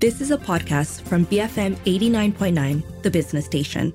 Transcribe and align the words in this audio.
This 0.00 0.22
is 0.22 0.30
a 0.30 0.38
podcast 0.38 1.02
from 1.02 1.26
BFM 1.26 1.76
89.9, 1.84 3.02
the 3.02 3.10
business 3.10 3.44
station. 3.44 3.92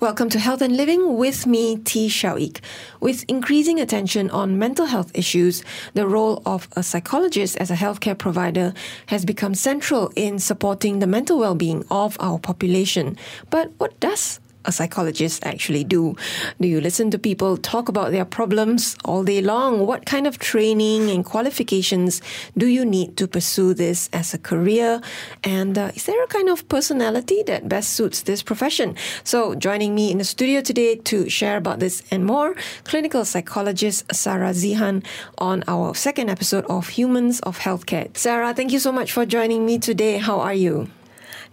Welcome 0.00 0.28
to 0.28 0.38
Health 0.38 0.60
and 0.60 0.76
Living 0.76 1.16
with 1.16 1.46
me, 1.46 1.78
Tee 1.78 2.10
Shiao 2.10 2.36
Eek. 2.36 2.60
With 3.00 3.24
increasing 3.26 3.80
attention 3.80 4.28
on 4.28 4.58
mental 4.58 4.84
health 4.84 5.10
issues, 5.14 5.64
the 5.94 6.06
role 6.06 6.42
of 6.44 6.68
a 6.76 6.82
psychologist 6.82 7.56
as 7.56 7.70
a 7.70 7.74
healthcare 7.74 8.18
provider 8.18 8.74
has 9.06 9.24
become 9.24 9.54
central 9.54 10.12
in 10.14 10.38
supporting 10.38 10.98
the 10.98 11.06
mental 11.06 11.38
well 11.38 11.54
being 11.54 11.86
of 11.90 12.18
our 12.20 12.38
population. 12.38 13.16
But 13.48 13.72
what 13.78 13.98
does 13.98 14.40
a 14.64 14.72
psychologist 14.72 15.44
actually 15.44 15.84
do? 15.84 16.16
Do 16.60 16.68
you 16.68 16.80
listen 16.80 17.10
to 17.10 17.18
people 17.18 17.56
talk 17.56 17.88
about 17.88 18.12
their 18.12 18.24
problems 18.24 18.96
all 19.04 19.24
day 19.24 19.40
long? 19.40 19.86
What 19.86 20.06
kind 20.06 20.26
of 20.26 20.38
training 20.38 21.10
and 21.10 21.24
qualifications 21.24 22.22
do 22.56 22.66
you 22.66 22.84
need 22.84 23.16
to 23.16 23.26
pursue 23.28 23.74
this 23.74 24.08
as 24.12 24.34
a 24.34 24.38
career? 24.38 25.00
And 25.42 25.78
uh, 25.78 25.92
is 25.94 26.04
there 26.04 26.22
a 26.22 26.26
kind 26.26 26.48
of 26.48 26.68
personality 26.68 27.42
that 27.44 27.68
best 27.68 27.92
suits 27.92 28.22
this 28.22 28.42
profession? 28.42 28.96
So, 29.24 29.54
joining 29.54 29.94
me 29.94 30.10
in 30.10 30.18
the 30.18 30.24
studio 30.24 30.60
today 30.60 30.96
to 30.96 31.28
share 31.28 31.56
about 31.56 31.80
this 31.80 32.02
and 32.10 32.24
more, 32.24 32.54
clinical 32.84 33.24
psychologist 33.24 34.04
Sarah 34.14 34.50
Zehan 34.50 35.04
on 35.38 35.64
our 35.68 35.94
second 35.94 36.30
episode 36.30 36.64
of 36.66 36.88
Humans 36.88 37.40
of 37.40 37.58
Healthcare. 37.58 38.14
Sarah, 38.16 38.54
thank 38.54 38.72
you 38.72 38.78
so 38.78 38.92
much 38.92 39.12
for 39.12 39.26
joining 39.26 39.66
me 39.66 39.78
today. 39.78 40.18
How 40.18 40.40
are 40.40 40.54
you? 40.54 40.88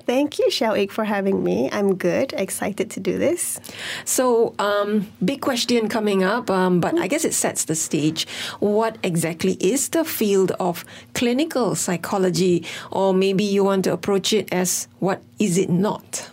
Thank 0.06 0.40
you, 0.40 0.50
Shiao 0.50 0.76
Eek, 0.76 0.92
for 0.92 1.04
having 1.04 1.44
me. 1.44 1.70
I'm 1.72 1.96
good, 1.96 2.34
excited 2.34 2.90
to 2.92 3.00
do 3.00 3.18
this. 3.18 3.60
So, 4.06 4.56
um, 4.60 5.12
big 5.24 5.42
question 5.42 5.88
coming 5.90 6.24
up, 6.24 6.50
um, 6.50 6.80
but 6.80 6.98
I 6.98 7.08
guess 7.08 7.26
it 7.26 7.34
sets 7.34 7.66
the 7.66 7.76
stage. 7.76 8.28
What 8.60 8.98
exactly 9.04 9.54
is 9.60 9.90
the 9.90 10.04
field 10.04 10.52
of 10.60 10.84
clinical 11.14 11.76
psychology? 11.76 12.66
Or 12.92 13.14
maybe 13.14 13.44
you 13.44 13.64
want 13.64 13.84
to 13.86 13.94
approach 13.94 14.34
it 14.34 14.52
as 14.52 14.88
what 15.00 15.22
is 15.40 15.58
it 15.58 15.70
not? 15.70 16.30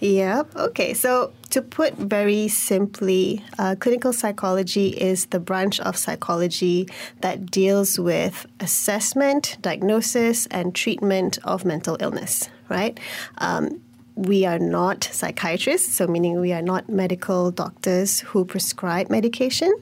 Yep. 0.00 0.56
Okay. 0.56 0.94
So, 0.94 1.32
to 1.52 1.60
put 1.60 1.94
very 1.94 2.48
simply, 2.48 3.44
uh, 3.58 3.76
clinical 3.78 4.12
psychology 4.12 4.88
is 4.88 5.26
the 5.26 5.38
branch 5.38 5.80
of 5.80 5.96
psychology 5.96 6.88
that 7.20 7.50
deals 7.50 7.98
with 7.98 8.46
assessment, 8.60 9.58
diagnosis, 9.60 10.46
and 10.46 10.74
treatment 10.74 11.38
of 11.44 11.64
mental 11.64 11.98
illness, 12.00 12.48
right? 12.70 12.98
Um, 13.38 13.82
we 14.14 14.44
are 14.46 14.58
not 14.58 15.04
psychiatrists, 15.04 15.94
so 15.94 16.06
meaning 16.06 16.40
we 16.40 16.52
are 16.52 16.62
not 16.62 16.88
medical 16.88 17.50
doctors 17.50 18.20
who 18.20 18.44
prescribe 18.44 19.10
medication. 19.10 19.72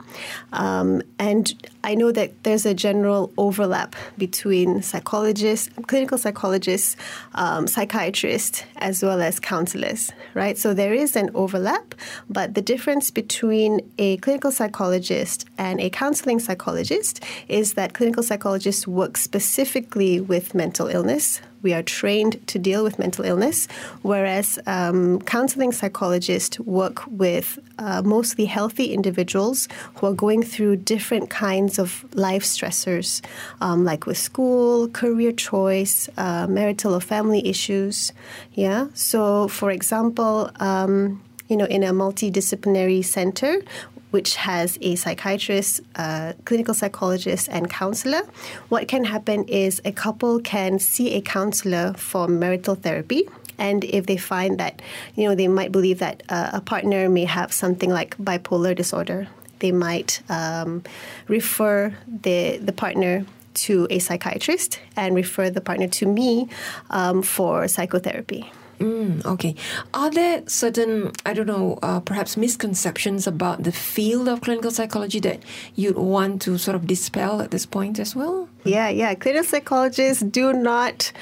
Um, 0.52 1.02
and 1.18 1.54
I 1.82 1.94
know 1.94 2.12
that 2.12 2.42
there's 2.42 2.66
a 2.66 2.74
general 2.74 3.32
overlap 3.38 3.96
between 4.18 4.82
psychologists, 4.82 5.70
clinical 5.86 6.18
psychologists, 6.18 6.96
um, 7.34 7.66
psychiatrists, 7.66 8.64
as 8.76 9.02
well 9.02 9.22
as 9.22 9.40
counselors, 9.40 10.12
right? 10.34 10.58
So 10.58 10.74
there 10.74 10.92
is 10.92 11.16
an 11.16 11.30
overlap, 11.34 11.94
but 12.28 12.54
the 12.54 12.62
difference 12.62 13.10
between 13.10 13.80
a 13.98 14.18
clinical 14.18 14.50
psychologist 14.50 15.46
and 15.56 15.80
a 15.80 15.88
counseling 15.90 16.38
psychologist 16.38 17.24
is 17.48 17.74
that 17.74 17.94
clinical 17.94 18.22
psychologists 18.22 18.86
work 18.86 19.16
specifically 19.16 20.20
with 20.20 20.54
mental 20.54 20.86
illness, 20.88 21.40
we 21.62 21.74
are 21.74 21.82
trained 21.82 22.46
to 22.48 22.58
deal 22.58 22.82
with 22.82 22.98
mental 22.98 23.24
illness, 23.24 23.68
whereas 24.02 24.58
um, 24.66 25.20
counseling 25.22 25.72
psychologists 25.72 26.58
work 26.60 27.06
with 27.06 27.58
uh, 27.78 28.02
mostly 28.02 28.46
healthy 28.46 28.92
individuals 28.94 29.68
who 29.96 30.06
are 30.06 30.14
going 30.14 30.42
through 30.42 30.76
different 30.76 31.28
kinds 31.28 31.69
of 31.78 32.04
life 32.14 32.42
stressors, 32.42 33.22
um, 33.60 33.84
like 33.84 34.06
with 34.06 34.18
school, 34.18 34.88
career 34.88 35.32
choice, 35.32 36.08
uh, 36.16 36.46
marital 36.48 36.94
or 36.94 37.00
family 37.00 37.46
issues. 37.46 38.12
Yeah. 38.54 38.88
So, 38.94 39.48
for 39.48 39.70
example, 39.70 40.50
um, 40.60 41.22
you 41.48 41.56
know, 41.56 41.64
in 41.64 41.82
a 41.82 41.92
multidisciplinary 41.92 43.04
center, 43.04 43.62
which 44.10 44.36
has 44.36 44.78
a 44.81 44.97
psychiatrist, 44.97 45.81
a 45.94 46.34
clinical 46.44 46.75
psychologist, 46.75 47.48
and 47.50 47.70
counselor. 47.70 48.22
What 48.69 48.88
can 48.88 49.04
happen 49.04 49.44
is 49.44 49.81
a 49.84 49.92
couple 49.92 50.41
can 50.41 50.78
see 50.78 51.14
a 51.14 51.20
counselor 51.20 51.94
for 51.94 52.28
marital 52.28 52.75
therapy. 52.75 53.28
And 53.58 53.84
if 53.84 54.06
they 54.06 54.16
find 54.16 54.58
that, 54.58 54.81
you 55.14 55.28
know, 55.28 55.34
they 55.34 55.48
might 55.48 55.70
believe 55.70 55.98
that 55.98 56.22
uh, 56.28 56.50
a 56.54 56.60
partner 56.60 57.08
may 57.08 57.25
have 57.25 57.52
something 57.52 57.91
like 57.91 58.16
bipolar 58.16 58.75
disorder, 58.75 59.28
they 59.60 59.72
might 59.72 60.22
um, 60.28 60.82
refer 61.28 61.94
the, 62.06 62.59
the 62.59 62.72
partner 62.72 63.25
to 63.53 63.87
a 63.91 63.98
psychiatrist 63.98 64.81
and 64.97 65.15
refer 65.15 65.50
the 65.50 65.60
partner 65.60 65.88
to 65.88 66.06
me 66.06 66.48
um, 66.91 67.22
for 67.22 67.66
psychotherapy. 67.69 68.50
Mm, 68.81 69.22
okay. 69.26 69.54
Are 69.93 70.10
there 70.10 70.43
certain, 70.47 71.12
I 71.26 71.34
don't 71.34 71.47
know, 71.47 71.78
uh, 71.82 72.00
perhaps 72.00 72.38
misconceptions 72.38 73.26
about 73.26 73.62
the 73.62 73.72
field 73.72 74.26
of 74.26 74.41
clinical 74.41 74.70
psychology 74.70 75.20
that 75.20 75.43
you'd 75.75 75.99
want 75.99 76.41
to 76.43 76.56
sort 76.56 76.76
of 76.76 76.87
dispel 76.87 77.43
at 77.43 77.50
this 77.50 77.66
point 77.66 77.99
as 77.99 78.16
well? 78.16 78.49
Yeah, 78.65 78.88
yeah. 78.88 79.15
Clinical 79.15 79.44
psychologists 79.44 80.22
do 80.22 80.54
not 80.54 81.12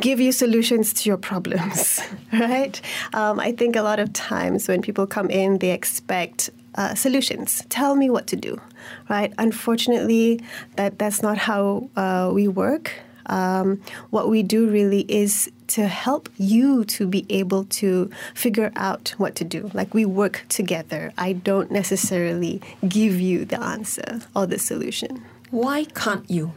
give 0.00 0.18
you 0.18 0.32
solutions 0.32 0.92
to 0.94 1.08
your 1.08 1.16
problems, 1.16 2.00
right? 2.32 2.80
Um, 3.12 3.38
I 3.38 3.52
think 3.52 3.76
a 3.76 3.82
lot 3.82 4.00
of 4.00 4.12
times 4.12 4.66
when 4.66 4.82
people 4.82 5.06
come 5.06 5.30
in, 5.30 5.58
they 5.58 5.70
expect 5.70 6.50
uh, 6.74 6.94
solutions. 6.94 7.64
Tell 7.68 7.94
me 7.96 8.10
what 8.10 8.26
to 8.28 8.36
do, 8.36 8.60
right? 9.08 9.32
Unfortunately, 9.38 10.40
that 10.76 10.98
that's 10.98 11.22
not 11.22 11.38
how 11.38 11.88
uh, 11.96 12.30
we 12.32 12.48
work. 12.48 12.92
Um, 13.26 13.80
what 14.10 14.28
we 14.28 14.42
do 14.42 14.68
really 14.68 15.02
is 15.08 15.50
to 15.68 15.86
help 15.86 16.28
you 16.36 16.84
to 16.84 17.06
be 17.06 17.24
able 17.30 17.64
to 17.64 18.10
figure 18.34 18.70
out 18.76 19.14
what 19.16 19.34
to 19.36 19.44
do. 19.44 19.70
Like 19.72 19.94
we 19.94 20.04
work 20.04 20.44
together. 20.48 21.12
I 21.16 21.32
don't 21.32 21.70
necessarily 21.70 22.60
give 22.86 23.18
you 23.18 23.44
the 23.46 23.60
answer 23.62 24.20
or 24.36 24.46
the 24.46 24.58
solution. 24.58 25.24
Why 25.50 25.84
can't 25.84 26.28
you? 26.30 26.52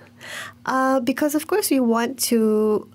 Uh, 0.66 1.00
because, 1.00 1.36
of 1.36 1.48
course, 1.48 1.70
we 1.70 1.80
want 1.80 2.20
to 2.20 2.90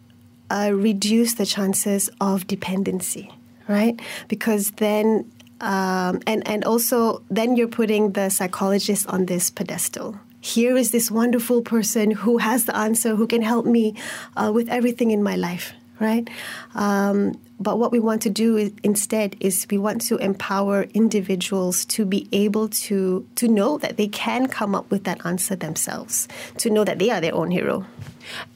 uh, 0.50 0.70
reduce 0.74 1.34
the 1.34 1.46
chances 1.46 2.10
of 2.20 2.46
dependency, 2.46 3.30
right? 3.68 3.98
Because 4.28 4.72
then 4.72 5.30
um, 5.62 6.20
and 6.26 6.46
and 6.46 6.64
also 6.64 7.22
then 7.30 7.56
you're 7.56 7.68
putting 7.68 8.12
the 8.12 8.28
psychologist 8.28 9.08
on 9.08 9.26
this 9.26 9.50
pedestal, 9.50 10.18
here 10.42 10.76
is 10.76 10.90
this 10.90 11.10
wonderful 11.10 11.62
person 11.62 12.10
who 12.10 12.38
has 12.38 12.64
the 12.64 12.76
answer, 12.76 13.14
who 13.14 13.26
can 13.26 13.42
help 13.42 13.64
me 13.64 13.94
uh, 14.36 14.50
with 14.52 14.68
everything 14.68 15.12
in 15.12 15.22
my 15.22 15.36
life, 15.36 15.72
right? 16.00 16.28
Um, 16.74 17.38
but 17.62 17.78
what 17.78 17.92
we 17.92 18.00
want 18.00 18.22
to 18.22 18.30
do 18.30 18.56
is, 18.56 18.72
instead 18.82 19.36
is 19.40 19.66
we 19.70 19.78
want 19.78 20.00
to 20.02 20.16
empower 20.18 20.84
individuals 20.94 21.84
to 21.86 22.04
be 22.04 22.28
able 22.32 22.68
to 22.68 23.26
to 23.36 23.48
know 23.48 23.78
that 23.78 23.96
they 23.96 24.08
can 24.08 24.48
come 24.48 24.74
up 24.74 24.90
with 24.90 25.04
that 25.04 25.24
answer 25.24 25.56
themselves, 25.56 26.28
to 26.58 26.70
know 26.70 26.84
that 26.84 26.98
they 26.98 27.10
are 27.10 27.20
their 27.20 27.34
own 27.34 27.50
hero. 27.50 27.86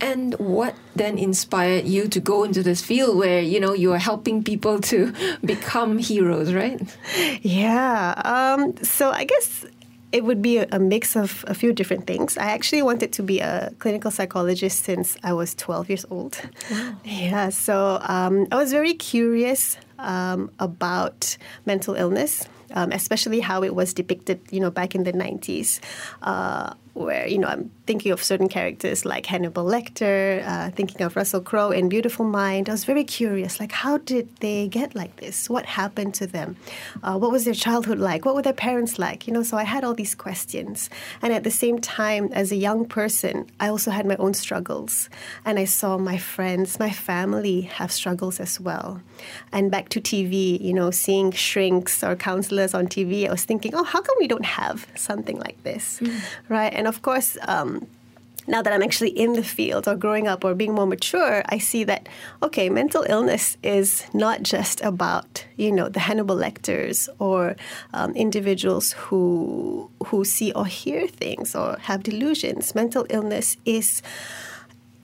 And 0.00 0.34
what 0.34 0.75
then 0.95 1.19
inspired 1.19 1.87
you 1.87 2.09
to 2.09 2.21
go 2.21 2.45
into 2.45 2.62
this 2.62 2.81
field 2.83 3.16
where 3.16 3.41
you 3.41 3.61
know 3.61 3.72
you 3.72 3.93
are 3.93 3.99
helping 3.99 4.43
people 4.43 4.81
to 4.81 5.12
become 5.45 5.99
heroes, 5.99 6.53
right? 6.53 6.81
Yeah. 7.43 8.15
Um, 8.25 8.77
so 8.83 9.11
I 9.11 9.25
guess 9.25 9.65
it 10.12 10.25
would 10.25 10.41
be 10.41 10.59
a, 10.59 10.78
mix 10.78 11.17
of 11.17 11.44
a 11.49 11.55
few 11.55 11.72
different 11.72 12.06
things. 12.06 12.37
I 12.39 12.47
actually 12.47 12.83
wanted 12.83 13.12
to 13.15 13.22
be 13.22 13.41
a 13.41 13.72
clinical 13.78 14.11
psychologist 14.11 14.84
since 14.84 15.17
I 15.22 15.33
was 15.33 15.55
12 15.55 15.89
years 15.89 16.06
old. 16.11 16.39
Wow. 16.71 16.97
Yeah, 17.05 17.49
so 17.50 17.99
um, 18.03 18.47
I 18.53 18.56
was 18.56 18.72
very 18.72 18.95
curious 18.95 19.77
um, 19.99 20.50
about 20.59 21.37
mental 21.65 21.95
illness. 21.95 22.47
Um, 22.75 22.91
especially 22.91 23.39
how 23.39 23.62
it 23.62 23.77
was 23.77 23.95
depicted, 23.95 24.41
you 24.50 24.59
know, 24.59 24.72
back 24.72 24.97
in 24.97 25.05
the 25.05 25.12
90s. 25.12 25.78
Uh, 26.21 26.75
where 26.97 27.27
you 27.27 27.39
know 27.39 27.49
I'm 27.49 27.71
thinking 27.87 28.11
of 28.11 28.23
certain 28.23 28.49
characters 28.49 29.05
like 29.05 29.27
Hannibal 29.27 29.65
Lecter, 29.65 30.43
uh, 30.47 30.71
thinking 30.71 31.03
of 31.03 31.15
Russell 31.15 31.41
Crowe 31.41 31.71
in 31.71 31.89
Beautiful 31.89 32.25
Mind. 32.25 32.69
I 32.69 32.72
was 32.72 32.84
very 32.84 33.04
curious, 33.04 33.60
like 33.60 33.72
how 33.72 33.98
did 33.98 34.34
they 34.37 34.66
get 34.66 34.95
like 34.95 35.16
this? 35.16 35.48
What 35.51 35.66
happened 35.66 36.15
to 36.15 36.27
them? 36.27 36.57
Uh, 37.03 37.19
what 37.19 37.31
was 37.31 37.45
their 37.45 37.54
childhood 37.54 37.98
like? 37.98 38.25
What 38.25 38.34
were 38.34 38.43
their 38.43 38.53
parents 38.53 38.98
like? 38.98 39.27
You 39.27 39.34
know, 39.34 39.43
so 39.43 39.57
I 39.57 39.65
had 39.65 39.84
all 39.84 39.95
these 39.95 40.15
questions, 40.15 40.89
and 41.22 41.33
at 41.33 41.45
the 41.45 41.51
same 41.51 41.78
time, 41.78 42.31
as 42.33 42.51
a 42.51 42.57
young 42.57 42.87
person, 42.87 43.47
I 43.60 43.69
also 43.69 43.91
had 43.91 44.07
my 44.07 44.16
own 44.16 44.34
struggles, 44.34 45.10
and 45.45 45.59
I 45.59 45.66
saw 45.66 45.98
my 45.98 46.16
friends, 46.16 46.78
my 46.78 46.91
family 46.91 47.63
have 47.63 47.93
struggles 47.93 48.41
as 48.41 48.59
well. 48.59 49.03
And 49.53 49.71
back 49.71 49.89
to 49.91 50.01
TV, 50.01 50.60
you 50.60 50.72
know, 50.72 50.91
seeing 50.91 51.31
shrinks 51.33 52.03
or 52.03 52.16
counselors 52.16 52.75
on 52.75 52.87
TV, 52.87 53.28
I 53.28 53.31
was 53.31 53.45
thinking, 53.45 53.75
oh, 53.75 53.84
how 53.84 54.01
come 54.01 54.16
we 54.19 54.27
don't 54.27 54.45
have 54.45 54.87
something 54.95 55.39
like 55.39 55.63
this, 55.63 56.01
mm. 56.01 56.21
right? 56.48 56.72
And 56.72 56.85
and 56.86 56.94
of 56.94 57.03
course, 57.03 57.36
um, 57.48 57.84
now 58.47 58.62
that 58.62 58.72
I'm 58.72 58.80
actually 58.80 59.10
in 59.10 59.33
the 59.33 59.42
field 59.42 59.88
or 59.88 59.97
growing 59.97 60.28
up 60.28 60.44
or 60.44 60.54
being 60.54 60.72
more 60.72 60.86
mature, 60.86 61.42
I 61.48 61.59
see 61.59 61.83
that 61.83 62.09
okay, 62.44 62.68
mental 62.71 63.04
illness 63.09 63.56
is 63.65 64.04
not 64.15 64.44
just 64.44 64.80
about 64.83 65.44
you 65.56 65.72
know 65.72 65.88
the 65.88 65.98
Hannibal 65.98 66.36
Lecters 66.36 67.09
or 67.18 67.56
um, 67.92 68.12
individuals 68.15 68.92
who 68.92 69.91
who 70.06 70.24
see 70.24 70.53
or 70.53 70.66
hear 70.66 71.09
things 71.09 71.56
or 71.56 71.77
have 71.80 72.04
delusions. 72.04 72.72
Mental 72.72 73.04
illness 73.10 73.56
is 73.65 74.00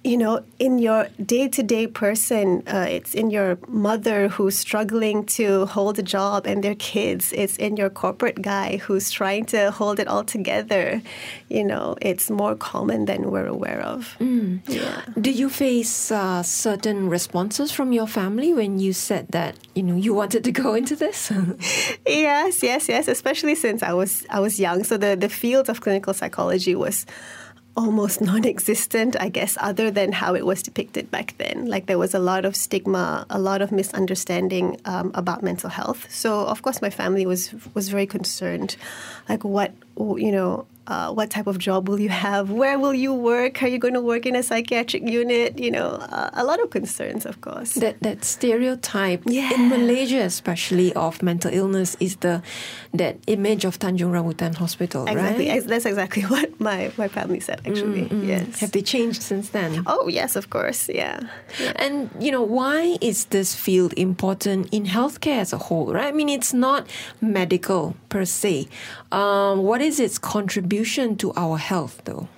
you 0.04 0.16
know, 0.16 0.42
in 0.58 0.78
your 0.78 1.08
day 1.24 1.46
to 1.48 1.62
day 1.62 1.86
person, 1.86 2.62
uh, 2.66 2.86
it's 2.88 3.14
in 3.14 3.30
your 3.30 3.58
mother 3.68 4.28
who's 4.28 4.58
struggling 4.58 5.24
to 5.24 5.66
hold 5.66 5.98
a 5.98 6.02
job 6.02 6.44
and 6.46 6.64
their 6.64 6.74
kids. 6.74 7.32
It's 7.32 7.56
in 7.56 7.76
your 7.76 7.88
corporate 7.88 8.42
guy 8.42 8.78
who's 8.78 9.12
trying 9.12 9.44
to 9.46 9.70
hold 9.70 10.00
it 10.00 10.08
all 10.08 10.24
together. 10.24 11.00
You 11.48 11.64
know, 11.64 11.96
it's 12.02 12.30
more 12.30 12.56
common 12.56 13.04
than 13.04 13.30
we're 13.30 13.46
aware 13.46 13.80
of. 13.80 14.16
Mm. 14.18 14.62
Yeah. 14.68 15.02
Do 15.20 15.30
you 15.30 15.48
face 15.48 16.10
uh, 16.10 16.42
certain 16.42 17.08
responses 17.08 17.70
from 17.70 17.92
your 17.92 18.08
family 18.08 18.52
when 18.52 18.80
you 18.80 18.92
said 18.92 19.28
that 19.28 19.56
you 19.74 19.84
know 19.84 19.94
you 19.94 20.14
wanted 20.14 20.42
to 20.44 20.52
go 20.52 20.74
into 20.74 20.96
this? 20.96 21.30
yes, 22.06 22.62
yes, 22.62 22.88
yes. 22.88 23.06
Especially 23.06 23.54
since 23.54 23.84
I 23.84 23.92
was 23.92 24.26
I 24.30 24.40
was 24.40 24.58
young, 24.58 24.82
so 24.82 24.96
the 24.96 25.14
the 25.14 25.28
field 25.28 25.68
of 25.68 25.80
clinical 25.80 26.12
psychology 26.12 26.74
was 26.74 27.06
almost 27.76 28.20
non 28.32 28.44
existent, 28.44 29.16
I 29.18 29.28
guess, 29.28 29.56
other 29.60 29.90
than 29.90 30.12
how 30.12 30.34
it 30.34 30.44
was 30.46 30.62
depicted 30.62 31.10
back 31.10 31.34
then. 31.38 31.66
Like 31.66 31.86
there 31.86 31.98
was 31.98 32.14
a 32.14 32.18
lot 32.18 32.44
of 32.44 32.56
stigma, 32.56 33.26
a 33.30 33.38
lot 33.38 33.62
of 33.62 33.72
misunderstanding 33.72 34.80
um, 34.84 35.10
about 35.14 35.42
mental 35.42 35.70
health. 35.70 36.10
So, 36.10 36.46
of 36.46 36.62
course, 36.62 36.82
my 36.82 36.90
family 36.90 37.26
was 37.26 37.54
was 37.74 37.88
very 37.88 38.06
concerned. 38.06 38.76
Like, 39.28 39.44
what, 39.44 39.72
you 39.96 40.32
know, 40.32 40.66
uh, 40.86 41.12
what 41.12 41.30
type 41.30 41.46
of 41.46 41.58
job 41.58 41.88
will 41.88 42.00
you 42.00 42.08
have? 42.08 42.50
Where 42.50 42.78
will 42.78 42.94
you 42.94 43.14
work? 43.14 43.62
Are 43.62 43.68
you 43.68 43.78
going 43.78 43.94
to 43.94 44.00
work 44.00 44.26
in 44.26 44.34
a 44.34 44.42
psychiatric 44.42 45.08
unit? 45.08 45.58
You 45.58 45.70
know, 45.70 45.90
uh, 46.10 46.30
a 46.32 46.44
lot 46.44 46.60
of 46.60 46.70
concerns, 46.70 47.24
of 47.24 47.40
course. 47.40 47.74
That 47.74 48.00
that 48.00 48.24
stereotype 48.24 49.22
yeah. 49.26 49.54
in 49.54 49.68
Malaysia, 49.68 50.20
especially 50.26 50.92
of 50.94 51.22
mental 51.22 51.52
illness, 51.54 51.96
is 52.00 52.16
the 52.16 52.42
that 52.92 53.16
image 53.26 53.64
of 53.64 53.78
Tanjung 53.78 54.10
Rambutan 54.10 54.56
Hospital, 54.56 55.06
exactly. 55.06 55.48
right? 55.48 55.64
That's 55.64 55.86
exactly 55.86 56.22
what 56.32 56.60
my, 56.60 56.90
my 56.96 57.08
family 57.08 57.40
said. 57.40 57.60
Actually, 57.64 58.10
mm-hmm. 58.10 58.28
yes. 58.28 58.58
Have 58.60 58.72
they 58.72 58.82
changed 58.82 59.22
since 59.22 59.50
then? 59.50 59.84
Oh 59.86 60.08
yes, 60.08 60.34
of 60.34 60.50
course. 60.50 60.88
Yeah. 60.88 61.20
yeah. 61.60 61.72
And 61.76 62.10
you 62.18 62.32
know, 62.32 62.42
why 62.42 62.98
is 63.00 63.26
this 63.26 63.54
field 63.54 63.94
important 63.96 64.68
in 64.72 64.84
healthcare 64.86 65.38
as 65.38 65.52
a 65.52 65.58
whole? 65.58 65.94
Right? 65.94 66.10
I 66.10 66.12
mean, 66.12 66.28
it's 66.28 66.52
not 66.52 66.90
medical 67.20 67.94
per 68.12 68.24
se. 68.26 68.68
Um, 69.10 69.62
what 69.64 69.80
is 69.80 69.98
its 69.98 70.18
contribution? 70.18 71.16
to 71.16 71.32
our 71.36 71.58
health, 71.58 72.02
though? 72.04 72.28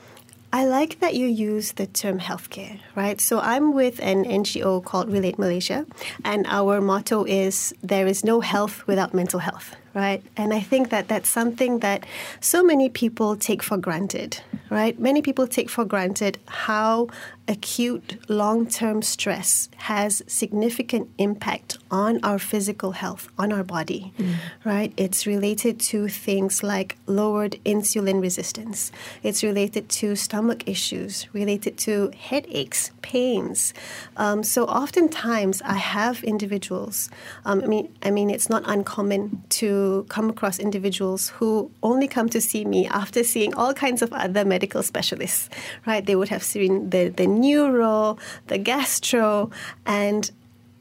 I 0.52 0.64
like 0.64 1.00
that 1.00 1.14
you 1.14 1.26
use 1.26 1.72
the 1.72 1.86
term 1.86 2.20
healthcare, 2.20 2.78
right? 2.94 3.20
So 3.20 3.40
I'm 3.40 3.72
with 3.74 3.98
an 4.00 4.24
NGO 4.24 4.84
called 4.84 5.10
Relate 5.10 5.38
Malaysia, 5.38 5.84
and 6.24 6.46
our 6.46 6.80
motto 6.80 7.24
is 7.24 7.74
there 7.82 8.06
is 8.06 8.22
no 8.22 8.40
health 8.40 8.86
without 8.86 9.12
mental 9.12 9.40
health 9.40 9.74
right? 9.94 10.22
And 10.36 10.52
I 10.52 10.60
think 10.60 10.90
that 10.90 11.06
that's 11.06 11.28
something 11.28 11.78
that 11.78 12.04
so 12.40 12.62
many 12.62 12.88
people 12.88 13.36
take 13.36 13.62
for 13.62 13.76
granted, 13.76 14.40
right? 14.68 14.98
Many 14.98 15.22
people 15.22 15.46
take 15.46 15.70
for 15.70 15.84
granted 15.84 16.38
how 16.46 17.08
acute 17.46 18.18
long 18.28 18.66
term 18.66 19.02
stress 19.02 19.68
has 19.76 20.22
significant 20.26 21.10
impact 21.18 21.78
on 21.90 22.18
our 22.24 22.38
physical 22.38 22.92
health, 22.92 23.28
on 23.38 23.52
our 23.52 23.62
body, 23.62 24.12
mm. 24.18 24.34
right? 24.64 24.92
It's 24.96 25.26
related 25.26 25.78
to 25.80 26.08
things 26.08 26.62
like 26.62 26.96
lowered 27.06 27.58
insulin 27.64 28.20
resistance, 28.20 28.90
it's 29.22 29.42
related 29.42 29.88
to 29.90 30.16
stomach 30.16 30.66
issues, 30.66 31.26
related 31.32 31.76
to 31.78 32.10
headaches, 32.18 32.90
pains. 33.02 33.74
Um, 34.16 34.42
so 34.42 34.64
oftentimes 34.64 35.62
I 35.62 35.74
have 35.74 36.24
individuals, 36.24 37.10
um, 37.44 37.62
I 37.62 37.66
mean, 37.66 37.94
I 38.02 38.10
mean, 38.10 38.30
it's 38.30 38.48
not 38.48 38.62
uncommon 38.66 39.42
to 39.60 40.06
come 40.08 40.30
across 40.30 40.58
individuals 40.58 41.28
who 41.28 41.70
only 41.82 42.08
come 42.08 42.28
to 42.30 42.40
see 42.40 42.64
me 42.64 42.86
after 42.88 43.22
seeing 43.22 43.54
all 43.54 43.74
kinds 43.74 44.02
of 44.02 44.12
other 44.12 44.44
medical 44.44 44.82
specialists, 44.82 45.50
right? 45.86 46.04
They 46.04 46.16
would 46.16 46.28
have 46.30 46.42
seen 46.42 46.90
the, 46.90 47.08
the 47.08 47.26
neuro, 47.40 48.16
the 48.46 48.58
gastro, 48.58 49.50
and 49.86 50.30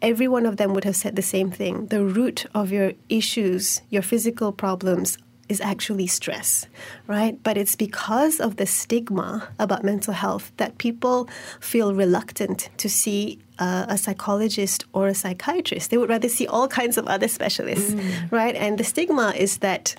every 0.01 0.27
one 0.27 0.45
of 0.45 0.57
them 0.57 0.73
would 0.73 0.83
have 0.83 0.95
said 0.95 1.15
the 1.15 1.21
same 1.21 1.49
thing. 1.49 1.87
The 1.87 2.03
root 2.03 2.45
of 2.53 2.71
your 2.71 2.93
issues, 3.09 3.81
your 3.89 4.01
physical 4.01 4.51
problems, 4.51 5.17
is 5.49 5.59
actually 5.61 6.07
stress, 6.07 6.65
right? 7.07 7.41
But 7.43 7.57
it's 7.57 7.75
because 7.75 8.39
of 8.39 8.55
the 8.55 8.65
stigma 8.65 9.47
about 9.59 9.83
mental 9.83 10.13
health 10.13 10.51
that 10.57 10.77
people 10.77 11.27
feel 11.59 11.93
reluctant 11.93 12.69
to 12.77 12.89
see 12.89 13.39
uh, 13.59 13.85
a 13.89 13.97
psychologist 13.97 14.85
or 14.93 15.07
a 15.07 15.13
psychiatrist. 15.13 15.91
They 15.91 15.97
would 15.97 16.09
rather 16.09 16.29
see 16.29 16.47
all 16.47 16.67
kinds 16.67 16.97
of 16.97 17.07
other 17.07 17.27
specialists, 17.27 17.93
mm. 17.93 18.31
right? 18.31 18.55
And 18.55 18.77
the 18.77 18.83
stigma 18.83 19.33
is 19.35 19.57
that 19.57 19.95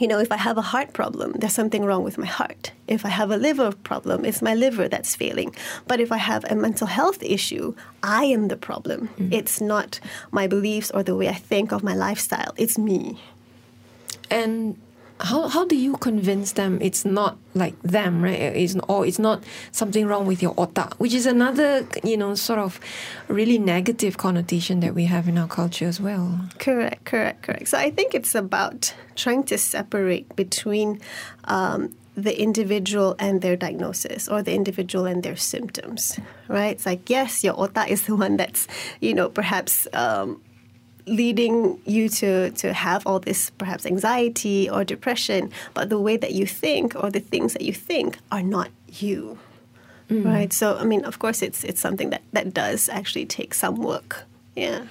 you 0.00 0.08
know, 0.08 0.18
if 0.18 0.32
I 0.32 0.38
have 0.38 0.56
a 0.56 0.62
heart 0.62 0.94
problem, 0.94 1.32
there's 1.32 1.52
something 1.52 1.84
wrong 1.84 2.02
with 2.02 2.16
my 2.16 2.26
heart. 2.26 2.72
If 2.88 3.04
I 3.04 3.10
have 3.10 3.30
a 3.30 3.36
liver 3.36 3.70
problem, 3.72 4.24
it's 4.24 4.40
my 4.40 4.54
liver 4.54 4.88
that's 4.88 5.14
failing. 5.14 5.54
But 5.86 6.00
if 6.00 6.10
I 6.10 6.16
have 6.16 6.44
a 6.48 6.54
mental 6.54 6.86
health 6.86 7.22
issue, 7.22 7.74
I 8.02 8.24
am 8.24 8.48
the 8.48 8.56
problem. 8.56 9.10
Mm. 9.18 9.32
It's 9.32 9.60
not 9.60 10.00
my 10.30 10.46
beliefs 10.46 10.90
or 10.90 11.02
the 11.02 11.14
way 11.14 11.28
I 11.28 11.34
think 11.34 11.70
of 11.70 11.82
my 11.84 11.94
lifestyle, 11.94 12.54
it's 12.56 12.78
me. 12.78 13.20
And 14.30 14.78
how 15.20 15.48
how 15.48 15.64
do 15.64 15.76
you 15.76 15.96
convince 15.98 16.52
them 16.52 16.78
it's 16.80 17.04
not 17.04 17.36
like 17.54 17.80
them, 17.82 18.22
right? 18.22 18.38
It's 18.38 18.76
or 18.88 19.06
it's 19.06 19.18
not 19.18 19.42
something 19.72 20.06
wrong 20.06 20.26
with 20.26 20.42
your 20.42 20.54
otak, 20.54 20.94
which 20.94 21.14
is 21.14 21.26
another 21.26 21.86
you 22.02 22.16
know 22.16 22.34
sort 22.34 22.58
of 22.58 22.80
really 23.28 23.58
negative 23.58 24.16
connotation 24.16 24.80
that 24.80 24.94
we 24.94 25.04
have 25.04 25.28
in 25.28 25.36
our 25.38 25.48
culture 25.48 25.86
as 25.86 26.00
well. 26.00 26.40
Correct, 26.58 27.04
correct, 27.04 27.42
correct. 27.42 27.68
So 27.68 27.78
I 27.78 27.90
think 27.90 28.14
it's 28.14 28.34
about 28.34 28.94
trying 29.16 29.44
to 29.44 29.58
separate 29.58 30.34
between. 30.36 31.00
Um, 31.44 31.94
the 32.16 32.38
individual 32.38 33.14
and 33.18 33.40
their 33.40 33.56
diagnosis 33.56 34.28
or 34.28 34.42
the 34.42 34.52
individual 34.52 35.06
and 35.06 35.22
their 35.22 35.36
symptoms 35.36 36.18
right 36.48 36.72
it's 36.72 36.84
like 36.84 37.08
yes 37.08 37.42
your 37.42 37.54
otak 37.54 37.88
is 37.88 38.02
the 38.02 38.16
one 38.16 38.36
that's 38.36 38.66
you 39.00 39.14
know 39.14 39.28
perhaps 39.28 39.86
um, 39.94 40.42
leading 41.10 41.80
you 41.84 42.08
to, 42.08 42.50
to 42.52 42.72
have 42.72 43.06
all 43.06 43.18
this 43.18 43.50
perhaps 43.50 43.84
anxiety 43.84 44.70
or 44.70 44.84
depression, 44.84 45.50
but 45.74 45.90
the 45.90 45.98
way 45.98 46.16
that 46.16 46.32
you 46.32 46.46
think 46.46 46.94
or 47.02 47.10
the 47.10 47.20
things 47.20 47.52
that 47.52 47.62
you 47.62 47.72
think 47.72 48.18
are 48.30 48.42
not 48.42 48.70
you. 48.88 49.38
Mm. 50.08 50.24
Right. 50.24 50.52
So 50.52 50.76
I 50.76 50.84
mean, 50.84 51.04
of 51.04 51.18
course 51.18 51.42
it's 51.42 51.62
it's 51.62 51.80
something 51.80 52.10
that, 52.10 52.22
that 52.32 52.52
does 52.52 52.88
actually 52.88 53.26
take 53.26 53.54
some 53.54 53.76
work. 53.76 54.24
Yeah. 54.56 54.86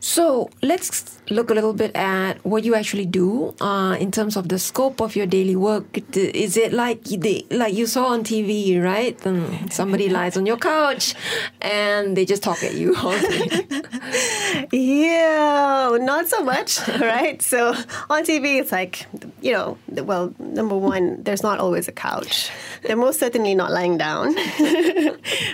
So 0.00 0.50
let's 0.62 1.20
look 1.30 1.50
a 1.50 1.54
little 1.54 1.72
bit 1.72 1.94
at 1.96 2.44
what 2.44 2.64
you 2.64 2.74
actually 2.74 3.06
do 3.06 3.54
uh, 3.60 3.96
in 3.98 4.10
terms 4.10 4.36
of 4.36 4.48
the 4.48 4.58
scope 4.58 5.00
of 5.00 5.16
your 5.16 5.26
daily 5.26 5.56
work. 5.56 5.84
Is 6.16 6.56
it 6.56 6.72
like 6.72 7.02
the, 7.04 7.46
like 7.50 7.74
you 7.74 7.86
saw 7.86 8.06
on 8.06 8.22
TV, 8.22 8.80
right? 8.82 9.18
Um, 9.26 9.68
somebody 9.70 10.08
lies 10.16 10.36
on 10.36 10.46
your 10.46 10.58
couch 10.58 11.14
and 11.60 12.16
they 12.16 12.24
just 12.24 12.42
talk 12.42 12.62
at 12.62 12.74
you 12.74 12.94
yeah, 14.72 15.96
not 16.00 16.28
so 16.28 16.42
much, 16.42 16.86
right? 17.00 17.40
So 17.42 17.68
on 18.10 18.24
TV, 18.24 18.60
it's 18.60 18.72
like 18.72 19.06
you 19.40 19.52
know, 19.52 19.78
well, 19.88 20.34
number 20.38 20.76
one, 20.76 21.22
there's 21.22 21.42
not 21.42 21.58
always 21.58 21.88
a 21.88 21.92
couch. 21.92 22.50
They're 22.82 22.96
most 22.96 23.20
certainly 23.20 23.54
not 23.54 23.70
lying 23.72 23.98
down, 23.98 24.34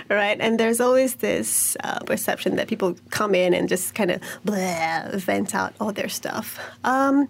right? 0.09 0.37
And 0.39 0.59
there's 0.59 0.79
always 0.79 1.15
this 1.15 1.75
uh, 1.83 1.99
perception 1.99 2.55
that 2.57 2.67
people 2.67 2.95
come 3.09 3.35
in 3.35 3.53
and 3.53 3.67
just 3.69 3.95
kind 3.95 4.11
of 4.11 4.21
vent 4.43 5.55
out 5.55 5.73
all 5.79 5.91
their 5.91 6.09
stuff. 6.09 6.59
Um, 6.83 7.27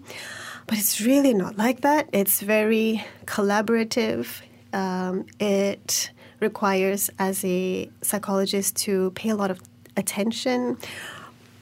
but 0.66 0.78
it's 0.78 1.00
really 1.00 1.34
not 1.34 1.58
like 1.58 1.82
that. 1.82 2.08
It's 2.12 2.40
very 2.40 3.04
collaborative. 3.26 4.40
Um, 4.72 5.26
it 5.38 6.10
requires, 6.40 7.10
as 7.18 7.44
a 7.44 7.90
psychologist, 8.02 8.76
to 8.76 9.10
pay 9.12 9.30
a 9.30 9.36
lot 9.36 9.50
of 9.50 9.60
attention. 9.96 10.78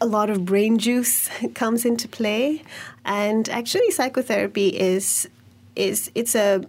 A 0.00 0.06
lot 0.06 0.30
of 0.30 0.44
brain 0.44 0.78
juice 0.78 1.28
comes 1.54 1.84
into 1.84 2.08
play, 2.08 2.62
and 3.04 3.48
actually, 3.48 3.90
psychotherapy 3.90 4.68
is 4.68 5.28
is 5.74 6.10
it's 6.14 6.34
a 6.34 6.64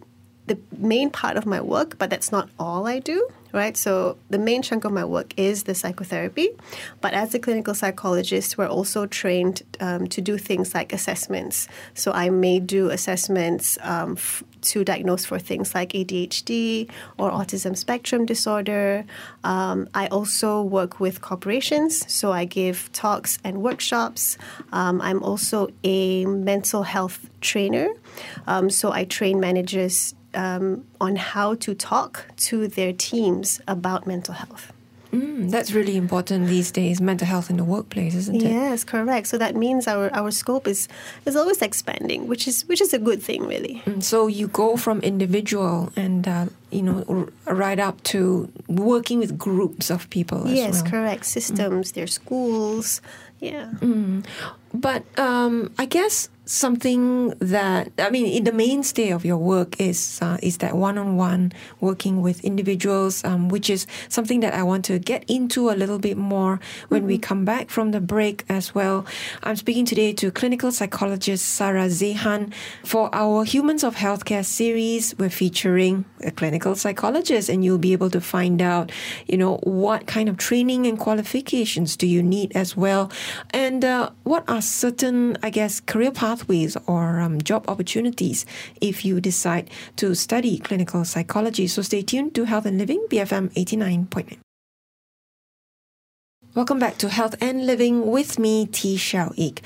the 0.46 0.58
main 0.78 1.10
part 1.10 1.38
of 1.38 1.46
my 1.46 1.62
work, 1.62 1.98
but 1.98 2.10
that's 2.10 2.32
not 2.32 2.50
all 2.60 2.88
I 2.88 3.00
do 3.00 3.28
right? 3.54 3.78
So 3.78 4.18
the 4.30 4.40
main 4.40 4.62
chunk 4.64 4.84
of 4.84 4.92
my 4.92 5.06
work 5.06 5.34
is 5.38 5.64
the 5.64 5.76
psychotherapy, 5.76 6.50
but 7.00 7.14
as 7.14 7.34
a 7.34 7.40
clinical 7.40 7.76
psychologist, 7.76 8.58
we're 8.58 8.68
also 8.68 9.06
trained 9.06 9.62
um, 9.80 10.08
to 10.08 10.22
do 10.22 10.38
things 10.38 10.74
like 10.74 10.92
assessments. 10.92 11.68
So 11.94 12.12
I 12.12 12.30
may 12.30 12.60
do 12.60 12.90
assessments 12.90 13.78
um, 13.82 14.14
f- 14.14 14.44
to 14.62 14.84
diagnose 14.84 15.26
for 15.26 15.38
things 15.38 15.76
like 15.76 15.90
ADHD 15.94 16.90
or 17.18 17.32
autism 17.32 17.78
spectrum 17.78 18.26
disorder. 18.26 19.06
Um, 19.44 19.88
I 19.94 20.08
also 20.08 20.62
work 20.62 21.00
with 21.00 21.22
corporations, 21.22 22.12
so 22.12 22.32
I 22.32 22.46
give 22.46 22.92
talks 22.92 23.38
and 23.44 23.62
workshops. 23.62 24.38
Um, 24.72 25.00
I'm 25.02 25.22
also 25.22 25.70
a 25.84 26.26
mental 26.26 26.84
health 26.84 27.30
trainer, 27.42 27.90
um, 28.48 28.70
so 28.70 28.92
I 28.92 29.04
train 29.06 29.40
managers 29.40 30.16
um, 30.34 30.86
on 31.00 31.16
how 31.16 31.56
to 31.56 31.74
talk 31.74 32.26
to 32.38 32.68
their 32.68 32.94
teams 32.94 33.62
about 33.68 34.08
mental 34.08 34.34
health. 34.34 34.72
Mm, 35.14 35.52
that's 35.52 35.72
really 35.74 35.96
important 35.96 36.48
these 36.48 36.72
days, 36.72 37.00
mental 37.00 37.28
health 37.28 37.52
in 37.52 37.58
the 37.58 37.64
workplace, 37.64 38.16
isn't 38.16 38.36
it? 38.36 38.42
Yes, 38.42 38.84
correct. 38.84 39.28
So 39.28 39.38
that 39.38 39.56
means 39.56 39.88
our, 39.88 40.12
our 40.12 40.32
scope 40.32 40.68
is, 40.68 40.88
is 41.28 41.36
always 41.36 41.62
expanding, 41.62 42.28
which 42.28 42.48
is 42.48 42.66
which 42.66 42.82
is 42.82 42.96
a 42.96 43.00
good 43.00 43.22
thing, 43.22 43.46
really. 43.46 43.84
Mm, 43.86 44.02
so 44.02 44.26
you 44.26 44.48
go 44.48 44.76
from 44.76 45.02
individual 45.02 45.94
and 45.96 46.28
uh, 46.28 46.46
you 46.72 46.82
know 46.82 47.06
r- 47.08 47.54
right 47.54 47.78
up 47.78 48.02
to 48.06 48.52
working 48.68 49.20
with 49.20 49.38
groups 49.38 49.92
of 49.92 50.10
people. 50.10 50.48
yes, 50.48 50.82
well. 50.82 50.92
correct. 50.92 51.26
Systems, 51.26 51.92
mm. 51.92 51.94
their 51.94 52.08
schools, 52.08 53.00
yeah. 53.40 53.70
Mm. 53.82 54.26
But 54.74 55.04
um, 55.20 55.72
I 55.78 55.86
guess 55.86 56.30
something 56.46 57.30
that 57.40 57.92
I 57.98 58.10
mean, 58.10 58.44
the 58.44 58.52
mainstay 58.52 59.12
of 59.12 59.24
your 59.24 59.38
work 59.38 59.80
is 59.80 60.20
uh, 60.22 60.38
is 60.42 60.58
that 60.58 60.76
one-on-one 60.76 61.54
working 61.80 62.22
with 62.22 62.44
individuals, 62.44 63.24
um, 63.24 63.48
which 63.48 63.70
is 63.70 63.88
something 64.10 64.42
that 64.42 64.54
I 64.54 64.64
want 64.64 64.84
to 64.86 65.00
get 65.00 65.24
into 65.30 65.70
a 65.70 65.76
little 65.76 66.00
bit 66.00 66.18
more 66.18 66.60
when 66.90 67.02
mm-hmm. 67.02 67.08
we 67.08 67.18
come 67.18 67.46
back 67.46 67.70
from 67.70 67.92
the 67.92 68.02
break 68.02 68.44
as 68.50 68.76
well. 68.76 69.06
I'm 69.44 69.56
speaking 69.56 69.86
today 69.86 70.12
to 70.14 70.32
clinical 70.32 70.72
psychologist 70.72 71.46
Sarah 71.46 71.88
Zehan 71.88 72.52
for 72.84 73.10
our 73.14 73.46
Humans 73.46 73.84
of 73.84 73.96
Healthcare 73.96 74.44
series. 74.44 75.16
We're 75.18 75.30
featuring 75.30 76.04
a 76.22 76.32
clinical 76.32 76.76
psychologist, 76.76 77.48
and 77.48 77.64
you'll 77.64 77.78
be 77.78 77.94
able 77.94 78.10
to 78.10 78.20
find 78.20 78.62
out, 78.62 78.92
you 79.28 79.38
know, 79.38 79.58
what 79.64 80.08
kind 80.08 80.28
of 80.28 80.38
training 80.38 80.88
and 80.88 81.00
qualifications 81.00 81.96
do 81.96 82.08
you 82.08 82.22
need 82.22 82.52
as 82.56 82.76
well, 82.76 83.12
and 83.52 83.86
uh, 83.86 84.10
what 84.24 84.44
are 84.50 84.62
certain, 84.62 85.38
I 85.42 85.50
guess, 85.50 85.80
career 85.80 86.12
paths 86.12 86.33
pathways 86.34 86.76
or 86.88 87.20
um, 87.20 87.42
job 87.42 87.64
opportunities 87.68 88.46
if 88.82 89.06
you 89.06 89.22
decide 89.22 89.70
to 89.96 90.16
study 90.16 90.58
clinical 90.58 91.06
psychology. 91.06 91.68
So 91.68 91.82
stay 91.84 92.02
tuned 92.02 92.34
to 92.36 92.46
Health 92.46 92.66
and 92.66 92.78
Living, 92.78 93.06
BFM 93.10 93.54
89.9. 93.54 94.40
Welcome 96.56 96.80
back 96.80 96.98
to 97.00 97.10
Health 97.10 97.36
and 97.42 97.66
Living 97.66 98.10
with 98.10 98.40
me, 98.40 98.66
Tee 98.66 98.98
Shiao 98.98 99.34
Eek. 99.36 99.62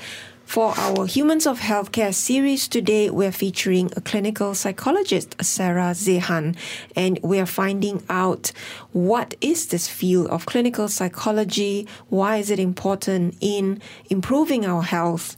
For 0.48 0.72
our 0.78 1.04
Humans 1.04 1.46
of 1.46 1.60
Healthcare 1.60 2.14
series 2.14 2.68
today, 2.68 3.10
we're 3.10 3.32
featuring 3.32 3.90
a 3.94 4.00
clinical 4.00 4.54
psychologist, 4.54 5.36
Sarah 5.44 5.92
Zehan, 5.92 6.56
and 6.96 7.20
we're 7.22 7.44
finding 7.44 8.02
out 8.08 8.52
what 8.92 9.34
is 9.42 9.66
this 9.66 9.88
field 9.88 10.28
of 10.28 10.46
clinical 10.46 10.88
psychology, 10.88 11.86
why 12.08 12.38
is 12.38 12.50
it 12.50 12.58
important 12.58 13.36
in 13.42 13.82
improving 14.08 14.64
our 14.64 14.80
health, 14.80 15.36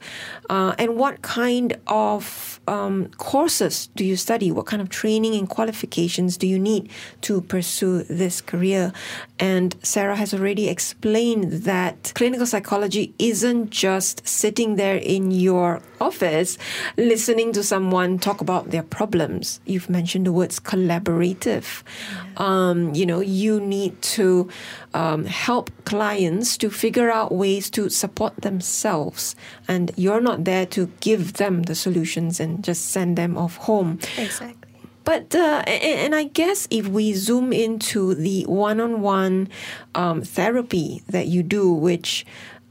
uh, 0.48 0.76
and 0.78 0.94
what 0.94 1.22
kind 1.22 1.76
of 1.88 2.59
um, 2.66 3.08
courses 3.16 3.88
do 3.96 4.04
you 4.04 4.16
study? 4.16 4.52
What 4.52 4.66
kind 4.66 4.80
of 4.80 4.88
training 4.88 5.34
and 5.34 5.48
qualifications 5.48 6.36
do 6.36 6.46
you 6.46 6.58
need 6.58 6.90
to 7.22 7.40
pursue 7.40 8.04
this 8.04 8.40
career? 8.40 8.92
And 9.38 9.74
Sarah 9.82 10.16
has 10.16 10.32
already 10.32 10.68
explained 10.68 11.64
that 11.64 12.12
clinical 12.14 12.46
psychology 12.46 13.14
isn't 13.18 13.70
just 13.70 14.26
sitting 14.26 14.76
there 14.76 14.96
in 14.96 15.30
your 15.30 15.82
office 16.00 16.56
listening 16.96 17.52
to 17.52 17.62
someone 17.62 18.18
talk 18.18 18.40
about 18.40 18.70
their 18.70 18.82
problems. 18.82 19.60
You've 19.66 19.90
mentioned 19.90 20.26
the 20.26 20.32
words 20.32 20.58
collaborative. 20.58 21.82
Yeah. 22.12 22.24
Um, 22.36 22.94
you 22.94 23.04
know, 23.04 23.20
you 23.20 23.60
need 23.60 24.00
to 24.16 24.48
um, 24.94 25.24
help 25.24 25.70
clients 25.84 26.56
to 26.58 26.70
figure 26.70 27.10
out 27.10 27.32
ways 27.32 27.70
to 27.70 27.88
support 27.90 28.36
themselves, 28.36 29.36
and 29.68 29.92
you're 29.96 30.20
not 30.20 30.44
there 30.44 30.66
to 30.66 30.90
give 31.00 31.34
them 31.34 31.64
the 31.64 31.74
solutions 31.74 32.40
and 32.40 32.49
just 32.58 32.86
send 32.88 33.16
them 33.16 33.36
off 33.36 33.56
home. 33.56 33.98
Exactly. 34.16 34.56
But 35.04 35.34
uh, 35.34 35.62
and, 35.66 36.00
and, 36.00 36.14
I 36.14 36.24
guess 36.24 36.68
if 36.70 36.86
we 36.86 37.14
zoom 37.14 37.52
into 37.52 38.14
the 38.14 38.44
one-on-one 38.44 39.48
um, 39.94 40.22
therapy 40.22 41.02
that 41.08 41.26
you 41.26 41.42
do, 41.42 41.72
which 41.72 42.26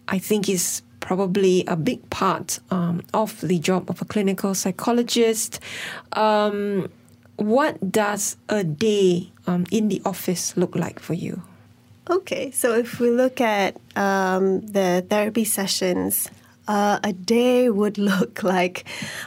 I 0.08 0.20
think 0.20 0.48
is 0.48 0.84
probably 1.00 1.64
a 1.66 1.76
big 1.76 2.08
part 2.10 2.60
um, 2.72 3.02
of 3.14 3.42
the 3.42 3.60
job 3.60 3.90
of 3.90 4.02
a 4.02 4.06
clinical 4.06 4.54
psychologist. 4.54 5.60
Um, 6.14 6.90
what 7.38 7.92
does 7.92 8.38
a 8.50 8.64
day 8.64 9.32
um, 9.48 9.66
in 9.72 9.88
the 9.88 10.02
office 10.06 10.58
look 10.58 10.76
like 10.76 11.00
for 11.00 11.14
you? 11.14 11.42
Okay, 12.10 12.52
so 12.52 12.74
if 12.74 13.00
we 13.00 13.12
look 13.12 13.40
at 13.40 13.78
um, 13.96 14.62
the 14.62 15.06
therapy 15.10 15.46
sessions, 15.46 16.28
uh, 16.70 17.00
a 17.04 17.12
day 17.12 17.70
would 17.70 17.98
look 18.12 18.44
like, 18.44 18.86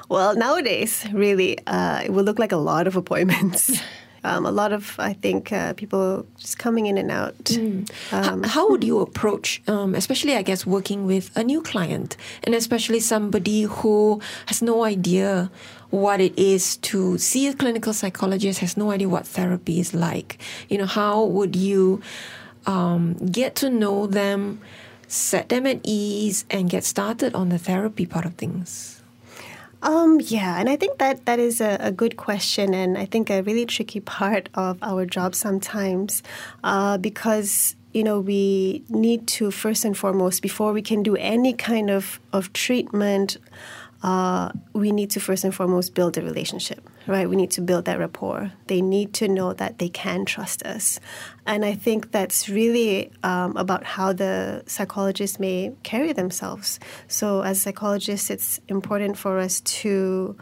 well, 0.09 0.35
nowadays, 0.35 1.05
really, 1.13 1.59
uh, 1.67 2.01
it 2.05 2.13
would 2.13 2.25
look 2.25 2.39
like 2.39 2.53
a 2.53 2.57
lot 2.57 2.87
of 2.87 2.97
appointments. 2.97 3.83
um, 4.25 4.47
a 4.47 4.53
lot 4.53 4.73
of, 4.73 4.95
I 4.99 5.13
think, 5.13 5.53
uh, 5.53 5.75
people 5.75 6.25
just 6.39 6.59
coming 6.59 6.87
in 6.87 6.97
and 6.97 7.11
out. 7.11 7.37
Mm. 7.45 7.91
Um, 8.13 8.43
how, 8.45 8.49
how, 8.49 8.71
would 8.71 8.85
you 8.85 9.01
approach, 9.01 9.61
um, 9.67 9.95
especially, 9.95 10.37
I 10.37 10.43
guess, 10.43 10.65
working 10.65 11.05
with 11.05 11.37
a 11.37 11.43
new 11.43 11.61
client 11.61 12.17
and 12.45 12.55
especially 12.55 13.01
somebody 13.01 13.63
who 13.65 14.21
has 14.47 14.63
no 14.63 14.85
idea 14.85 15.51
what 15.91 16.21
it 16.21 16.39
is 16.39 16.77
to 16.79 17.19
see 17.19 17.49
a 17.49 17.55
clinical 17.55 17.93
psychologist, 17.93 18.61
has 18.61 18.77
no 18.77 18.93
idea 18.93 19.09
what 19.09 19.27
therapy 19.27 19.81
is 19.81 19.93
like? 19.93 20.39
You 20.69 20.79
know, 20.79 20.87
how 20.87 21.25
would 21.25 21.57
you 21.57 22.01
um, 22.67 23.15
get 23.27 23.57
to 23.57 23.69
know 23.69 24.07
them, 24.07 24.61
set 25.13 25.49
them 25.49 25.67
at 25.67 25.81
ease, 25.83 26.45
and 26.51 26.71
get 26.71 26.85
started 26.85 27.35
on 27.35 27.51
the 27.51 27.59
therapy 27.59 28.07
part 28.07 28.25
of 28.25 28.35
things? 28.35 29.03
Um, 29.83 30.21
yeah, 30.21 30.61
and 30.61 30.69
I 30.69 30.77
think 30.77 30.99
that 30.99 31.27
that 31.27 31.41
is 31.41 31.61
a, 31.61 31.77
a, 31.81 31.91
good 31.91 32.17
question, 32.17 32.73
and 32.73 32.97
I 32.97 33.05
think 33.05 33.31
a 33.31 33.43
really 33.43 33.67
tricky 33.67 33.99
part 33.99 34.49
of 34.55 34.79
our 34.81 35.05
job 35.05 35.35
sometimes, 35.35 36.23
uh, 36.63 36.99
because 36.99 37.75
you 37.93 38.05
know 38.05 38.21
we 38.21 38.85
need 38.89 39.27
to 39.27 39.51
first 39.51 39.85
and 39.85 39.99
foremost 39.99 40.41
before 40.41 40.73
we 40.73 40.83
can 40.83 41.03
do 41.03 41.17
any 41.17 41.53
kind 41.53 41.91
of 41.91 42.21
of 42.33 42.53
treatment 42.53 43.39
uh, 44.03 44.51
we 44.73 44.91
need 44.91 45.11
to 45.11 45.21
first 45.21 45.45
and 45.45 45.55
foremost 45.55 45.95
build 45.95 46.19
a 46.19 46.23
relationship, 46.23 46.81
right? 47.07 47.29
We 47.29 47.37
need 47.37 47.53
to 47.53 47.61
build 47.61 47.85
that 47.85 47.99
rapport. 48.01 48.53
They 48.67 48.83
need 48.83 49.15
to 49.15 49.29
know 49.29 49.53
that 49.53 49.79
they 49.79 49.89
can 49.89 50.25
trust 50.25 50.65
us. 50.65 50.99
And 51.47 51.65
I 51.65 51.75
think 51.75 52.11
that's 52.11 52.49
really 52.49 53.13
um, 53.23 53.57
about 53.57 53.85
how 53.85 54.13
the 54.13 54.65
psychologists 54.67 55.39
may 55.39 55.73
carry 55.85 56.13
themselves. 56.13 56.81
So, 57.07 57.43
as 57.43 57.63
psychologists, 57.63 58.29
it's 58.29 58.61
important 58.69 59.17
for 59.17 59.39
us 59.39 59.61
to, 59.61 60.37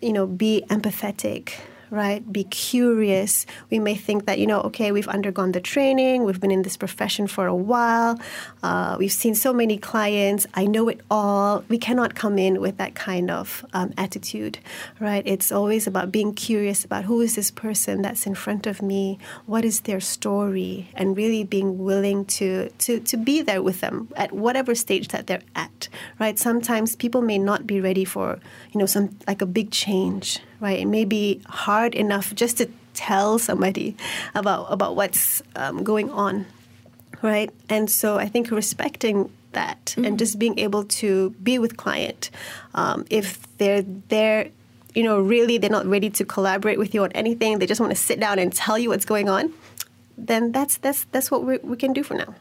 you 0.00 0.12
know, 0.12 0.26
be 0.26 0.64
empathetic, 0.68 1.54
right? 1.92 2.32
Be 2.32 2.44
curious. 2.44 3.44
We 3.68 3.78
may 3.78 3.94
think 3.94 4.24
that, 4.24 4.38
you 4.38 4.46
know, 4.46 4.62
okay, 4.62 4.92
we've 4.92 5.06
undergone 5.08 5.52
the 5.52 5.60
training, 5.60 6.24
we've 6.24 6.40
been 6.40 6.50
in 6.50 6.62
this 6.62 6.78
profession 6.78 7.26
for 7.26 7.46
a 7.46 7.54
while, 7.54 8.18
uh, 8.62 8.96
we've 8.98 9.12
seen 9.12 9.34
so 9.34 9.52
many 9.52 9.76
clients, 9.76 10.46
I 10.54 10.64
know 10.64 10.88
it 10.88 11.02
all. 11.10 11.64
We 11.68 11.76
cannot 11.76 12.14
come 12.14 12.38
in 12.38 12.62
with 12.62 12.78
that 12.78 12.94
kind 12.94 13.30
of 13.30 13.66
um, 13.74 13.92
attitude, 13.98 14.58
right? 15.00 15.22
It's 15.26 15.52
always 15.52 15.86
about 15.86 16.10
being 16.10 16.32
curious 16.32 16.82
about 16.82 17.04
who 17.04 17.20
is 17.20 17.34
this 17.34 17.50
person 17.50 18.00
that's 18.00 18.26
in 18.26 18.34
front 18.34 18.66
of 18.66 18.80
me, 18.80 19.18
what 19.44 19.62
is 19.62 19.82
their 19.82 20.00
story, 20.00 20.88
and 20.94 21.14
really 21.14 21.44
being 21.44 21.76
willing 21.76 22.24
to, 22.24 22.70
to, 22.70 23.00
to 23.00 23.16
be 23.18 23.42
there 23.42 23.62
with 23.62 23.82
them 23.82 24.08
at 24.16 24.32
whatever 24.32 24.74
stage 24.74 25.08
that 25.08 25.26
they're 25.26 25.42
at, 25.54 25.90
right? 26.18 26.38
Sometimes 26.38 26.96
people 26.96 27.20
may 27.20 27.36
not 27.36 27.66
be 27.66 27.82
ready 27.82 28.06
for, 28.06 28.40
you 28.72 28.80
know, 28.80 28.86
some 28.86 29.18
like 29.26 29.42
a 29.42 29.46
big 29.46 29.70
change, 29.70 30.40
right? 30.62 30.78
It 30.78 30.86
may 30.86 31.04
be 31.04 31.42
hard 31.46 31.94
enough 31.94 32.34
just 32.34 32.56
to 32.58 32.70
tell 32.94 33.38
somebody 33.38 33.96
about 34.34 34.72
about 34.72 34.96
what's 34.96 35.42
um, 35.56 35.84
going 35.84 36.08
on, 36.10 36.46
right? 37.20 37.50
And 37.68 37.90
so 37.90 38.16
I 38.16 38.28
think 38.28 38.50
respecting 38.50 39.30
that 39.52 39.84
mm-hmm. 39.86 40.04
and 40.04 40.18
just 40.18 40.38
being 40.38 40.58
able 40.58 40.84
to 40.84 41.30
be 41.42 41.58
with 41.58 41.76
client 41.76 42.30
um, 42.74 43.04
if 43.10 43.46
they're 43.58 43.82
there 43.82 44.48
you 44.94 45.02
know 45.02 45.20
really 45.20 45.58
they're 45.58 45.70
not 45.70 45.86
ready 45.86 46.10
to 46.10 46.24
collaborate 46.24 46.78
with 46.78 46.94
you 46.94 47.02
on 47.02 47.12
anything 47.12 47.58
they 47.58 47.66
just 47.66 47.80
want 47.80 47.90
to 47.90 47.96
sit 47.96 48.18
down 48.18 48.38
and 48.38 48.52
tell 48.52 48.78
you 48.78 48.88
what's 48.88 49.04
going 49.04 49.28
on 49.28 49.52
then 50.18 50.52
that's 50.52 50.78
that's 50.78 51.04
that's 51.12 51.30
what 51.30 51.44
we, 51.44 51.58
we 51.58 51.76
can 51.76 51.92
do 51.92 52.02
for 52.02 52.14
now 52.14 52.34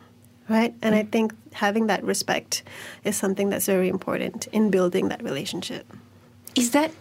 right 0.50 0.74
and 0.82 0.96
i 0.96 1.04
think 1.04 1.34
having 1.54 1.88
that 1.88 2.04
respect 2.04 2.64
is 3.04 3.16
something 3.16 3.50
that's 3.50 3.66
very 3.66 3.90
important 3.90 4.48
in 4.48 4.70
building 4.70 5.10
that 5.10 5.22
relationship 5.24 5.86
is 6.56 6.72
that 6.72 6.92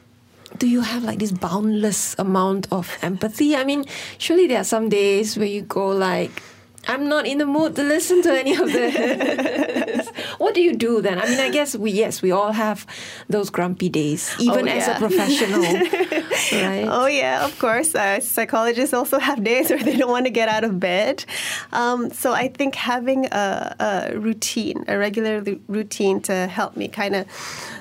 do 0.59 0.69
you 0.69 0.81
have 0.81 1.05
like 1.05 1.19
this 1.19 1.33
boundless 1.33 2.19
amount 2.19 2.69
of 2.73 2.97
empathy? 3.03 3.57
I 3.57 3.65
mean, 3.65 3.85
surely 4.19 4.47
there 4.47 4.61
are 4.61 4.65
some 4.65 4.89
days 4.89 5.37
where 5.37 5.47
you 5.47 5.63
go 5.63 5.89
like, 5.89 6.43
I'm 6.89 7.09
not 7.09 7.27
in 7.27 7.39
the 7.39 7.47
mood 7.47 7.77
to 7.77 7.83
listen 7.83 8.23
to 8.23 8.33
any 8.33 8.55
of 8.55 8.73
this. 8.73 10.09
what 10.39 10.55
do 10.55 10.63
you 10.63 10.75
do 10.75 11.03
then? 11.03 11.19
I 11.21 11.27
mean, 11.27 11.39
I 11.39 11.51
guess 11.51 11.77
we 11.77 11.91
yes, 11.91 12.23
we 12.23 12.31
all 12.31 12.53
have 12.53 12.87
those 13.29 13.51
grumpy 13.51 13.89
days, 13.89 14.35
even 14.41 14.67
oh, 14.67 14.73
yeah. 14.73 14.75
as 14.75 14.89
a 14.89 14.95
professional, 14.95 15.63
right? 16.53 16.89
Oh 16.91 17.07
yeah, 17.07 17.45
of 17.45 17.59
course. 17.59 17.95
Uh, 17.95 18.21
psychologists 18.21 18.95
also 18.95 19.19
have 19.29 19.45
days 19.45 19.71
where 19.71 19.83
they 19.83 19.97
don't 19.97 20.11
want 20.11 20.25
to 20.25 20.31
get 20.31 20.49
out 20.49 20.65
of 20.65 20.81
bed. 20.81 21.25
Um, 21.73 22.11
so 22.11 22.33
I 22.33 22.49
think 22.49 22.75
having 22.75 23.27
a, 23.27 23.77
a 24.13 24.19
routine, 24.19 24.85
a 24.89 24.97
regular 24.97 25.45
routine 25.69 26.21
to 26.23 26.47
help 26.47 26.77
me 26.77 26.89
kind 26.89 27.15
of 27.15 27.27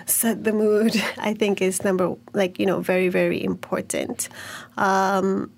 set 0.10 0.44
the 0.44 0.54
mood, 0.54 1.02
I 1.18 1.34
think 1.34 1.62
is 1.62 1.84
number 1.84 2.16
like 2.34 2.60
you 2.60 2.66
know 2.66 2.82
very 2.82 3.10
very 3.10 3.44
important. 3.44 4.30
Um, 4.78 5.52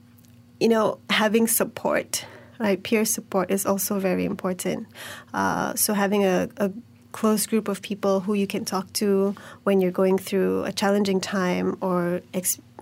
you 0.59 0.69
know, 0.69 0.99
having 1.09 1.47
support 1.47 2.25
right? 2.61 2.81
Peer 2.83 3.05
support 3.05 3.49
is 3.49 3.65
also 3.65 3.99
very 3.99 4.23
important. 4.23 4.87
Uh, 5.33 5.73
so 5.73 5.93
having 5.93 6.23
a, 6.23 6.47
a 6.57 6.71
close 7.11 7.45
group 7.47 7.67
of 7.67 7.81
people 7.81 8.21
who 8.21 8.33
you 8.33 8.47
can 8.47 8.63
talk 8.63 8.91
to 8.93 9.35
when 9.63 9.81
you're 9.81 9.91
going 9.91 10.17
through 10.17 10.63
a 10.63 10.71
challenging 10.71 11.19
time 11.19 11.77
or 11.81 12.21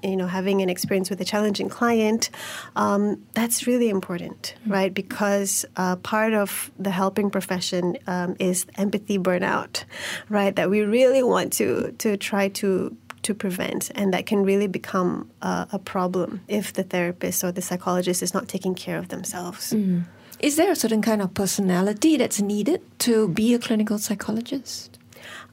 you 0.03 0.15
know 0.15 0.27
having 0.27 0.61
an 0.61 0.69
experience 0.69 1.09
with 1.09 1.19
a 1.21 1.25
challenging 1.25 1.69
client 1.69 2.29
um, 2.75 3.21
that's 3.33 3.67
really 3.67 3.89
important 3.89 4.55
mm-hmm. 4.61 4.71
right 4.71 4.93
because 4.93 5.65
uh, 5.77 5.95
part 5.97 6.33
of 6.33 6.71
the 6.79 6.91
helping 6.91 7.29
profession 7.29 7.97
um, 8.07 8.35
is 8.39 8.65
empathy 8.75 9.17
burnout 9.17 9.83
right 10.29 10.55
that 10.55 10.69
we 10.69 10.81
really 10.81 11.23
want 11.23 11.53
to 11.53 11.93
to 11.97 12.17
try 12.17 12.47
to 12.47 12.95
to 13.23 13.33
prevent, 13.33 13.91
and 13.95 14.13
that 14.13 14.25
can 14.25 14.43
really 14.43 14.67
become 14.67 15.29
uh, 15.41 15.65
a 15.71 15.79
problem 15.79 16.41
if 16.47 16.73
the 16.73 16.83
therapist 16.83 17.43
or 17.43 17.51
the 17.51 17.61
psychologist 17.61 18.23
is 18.23 18.33
not 18.33 18.47
taking 18.47 18.75
care 18.75 18.97
of 18.97 19.09
themselves. 19.09 19.73
Mm. 19.73 20.03
Is 20.39 20.55
there 20.55 20.71
a 20.71 20.75
certain 20.75 21.01
kind 21.01 21.21
of 21.21 21.33
personality 21.33 22.15
that's 22.15 22.39
needed 22.39 22.81
to 22.99 23.27
be 23.27 23.53
a 23.53 23.59
clinical 23.59 23.97
psychologist? 23.97 24.98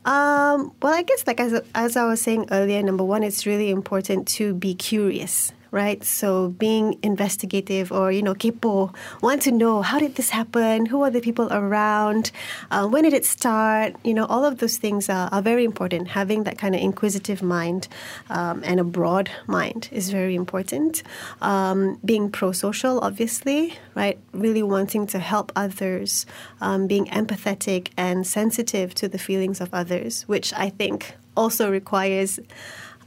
Um, 0.04 0.72
well, 0.80 0.94
I 0.94 1.02
guess, 1.02 1.26
like 1.26 1.40
as, 1.40 1.60
as 1.74 1.96
I 1.96 2.06
was 2.06 2.20
saying 2.22 2.48
earlier, 2.50 2.82
number 2.82 3.04
one, 3.04 3.22
it's 3.22 3.46
really 3.46 3.70
important 3.70 4.28
to 4.28 4.54
be 4.54 4.74
curious 4.74 5.52
right? 5.70 6.02
So 6.04 6.48
being 6.50 6.98
investigative 7.02 7.92
or, 7.92 8.12
you 8.12 8.22
know, 8.22 8.34
kepo, 8.34 8.94
want 9.22 9.42
to 9.42 9.52
know 9.52 9.82
how 9.82 9.98
did 9.98 10.14
this 10.16 10.30
happen? 10.30 10.86
Who 10.86 11.02
are 11.02 11.10
the 11.10 11.20
people 11.20 11.48
around? 11.52 12.30
Uh, 12.70 12.86
when 12.86 13.04
did 13.04 13.12
it 13.12 13.24
start? 13.24 13.94
You 14.04 14.14
know, 14.14 14.26
all 14.26 14.44
of 14.44 14.58
those 14.58 14.76
things 14.76 15.08
are, 15.08 15.28
are 15.32 15.42
very 15.42 15.64
important. 15.64 16.08
Having 16.08 16.44
that 16.44 16.58
kind 16.58 16.74
of 16.74 16.80
inquisitive 16.80 17.42
mind 17.42 17.88
um, 18.30 18.62
and 18.64 18.80
a 18.80 18.84
broad 18.84 19.30
mind 19.46 19.88
is 19.92 20.10
very 20.10 20.34
important. 20.34 21.02
Um, 21.40 21.98
being 22.04 22.30
pro-social, 22.30 23.00
obviously, 23.00 23.74
right? 23.94 24.18
Really 24.32 24.62
wanting 24.62 25.06
to 25.08 25.18
help 25.18 25.52
others, 25.56 26.26
um, 26.60 26.86
being 26.86 27.06
empathetic 27.06 27.88
and 27.96 28.26
sensitive 28.26 28.94
to 28.94 29.08
the 29.08 29.18
feelings 29.18 29.60
of 29.60 29.72
others, 29.72 30.22
which 30.22 30.52
I 30.54 30.70
think 30.70 31.16
also 31.36 31.70
requires 31.70 32.40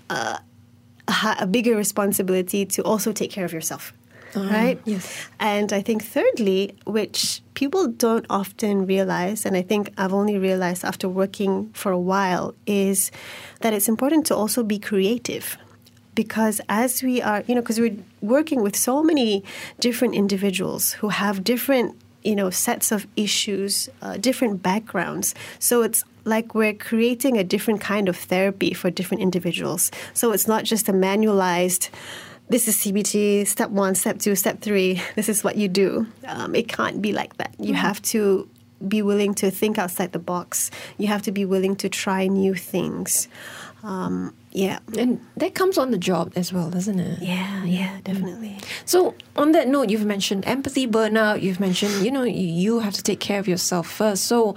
uh, 0.09 0.37
a 1.39 1.47
bigger 1.47 1.75
responsibility 1.75 2.65
to 2.65 2.83
also 2.83 3.11
take 3.11 3.31
care 3.31 3.45
of 3.45 3.53
yourself. 3.53 3.93
Uh, 4.35 4.41
right? 4.41 4.79
Yes. 4.85 5.27
And 5.39 5.73
I 5.73 5.81
think, 5.81 6.03
thirdly, 6.03 6.75
which 6.85 7.41
people 7.55 7.87
don't 7.87 8.25
often 8.29 8.85
realize, 8.85 9.45
and 9.45 9.57
I 9.57 9.61
think 9.63 9.91
I've 9.97 10.13
only 10.13 10.37
realized 10.37 10.85
after 10.85 11.09
working 11.09 11.71
for 11.73 11.91
a 11.91 11.99
while, 11.99 12.53
is 12.65 13.11
that 13.61 13.73
it's 13.73 13.89
important 13.89 14.25
to 14.27 14.35
also 14.35 14.63
be 14.63 14.77
creative. 14.77 15.57
Because 16.13 16.61
as 16.69 17.01
we 17.01 17.21
are, 17.21 17.43
you 17.47 17.55
know, 17.55 17.61
because 17.61 17.79
we're 17.79 17.97
working 18.21 18.61
with 18.61 18.75
so 18.75 19.01
many 19.01 19.43
different 19.79 20.15
individuals 20.15 20.93
who 20.93 21.09
have 21.09 21.43
different 21.43 21.95
you 22.23 22.35
know 22.35 22.49
sets 22.49 22.91
of 22.91 23.07
issues 23.15 23.87
uh, 24.01 24.17
different 24.17 24.61
backgrounds 24.61 25.33
so 25.57 25.81
it's 25.83 26.03
like 26.25 26.53
we're 26.53 26.73
creating 26.73 27.37
a 27.37 27.43
different 27.43 27.81
kind 27.81 28.09
of 28.09 28.17
therapy 28.17 28.73
for 28.73 28.89
different 28.89 29.21
individuals 29.21 29.91
so 30.13 30.31
it's 30.31 30.47
not 30.47 30.63
just 30.63 30.89
a 30.89 30.93
manualized 30.93 31.89
this 32.49 32.67
is 32.67 32.77
CBT, 32.77 33.45
step 33.45 33.69
one, 33.69 33.93
step 33.93 34.17
two, 34.17 34.35
step 34.35 34.59
three, 34.59 34.99
this 35.15 35.29
is 35.29 35.43
what 35.43 35.55
you 35.55 35.67
do. 35.67 36.07
Um, 36.25 36.55
it 36.55 36.67
can't 36.67 36.99
be 36.99 37.13
like 37.13 37.37
that. 37.37 37.53
You 37.59 37.73
mm-hmm. 37.73 37.75
have 37.75 38.01
to 38.03 38.49
be 38.87 39.01
willing 39.01 39.35
to 39.35 39.51
think 39.51 39.77
outside 39.77 40.13
the 40.13 40.19
box. 40.19 40.71
You 40.97 41.07
have 41.07 41.21
to 41.23 41.31
be 41.31 41.45
willing 41.45 41.75
to 41.77 41.89
try 41.89 42.27
new 42.27 42.55
things. 42.55 43.27
Um, 43.83 44.33
yeah. 44.51 44.79
And 44.97 45.25
that 45.37 45.53
comes 45.53 45.77
on 45.77 45.91
the 45.91 45.97
job 45.97 46.33
as 46.35 46.51
well, 46.51 46.69
doesn't 46.69 46.99
it? 46.99 47.21
Yeah, 47.21 47.63
yeah, 47.63 47.99
definitely. 48.03 48.57
So, 48.83 49.15
on 49.35 49.51
that 49.51 49.67
note, 49.67 49.89
you've 49.89 50.05
mentioned 50.05 50.45
empathy, 50.45 50.87
burnout, 50.87 51.41
you've 51.41 51.59
mentioned, 51.59 52.03
you 52.03 52.11
know, 52.11 52.23
you 52.23 52.79
have 52.79 52.93
to 52.95 53.03
take 53.03 53.19
care 53.19 53.39
of 53.39 53.47
yourself 53.47 53.87
first. 53.87 54.25
So, 54.25 54.55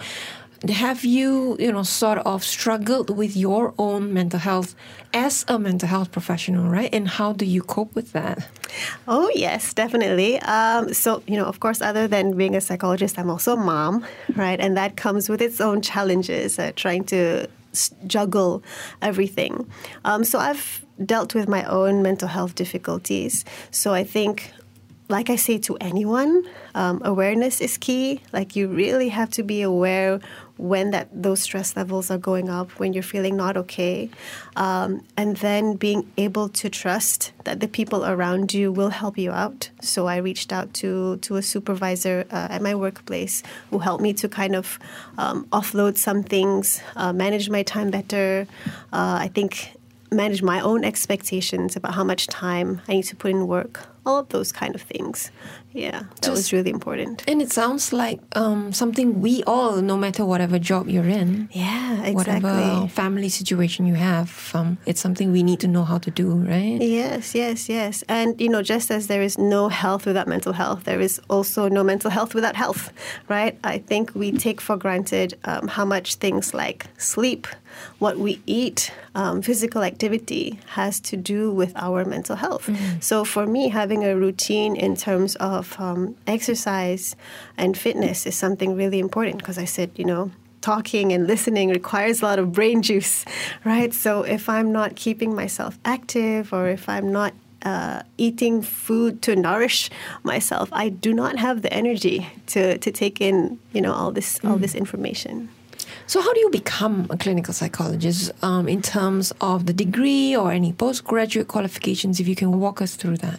have 0.70 1.04
you, 1.04 1.56
you 1.58 1.72
know, 1.72 1.82
sort 1.82 2.18
of 2.18 2.44
struggled 2.44 3.16
with 3.16 3.36
your 3.36 3.74
own 3.78 4.12
mental 4.12 4.38
health 4.38 4.74
as 5.12 5.44
a 5.48 5.58
mental 5.58 5.88
health 5.88 6.12
professional, 6.12 6.68
right? 6.68 6.88
And 6.92 7.08
how 7.08 7.32
do 7.32 7.44
you 7.44 7.62
cope 7.62 7.94
with 7.94 8.12
that? 8.12 8.48
Oh, 9.08 9.30
yes, 9.34 9.74
definitely. 9.74 10.38
Um, 10.40 10.94
so, 10.94 11.22
you 11.26 11.36
know, 11.36 11.44
of 11.44 11.60
course, 11.60 11.82
other 11.82 12.06
than 12.06 12.36
being 12.36 12.54
a 12.54 12.60
psychologist, 12.60 13.18
I'm 13.18 13.28
also 13.28 13.54
a 13.54 13.56
mom, 13.56 14.06
right? 14.36 14.60
And 14.60 14.76
that 14.76 14.96
comes 14.96 15.28
with 15.28 15.42
its 15.42 15.60
own 15.60 15.82
challenges, 15.82 16.58
uh, 16.58 16.72
trying 16.76 17.04
to 17.04 17.48
juggle 18.06 18.62
everything. 19.00 19.66
Um, 20.04 20.24
so 20.24 20.38
I've 20.38 20.84
dealt 21.04 21.34
with 21.34 21.48
my 21.48 21.64
own 21.64 22.02
mental 22.02 22.28
health 22.28 22.54
difficulties. 22.54 23.44
So 23.70 23.94
I 23.94 24.04
think 24.04 24.52
like 25.08 25.28
I 25.28 25.36
say 25.36 25.58
to 25.58 25.76
anyone, 25.76 26.42
um, 26.74 27.02
awareness 27.04 27.60
is 27.60 27.76
key. 27.76 28.22
Like 28.32 28.56
you 28.56 28.68
really 28.68 29.10
have 29.10 29.30
to 29.32 29.42
be 29.42 29.60
aware 29.62 30.20
when 30.62 30.92
that 30.92 31.08
those 31.10 31.42
stress 31.42 31.76
levels 31.76 32.08
are 32.08 32.18
going 32.18 32.48
up, 32.48 32.70
when 32.78 32.92
you're 32.92 33.02
feeling 33.02 33.36
not 33.36 33.56
okay, 33.56 34.08
um, 34.54 35.02
and 35.16 35.36
then 35.38 35.74
being 35.74 36.08
able 36.16 36.48
to 36.48 36.70
trust 36.70 37.32
that 37.44 37.58
the 37.58 37.66
people 37.66 38.04
around 38.06 38.54
you 38.54 38.70
will 38.70 38.90
help 38.90 39.18
you 39.18 39.32
out. 39.32 39.70
So 39.80 40.06
I 40.06 40.18
reached 40.18 40.52
out 40.52 40.72
to 40.74 41.16
to 41.16 41.36
a 41.36 41.42
supervisor 41.42 42.24
uh, 42.30 42.46
at 42.54 42.62
my 42.62 42.74
workplace 42.76 43.42
who 43.70 43.80
helped 43.80 44.02
me 44.02 44.12
to 44.14 44.28
kind 44.28 44.54
of 44.54 44.78
um, 45.18 45.46
offload 45.52 45.96
some 45.96 46.22
things, 46.22 46.80
uh, 46.94 47.12
manage 47.12 47.50
my 47.50 47.64
time 47.64 47.90
better. 47.90 48.46
Uh, 48.92 49.18
I 49.26 49.28
think 49.34 49.72
manage 50.12 50.42
my 50.42 50.60
own 50.60 50.84
expectations 50.84 51.74
about 51.74 51.94
how 51.94 52.04
much 52.04 52.26
time 52.28 52.80
I 52.86 52.92
need 52.96 53.04
to 53.04 53.16
put 53.16 53.30
in 53.30 53.48
work, 53.48 53.80
all 54.04 54.18
of 54.18 54.28
those 54.28 54.52
kind 54.52 54.74
of 54.74 54.82
things. 54.82 55.30
Yeah, 55.72 56.00
that 56.00 56.22
Just, 56.22 56.30
was 56.30 56.52
really 56.52 56.70
important. 56.70 57.24
And 57.26 57.40
it 57.40 57.50
sounds 57.50 57.94
like 57.94 58.20
um, 58.36 58.74
something 58.74 59.22
we 59.22 59.42
all, 59.44 59.80
no 59.80 59.96
matter 59.96 60.22
whatever 60.22 60.58
job 60.58 60.88
you're 60.88 61.08
in, 61.08 61.48
yeah, 61.52 62.02
exactly. 62.02 62.14
whatever 62.14 62.88
family 62.88 63.30
situation 63.30 63.86
you 63.86 63.94
have, 63.94 64.50
um, 64.54 64.76
it's 64.84 65.00
something 65.00 65.32
we 65.32 65.42
need 65.42 65.60
to 65.60 65.68
know 65.68 65.84
how 65.84 65.96
to 65.98 66.10
do, 66.10 66.34
right? 66.34 66.78
Yes, 66.80 67.34
yes, 67.34 67.70
yes. 67.70 68.04
And 68.08 68.38
you 68.38 68.50
know, 68.50 68.62
just 68.62 68.90
as 68.90 69.06
there 69.06 69.22
is 69.22 69.38
no 69.38 69.68
health 69.68 70.04
without 70.04 70.28
mental 70.28 70.52
health, 70.52 70.84
there 70.84 71.00
is 71.00 71.20
also 71.30 71.68
no 71.68 71.82
mental 71.82 72.10
health 72.10 72.34
without 72.34 72.54
health, 72.54 72.92
right? 73.28 73.58
I 73.64 73.78
think 73.78 74.14
we 74.14 74.32
take 74.32 74.60
for 74.60 74.76
granted 74.76 75.38
um, 75.44 75.68
how 75.68 75.86
much 75.86 76.16
things 76.16 76.52
like 76.52 76.86
sleep, 76.98 77.46
what 77.98 78.18
we 78.18 78.42
eat, 78.46 78.92
um, 79.14 79.42
physical 79.42 79.82
activity 79.82 80.58
has 80.66 81.00
to 81.00 81.16
do 81.16 81.52
with 81.52 81.72
our 81.76 82.04
mental 82.04 82.36
health. 82.36 82.66
Mm-hmm. 82.66 83.00
So 83.00 83.24
for 83.24 83.46
me, 83.46 83.68
having 83.68 83.91
a 84.00 84.16
routine 84.16 84.76
in 84.76 84.96
terms 84.96 85.36
of 85.36 85.78
um, 85.78 86.16
exercise 86.26 87.14
and 87.56 87.76
fitness 87.76 88.26
is 88.26 88.34
something 88.34 88.74
really 88.74 88.98
important 88.98 89.38
because 89.38 89.58
I 89.58 89.66
said, 89.66 89.90
you 89.96 90.04
know, 90.04 90.30
talking 90.62 91.12
and 91.12 91.26
listening 91.26 91.68
requires 91.68 92.22
a 92.22 92.24
lot 92.24 92.38
of 92.38 92.52
brain 92.52 92.82
juice, 92.82 93.24
right? 93.64 93.92
So 93.92 94.22
if 94.22 94.48
I'm 94.48 94.72
not 94.72 94.96
keeping 94.96 95.34
myself 95.34 95.78
active 95.84 96.52
or 96.52 96.68
if 96.68 96.88
I'm 96.88 97.12
not 97.12 97.34
uh, 97.64 98.02
eating 98.18 98.62
food 98.62 99.22
to 99.22 99.36
nourish 99.36 99.90
myself, 100.22 100.68
I 100.72 100.88
do 100.88 101.12
not 101.12 101.36
have 101.38 101.62
the 101.62 101.72
energy 101.72 102.26
to, 102.46 102.78
to 102.78 102.90
take 102.90 103.20
in, 103.20 103.58
you 103.72 103.80
know, 103.80 103.92
all 103.92 104.10
this 104.10 104.40
all 104.44 104.56
mm. 104.56 104.60
this 104.60 104.74
information. 104.74 105.48
So, 106.06 106.20
how 106.20 106.32
do 106.32 106.40
you 106.40 106.50
become 106.50 107.06
a 107.10 107.16
clinical 107.16 107.54
psychologist 107.54 108.32
um, 108.42 108.68
in 108.68 108.82
terms 108.82 109.32
of 109.40 109.66
the 109.66 109.72
degree 109.72 110.36
or 110.36 110.52
any 110.52 110.72
postgraduate 110.72 111.48
qualifications? 111.48 112.20
If 112.20 112.28
you 112.28 112.34
can 112.34 112.58
walk 112.58 112.82
us 112.82 112.96
through 112.96 113.18
that. 113.18 113.38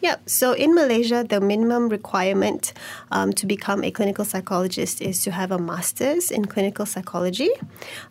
Yeah, 0.00 0.16
so 0.26 0.52
in 0.52 0.74
Malaysia, 0.74 1.24
the 1.28 1.40
minimum 1.40 1.88
requirement 1.88 2.72
um, 3.10 3.32
to 3.34 3.46
become 3.46 3.84
a 3.84 3.90
clinical 3.90 4.24
psychologist 4.24 5.00
is 5.00 5.22
to 5.24 5.30
have 5.30 5.52
a 5.52 5.58
master's 5.58 6.30
in 6.30 6.46
clinical 6.46 6.86
psychology. 6.86 7.50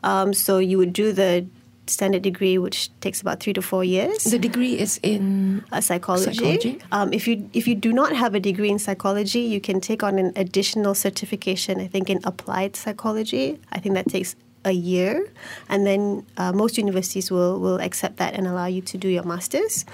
Um, 0.03 0.33
so 0.33 0.59
you 0.59 0.77
would 0.77 0.93
do 0.93 1.11
the 1.11 1.47
standard 1.89 2.21
degree, 2.21 2.57
which 2.57 2.91
takes 2.99 3.19
about 3.21 3.39
three 3.39 3.53
to 3.53 3.61
four 3.61 3.83
years. 3.83 4.23
The 4.23 4.39
degree 4.39 4.77
is 4.77 4.99
in 5.01 5.63
uh, 5.71 5.81
psychology. 5.81 6.33
psychology? 6.33 6.79
Um, 6.91 7.11
if 7.11 7.27
you 7.27 7.49
if 7.53 7.67
you 7.67 7.75
do 7.75 7.91
not 7.91 8.15
have 8.15 8.35
a 8.35 8.39
degree 8.39 8.69
in 8.69 8.79
psychology, 8.79 9.41
you 9.41 9.59
can 9.59 9.81
take 9.81 10.03
on 10.03 10.19
an 10.19 10.31
additional 10.35 10.93
certification. 10.93 11.81
I 11.81 11.87
think 11.87 12.09
in 12.09 12.19
applied 12.23 12.75
psychology. 12.75 13.59
I 13.71 13.79
think 13.79 13.95
that 13.95 14.07
takes 14.07 14.35
a 14.65 14.71
year, 14.71 15.31
and 15.69 15.85
then 15.85 16.25
uh, 16.37 16.51
most 16.51 16.77
universities 16.77 17.31
will 17.31 17.59
will 17.59 17.79
accept 17.79 18.17
that 18.17 18.33
and 18.33 18.47
allow 18.47 18.65
you 18.65 18.81
to 18.81 18.97
do 18.97 19.07
your 19.07 19.23
masters. 19.23 19.85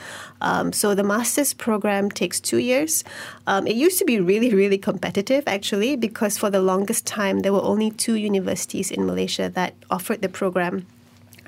Um, 0.41 0.73
so 0.73 0.95
the 0.95 1.04
masters 1.04 1.54
program 1.54 2.10
takes 2.10 2.39
two 2.39 2.58
years. 2.58 3.04
Um, 3.47 3.67
it 3.67 3.75
used 3.75 3.99
to 3.99 4.06
be 4.06 4.19
really 4.19 4.54
really 4.54 4.78
competitive 4.78 5.43
actually 5.47 5.95
because 5.95 6.38
for 6.38 6.49
the 6.49 6.62
longest 6.62 7.06
time 7.06 7.39
there 7.39 7.54
were 7.54 7.63
only 7.63 7.91
two 7.91 8.15
universities 8.15 8.91
in 8.91 9.06
Malaysia 9.06 9.49
that 9.49 9.73
offered 9.89 10.21
the 10.21 10.30
program 10.30 10.86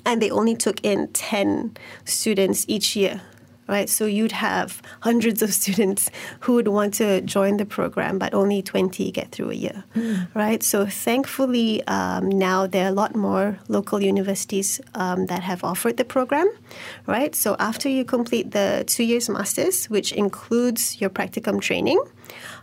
and 0.05 0.21
they 0.21 0.31
only 0.31 0.55
took 0.55 0.79
in 0.85 1.09
10 1.09 1.75
students 2.05 2.65
each 2.67 2.95
year 2.95 3.21
right? 3.67 3.89
So 3.89 4.05
you'd 4.05 4.31
have 4.31 4.81
hundreds 5.01 5.41
of 5.41 5.53
students 5.61 6.09
who 6.41 6.53
would 6.53 6.67
want 6.67 6.93
to 6.95 7.21
join 7.21 7.57
the 7.57 7.65
program, 7.65 8.17
but 8.17 8.33
only 8.33 8.61
20 8.61 9.11
get 9.11 9.31
through 9.31 9.51
a 9.51 9.55
year, 9.55 9.83
mm. 9.95 10.27
right? 10.33 10.63
So 10.63 10.85
thankfully, 10.85 11.85
um, 11.87 12.29
now 12.29 12.67
there 12.67 12.85
are 12.85 12.89
a 12.89 12.93
lot 12.93 13.15
more 13.15 13.59
local 13.67 14.01
universities 14.01 14.81
um, 14.95 15.25
that 15.27 15.43
have 15.43 15.63
offered 15.63 15.97
the 15.97 16.05
program, 16.05 16.49
right? 17.05 17.35
So 17.35 17.55
after 17.59 17.89
you 17.89 18.05
complete 18.05 18.51
the 18.51 18.83
two 18.87 19.03
years 19.03 19.29
master's, 19.29 19.85
which 19.89 20.11
includes 20.11 20.99
your 21.01 21.09
practicum 21.09 21.61
training, 21.61 22.01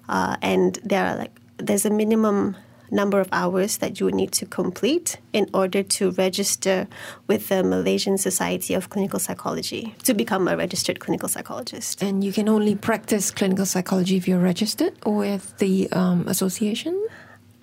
uh, 0.08 0.36
and 0.42 0.78
there 0.84 1.06
are 1.06 1.16
like 1.16 1.40
there's 1.58 1.86
a 1.86 1.90
minimum 1.90 2.56
number 2.90 3.20
of 3.20 3.28
hours 3.32 3.78
that 3.78 3.98
you 3.98 4.06
would 4.06 4.14
need 4.14 4.32
to 4.32 4.46
complete 4.46 5.18
in 5.32 5.48
order 5.52 5.82
to 5.82 6.10
register 6.12 6.86
with 7.26 7.48
the 7.48 7.62
Malaysian 7.62 8.18
Society 8.18 8.74
of 8.74 8.90
Clinical 8.90 9.18
Psychology 9.18 9.94
to 10.04 10.14
become 10.14 10.48
a 10.48 10.56
registered 10.56 11.00
clinical 11.00 11.28
psychologist. 11.28 12.02
And 12.02 12.22
you 12.22 12.32
can 12.32 12.48
only 12.48 12.74
practice 12.74 13.30
clinical 13.30 13.66
psychology 13.66 14.16
if 14.16 14.28
you're 14.28 14.38
registered 14.38 14.94
or 15.04 15.24
with 15.24 15.56
the 15.58 15.90
um, 15.92 16.28
association? 16.28 16.94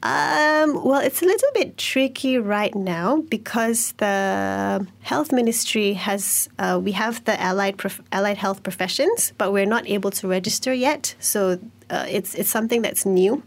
Um, 0.03 0.83
well, 0.83 0.99
it's 0.99 1.21
a 1.21 1.25
little 1.25 1.49
bit 1.53 1.77
tricky 1.77 2.39
right 2.39 2.73
now 2.73 3.21
because 3.29 3.91
the 3.97 4.87
health 5.01 5.31
ministry 5.31 5.93
has 5.93 6.49
uh, 6.57 6.79
we 6.83 6.93
have 6.93 7.23
the 7.25 7.39
allied 7.39 7.77
prof- 7.77 8.01
allied 8.11 8.37
health 8.37 8.63
professions, 8.63 9.31
but 9.37 9.53
we're 9.53 9.67
not 9.67 9.87
able 9.87 10.09
to 10.11 10.27
register 10.27 10.73
yet. 10.73 11.13
So 11.19 11.59
uh, 11.91 12.05
it's 12.09 12.33
it's 12.33 12.49
something 12.49 12.81
that's 12.81 13.05
new. 13.05 13.43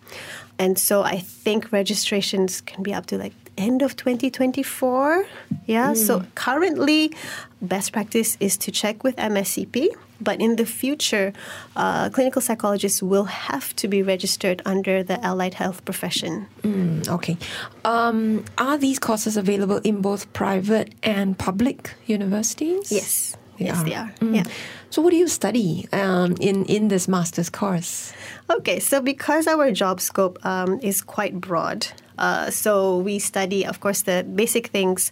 And 0.58 0.78
so 0.78 1.02
I 1.02 1.18
think 1.18 1.72
registrations 1.72 2.60
can 2.60 2.82
be 2.82 2.94
up 2.94 3.06
to 3.06 3.18
like 3.18 3.32
end 3.56 3.82
of 3.82 3.96
2024. 3.96 5.26
Yeah. 5.66 5.92
Mm. 5.92 5.96
So 5.96 6.24
currently, 6.34 7.12
best 7.60 7.92
practice 7.92 8.36
is 8.40 8.56
to 8.58 8.70
check 8.70 9.02
with 9.02 9.16
MSCP. 9.16 9.88
But 10.20 10.40
in 10.40 10.56
the 10.56 10.64
future, 10.64 11.32
uh, 11.76 12.08
clinical 12.08 12.40
psychologists 12.40 13.02
will 13.02 13.24
have 13.24 13.74
to 13.76 13.88
be 13.88 14.02
registered 14.02 14.62
under 14.64 15.02
the 15.02 15.22
allied 15.24 15.54
health 15.54 15.84
profession. 15.84 16.46
Mm, 16.62 17.08
okay. 17.08 17.36
Um, 17.84 18.44
are 18.56 18.78
these 18.78 18.98
courses 18.98 19.36
available 19.36 19.78
in 19.78 20.00
both 20.00 20.32
private 20.32 20.94
and 21.02 21.36
public 21.36 21.94
universities? 22.06 22.92
Yes. 22.92 23.36
They 23.58 23.66
yes, 23.66 23.78
are. 23.78 23.84
they 23.84 23.94
are. 23.94 24.14
Mm. 24.20 24.36
Yeah. 24.36 24.44
So, 24.90 25.02
what 25.02 25.10
do 25.10 25.16
you 25.16 25.28
study 25.28 25.88
um, 25.92 26.36
in 26.40 26.64
in 26.66 26.88
this 26.88 27.06
master's 27.08 27.50
course? 27.50 28.12
Okay, 28.50 28.78
so 28.78 29.00
because 29.00 29.46
our 29.46 29.70
job 29.72 30.00
scope 30.00 30.38
um, 30.44 30.78
is 30.82 31.00
quite 31.00 31.40
broad, 31.40 31.86
uh, 32.18 32.50
so 32.50 32.98
we 32.98 33.18
study, 33.18 33.64
of 33.64 33.80
course, 33.80 34.02
the 34.02 34.24
basic 34.34 34.66
things 34.68 35.10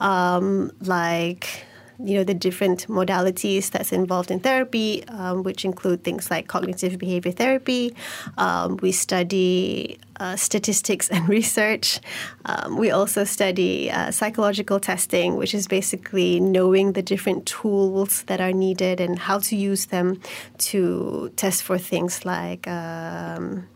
um, 0.00 0.70
like 0.82 1.64
you 1.98 2.16
know 2.16 2.24
the 2.24 2.34
different 2.34 2.86
modalities 2.88 3.70
that's 3.70 3.92
involved 3.92 4.30
in 4.30 4.40
therapy, 4.40 5.04
um, 5.08 5.42
which 5.42 5.64
include 5.64 6.02
things 6.04 6.30
like 6.30 6.48
cognitive 6.48 6.98
behavior 6.98 7.32
therapy. 7.32 7.94
Um, 8.36 8.78
we 8.78 8.92
study 8.92 9.98
uh, 10.20 10.36
statistics 10.36 11.08
and 11.14 11.28
research. 11.28 12.00
Um, 12.46 12.76
we 12.76 12.90
also 12.90 13.24
study 13.24 13.90
uh, 13.90 14.10
psychological 14.10 14.80
testing, 14.80 15.36
which 15.36 15.54
is 15.54 15.66
basically 15.66 16.40
knowing 16.40 16.92
the 16.92 17.02
different 17.02 17.46
tools 17.46 18.22
that 18.24 18.40
are 18.40 18.52
needed 18.52 19.00
and 19.00 19.18
how 19.18 19.38
to 19.38 19.56
use 19.56 19.86
them 19.86 20.20
to 20.58 21.32
test 21.36 21.62
for 21.62 21.78
things 21.78 22.24
like. 22.24 22.66
Um, 22.68 23.68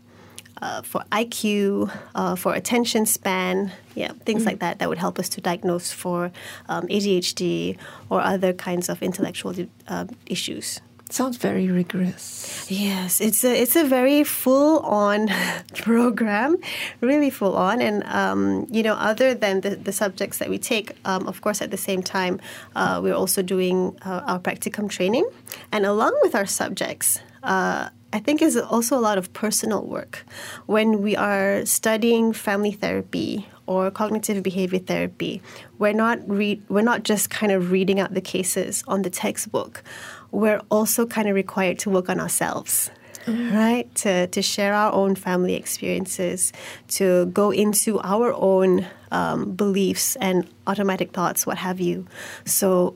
uh, 0.61 0.81
for 0.81 1.03
IQ, 1.11 1.91
uh, 2.15 2.35
for 2.35 2.53
attention 2.53 3.05
span, 3.05 3.71
yeah, 3.95 4.11
things 4.25 4.43
mm 4.43 4.49
like 4.49 4.59
that 4.59 4.79
that 4.79 4.89
would 4.89 4.97
help 4.97 5.19
us 5.19 5.29
to 5.29 5.41
diagnose 5.41 5.91
for 5.91 6.31
um, 6.69 6.87
ADHD 6.87 7.77
or 8.09 8.19
other 8.21 8.51
kinds 8.51 8.89
of 8.89 9.03
intellectual 9.03 9.53
uh, 9.87 10.05
issues. 10.25 10.79
Sounds 11.11 11.37
very 11.37 11.67
rigorous. 11.69 12.67
Yes, 12.69 13.19
it's 13.19 13.43
a 13.43 13.59
it's 13.59 13.75
a 13.75 13.83
very 13.83 14.23
full 14.23 14.79
on 14.81 15.27
program, 15.73 16.57
really 17.01 17.31
full 17.31 17.55
on. 17.55 17.81
And 17.81 18.03
um, 18.03 18.67
you 18.69 18.83
know, 18.83 18.93
other 18.93 19.33
than 19.33 19.61
the, 19.61 19.71
the 19.75 19.91
subjects 19.91 20.37
that 20.37 20.49
we 20.49 20.59
take, 20.59 20.95
um, 21.05 21.27
of 21.27 21.41
course, 21.41 21.63
at 21.63 21.71
the 21.71 21.77
same 21.77 22.03
time, 22.03 22.39
uh, 22.75 22.99
we're 23.01 23.15
also 23.15 23.41
doing 23.41 23.97
uh, 24.05 24.21
our 24.27 24.39
practicum 24.39 24.87
training, 24.87 25.27
and 25.71 25.83
along 25.83 26.15
with 26.21 26.35
our 26.35 26.45
subjects. 26.45 27.19
Uh, 27.41 27.89
I 28.11 28.19
think 28.19 28.41
is 28.41 28.57
also 28.57 28.97
a 28.97 28.99
lot 28.99 29.17
of 29.17 29.31
personal 29.33 29.83
work. 29.85 30.25
When 30.65 31.01
we 31.01 31.15
are 31.15 31.65
studying 31.65 32.33
family 32.33 32.71
therapy 32.71 33.47
or 33.67 33.91
cognitive 33.91 34.41
behavior 34.41 34.79
therapy, 34.79 35.41
we're 35.77 35.93
not 35.93 36.17
read 36.27 36.63
we're 36.69 36.81
not 36.81 37.03
just 37.03 37.29
kind 37.29 37.51
of 37.51 37.71
reading 37.71 37.99
out 37.99 38.13
the 38.13 38.21
cases 38.21 38.83
on 38.87 39.03
the 39.03 39.09
textbook. 39.09 39.83
We're 40.31 40.61
also 40.69 41.05
kind 41.05 41.27
of 41.29 41.35
required 41.35 41.77
to 41.79 41.89
work 41.89 42.09
on 42.09 42.19
ourselves. 42.19 42.89
Mm-hmm. 43.25 43.55
Right? 43.55 43.95
To, 43.95 44.27
to 44.27 44.41
share 44.41 44.73
our 44.73 44.91
own 44.91 45.13
family 45.13 45.53
experiences, 45.53 46.51
to 46.87 47.27
go 47.27 47.51
into 47.51 47.99
our 47.99 48.33
own 48.33 48.87
um, 49.11 49.51
beliefs 49.51 50.15
and 50.15 50.47
automatic 50.65 51.11
thoughts, 51.11 51.45
what 51.45 51.57
have 51.57 51.79
you. 51.79 52.07
So 52.45 52.95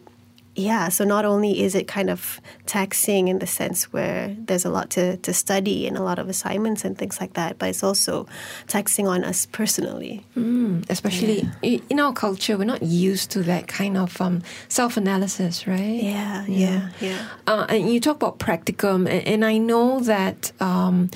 yeah, 0.56 0.90
so 0.90 1.04
not 1.04 1.26
only 1.26 1.62
is 1.62 1.74
it 1.74 1.88
kind 1.88 2.10
of 2.10 2.40
taxing 2.68 3.28
in 3.28 3.40
the 3.40 3.48
sense 3.48 3.92
where 3.92 4.36
there's 4.38 4.66
a 4.66 4.70
lot 4.70 4.92
to, 4.92 5.18
to 5.18 5.34
study 5.34 5.88
and 5.88 5.98
a 5.98 6.04
lot 6.04 6.20
of 6.20 6.30
assignments 6.30 6.86
and 6.86 6.96
things 6.96 7.20
like 7.20 7.34
that, 7.34 7.58
but 7.58 7.70
it's 7.70 7.84
also 7.84 8.28
taxing 8.68 9.08
on 9.08 9.24
us 9.24 9.48
personally. 9.48 10.24
Mm, 10.38 10.88
especially 10.90 11.50
yeah. 11.64 11.80
in 11.90 12.00
our 12.00 12.14
culture, 12.14 12.56
we're 12.56 12.66
not 12.66 12.84
used 12.84 13.32
to 13.32 13.42
that 13.44 13.68
kind 13.68 13.98
of 13.98 14.20
um, 14.22 14.44
self 14.68 14.96
analysis, 14.96 15.66
right? 15.66 16.04
Yeah, 16.04 16.46
yeah, 16.46 16.90
yeah. 17.00 17.28
Uh, 17.48 17.66
and 17.70 17.92
you 17.92 18.00
talk 18.00 18.18
about 18.18 18.38
practicum, 18.38 19.10
and, 19.10 19.28
and 19.28 19.46
I 19.46 19.58
know 19.58 20.00
that. 20.02 20.52
Um, 20.62 21.10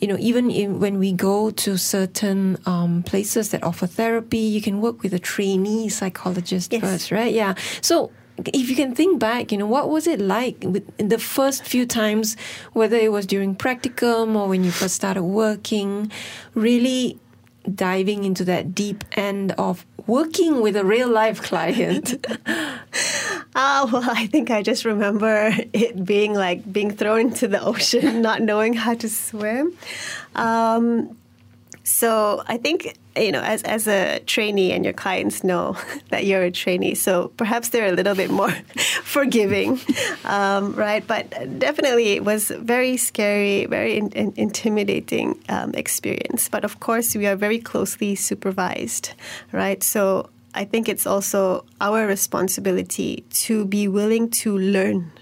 you 0.00 0.08
know, 0.08 0.16
even 0.18 0.50
in, 0.50 0.80
when 0.80 0.98
we 0.98 1.12
go 1.12 1.52
to 1.52 1.78
certain 1.78 2.58
um, 2.66 3.04
places 3.04 3.50
that 3.50 3.62
offer 3.62 3.86
therapy, 3.86 4.38
you 4.38 4.60
can 4.60 4.80
work 4.80 5.00
with 5.04 5.14
a 5.14 5.20
trainee 5.20 5.88
psychologist 5.88 6.72
yes. 6.72 6.82
first, 6.82 7.12
right? 7.12 7.32
Yeah. 7.32 7.54
So 7.82 8.10
if 8.38 8.68
you 8.68 8.76
can 8.76 8.94
think 8.94 9.18
back, 9.18 9.52
you 9.52 9.58
know, 9.58 9.66
what 9.66 9.88
was 9.88 10.06
it 10.06 10.20
like 10.20 10.56
with, 10.62 10.84
the 10.96 11.18
first 11.18 11.64
few 11.64 11.86
times, 11.86 12.36
whether 12.72 12.96
it 12.96 13.12
was 13.12 13.26
during 13.26 13.54
practicum 13.54 14.36
or 14.36 14.48
when 14.48 14.64
you 14.64 14.70
first 14.70 14.94
started 14.94 15.22
working, 15.22 16.10
really 16.54 17.18
diving 17.72 18.24
into 18.24 18.44
that 18.44 18.74
deep 18.74 19.04
end 19.12 19.52
of 19.52 19.86
working 20.06 20.60
with 20.60 20.76
a 20.76 20.84
real 20.84 21.08
life 21.08 21.42
client? 21.42 22.26
Ah, 23.54 23.82
uh, 23.82 23.86
well, 23.92 24.10
I 24.10 24.28
think 24.28 24.50
I 24.50 24.62
just 24.62 24.86
remember 24.86 25.52
it 25.74 26.06
being 26.06 26.32
like 26.32 26.72
being 26.72 26.90
thrown 26.90 27.20
into 27.20 27.48
the 27.48 27.62
ocean, 27.62 28.22
not 28.28 28.40
knowing 28.40 28.72
how 28.72 28.94
to 28.94 29.10
swim. 29.10 29.76
Um, 30.34 31.18
so 31.84 32.42
I 32.46 32.58
think 32.58 32.96
you 33.16 33.30
know, 33.30 33.42
as 33.42 33.62
as 33.64 33.86
a 33.86 34.20
trainee, 34.20 34.72
and 34.72 34.84
your 34.84 34.94
clients 34.94 35.44
know 35.44 35.76
that 36.10 36.24
you're 36.24 36.42
a 36.42 36.50
trainee, 36.50 36.94
so 36.94 37.28
perhaps 37.36 37.68
they're 37.70 37.86
a 37.86 37.92
little 37.92 38.14
bit 38.14 38.30
more 38.30 38.50
forgiving, 39.02 39.80
um, 40.24 40.74
right? 40.74 41.06
But 41.06 41.58
definitely, 41.58 42.12
it 42.12 42.24
was 42.24 42.50
very 42.50 42.96
scary, 42.96 43.66
very 43.66 43.98
in, 43.98 44.08
in, 44.12 44.32
intimidating 44.36 45.38
um, 45.48 45.74
experience. 45.74 46.48
But 46.48 46.64
of 46.64 46.80
course, 46.80 47.14
we 47.14 47.26
are 47.26 47.36
very 47.36 47.58
closely 47.58 48.14
supervised, 48.14 49.12
right? 49.52 49.82
So 49.82 50.30
I 50.54 50.64
think 50.64 50.88
it's 50.88 51.06
also 51.06 51.64
our 51.80 52.06
responsibility 52.06 53.24
to 53.44 53.64
be 53.64 53.88
willing 53.88 54.30
to 54.42 54.56
learn, 54.56 55.12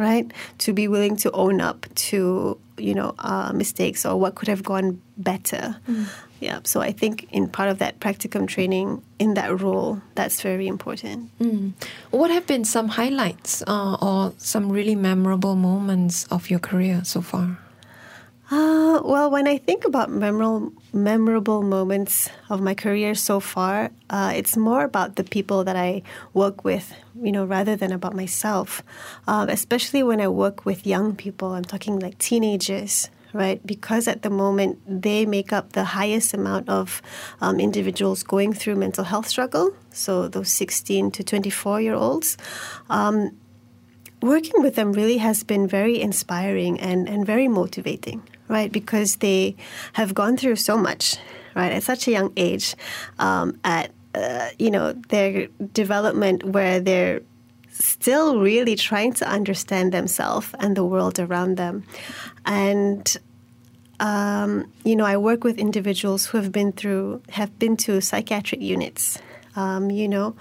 right? 0.00 0.30
To 0.58 0.72
be 0.72 0.88
willing 0.88 1.16
to 1.16 1.30
own 1.32 1.60
up 1.60 1.86
to 2.10 2.58
you 2.78 2.94
know 2.94 3.14
uh, 3.18 3.52
mistakes 3.52 4.04
or 4.06 4.18
what 4.18 4.34
could 4.34 4.48
have 4.48 4.62
gone 4.62 5.00
better. 5.16 5.76
Mm. 5.88 6.06
Yeah, 6.40 6.60
so 6.64 6.80
I 6.80 6.90
think 6.90 7.28
in 7.32 7.48
part 7.48 7.68
of 7.68 7.78
that 7.80 8.00
practicum 8.00 8.48
training 8.48 9.02
in 9.18 9.34
that 9.34 9.60
role, 9.60 10.00
that's 10.14 10.40
very 10.40 10.66
important. 10.66 11.28
Mm. 11.38 11.74
What 12.10 12.30
have 12.30 12.46
been 12.46 12.64
some 12.64 12.88
highlights 12.88 13.62
uh, 13.66 13.96
or 14.00 14.32
some 14.38 14.72
really 14.72 14.94
memorable 14.94 15.54
moments 15.54 16.24
of 16.30 16.48
your 16.48 16.58
career 16.58 17.02
so 17.04 17.20
far? 17.20 17.58
Uh, 18.50 19.00
well, 19.04 19.30
when 19.30 19.46
I 19.46 19.58
think 19.58 19.84
about 19.84 20.10
memorable 20.10 20.72
memorable 20.92 21.62
moments 21.62 22.28
of 22.48 22.60
my 22.60 22.74
career 22.74 23.14
so 23.14 23.38
far, 23.38 23.92
uh, 24.10 24.32
it's 24.34 24.56
more 24.56 24.82
about 24.82 25.14
the 25.14 25.22
people 25.22 25.62
that 25.62 25.76
I 25.76 26.02
work 26.34 26.64
with, 26.64 26.92
you 27.22 27.30
know, 27.30 27.44
rather 27.44 27.76
than 27.76 27.92
about 27.92 28.16
myself. 28.16 28.82
Um, 29.28 29.48
especially 29.48 30.02
when 30.02 30.20
I 30.20 30.26
work 30.26 30.66
with 30.66 30.84
young 30.84 31.14
people, 31.14 31.52
I'm 31.52 31.62
talking 31.64 32.00
like 32.00 32.18
teenagers, 32.18 33.08
right? 33.32 33.64
Because 33.64 34.08
at 34.08 34.22
the 34.22 34.30
moment 34.30 34.80
they 34.84 35.26
make 35.26 35.52
up 35.52 35.72
the 35.72 35.84
highest 35.84 36.34
amount 36.34 36.68
of 36.68 37.00
um, 37.40 37.60
individuals 37.60 38.24
going 38.24 38.52
through 38.52 38.74
mental 38.74 39.04
health 39.04 39.28
struggle. 39.28 39.70
So 39.92 40.26
those 40.26 40.52
16 40.52 41.12
to 41.12 41.22
24 41.22 41.82
year 41.82 41.94
olds. 41.94 42.36
Um, 42.88 43.38
working 44.22 44.60
with 44.62 44.74
them 44.74 44.92
really 44.92 45.18
has 45.18 45.44
been 45.44 45.66
very 45.66 46.00
inspiring 46.00 46.80
and, 46.80 47.08
and 47.08 47.24
very 47.24 47.48
motivating, 47.48 48.22
right? 48.50 48.70
Because 48.70 49.16
they 49.16 49.56
have 49.94 50.12
gone 50.12 50.36
through 50.36 50.56
so 50.56 50.76
much, 50.76 51.16
right, 51.54 51.72
at 51.72 51.82
such 51.82 52.08
a 52.08 52.10
young 52.10 52.32
age, 52.36 52.74
um, 53.18 53.58
at 53.64 53.92
uh, 54.14 54.48
you 54.58 54.70
know 54.70 54.92
their 55.08 55.46
development 55.72 56.42
where 56.44 56.80
they're 56.80 57.20
still 57.70 58.40
really 58.40 58.74
trying 58.74 59.12
to 59.14 59.26
understand 59.26 59.92
themselves 59.92 60.52
and 60.58 60.76
the 60.76 60.84
world 60.84 61.18
around 61.18 61.56
them. 61.56 61.84
And 62.44 63.16
um, 64.00 64.72
you 64.84 64.96
know, 64.96 65.04
I 65.04 65.16
work 65.16 65.44
with 65.44 65.58
individuals 65.58 66.26
who 66.26 66.38
have 66.38 66.50
been 66.50 66.72
through, 66.72 67.22
have 67.30 67.56
been 67.58 67.76
to 67.78 68.00
psychiatric 68.00 68.60
units. 68.60 69.18
Um, 69.56 69.90
you 69.90 70.08
know, 70.08 70.36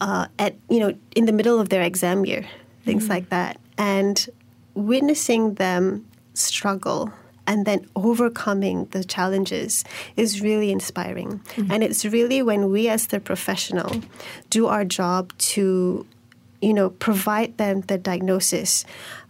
uh, 0.00 0.26
at 0.38 0.56
you 0.68 0.80
know, 0.80 0.94
in 1.16 1.24
the 1.24 1.32
middle 1.32 1.58
of 1.58 1.70
their 1.70 1.82
exam 1.82 2.26
year, 2.26 2.44
things 2.84 3.04
mm-hmm. 3.04 3.12
like 3.12 3.28
that, 3.30 3.58
and 3.78 4.28
witnessing 4.74 5.54
them 5.54 6.06
struggle 6.34 7.12
and 7.50 7.66
then 7.66 7.84
overcoming 7.96 8.84
the 8.92 9.02
challenges 9.02 9.84
is 10.16 10.40
really 10.40 10.70
inspiring. 10.70 11.40
Mm-hmm. 11.56 11.72
And 11.72 11.82
it's 11.82 12.04
really 12.04 12.42
when 12.42 12.70
we, 12.70 12.88
as 12.88 13.08
the 13.08 13.18
professional, 13.18 14.02
do 14.50 14.68
our 14.68 14.84
job 14.84 15.36
to, 15.50 16.06
you 16.62 16.72
know, 16.72 16.90
provide 16.90 17.58
them 17.58 17.80
the 17.80 17.98
diagnosis 17.98 18.84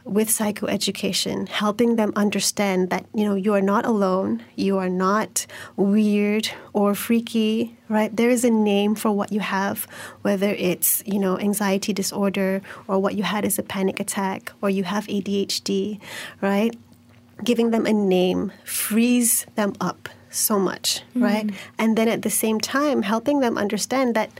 with 0.04 0.28
psychoeducation, 0.28 1.48
helping 1.48 1.96
them 1.96 2.12
understand 2.14 2.90
that 2.90 3.06
you 3.14 3.24
know 3.24 3.34
you 3.34 3.54
are 3.54 3.62
not 3.62 3.86
alone, 3.86 4.42
you 4.54 4.76
are 4.76 4.90
not 4.90 5.46
weird 5.76 6.50
or 6.74 6.94
freaky, 6.94 7.76
right? 7.88 8.14
There 8.14 8.28
is 8.28 8.44
a 8.44 8.50
name 8.50 8.94
for 8.96 9.12
what 9.12 9.32
you 9.32 9.40
have, 9.40 9.86
whether 10.20 10.50
it's 10.50 11.02
you 11.06 11.18
know 11.18 11.38
anxiety 11.38 11.94
disorder 11.94 12.60
or 12.86 12.98
what 12.98 13.14
you 13.14 13.22
had 13.22 13.46
is 13.46 13.58
a 13.58 13.62
panic 13.62 13.98
attack 13.98 14.52
or 14.60 14.68
you 14.68 14.84
have 14.84 15.06
ADHD, 15.06 16.00
right? 16.42 16.76
Giving 17.44 17.70
them 17.70 17.86
a 17.86 17.92
name 17.92 18.52
frees 18.64 19.46
them 19.54 19.74
up 19.80 20.08
so 20.30 20.58
much, 20.58 21.02
mm-hmm. 21.10 21.22
right? 21.22 21.50
And 21.78 21.96
then 21.96 22.08
at 22.08 22.22
the 22.22 22.30
same 22.30 22.60
time, 22.60 23.02
helping 23.02 23.40
them 23.40 23.58
understand 23.58 24.14
that 24.14 24.30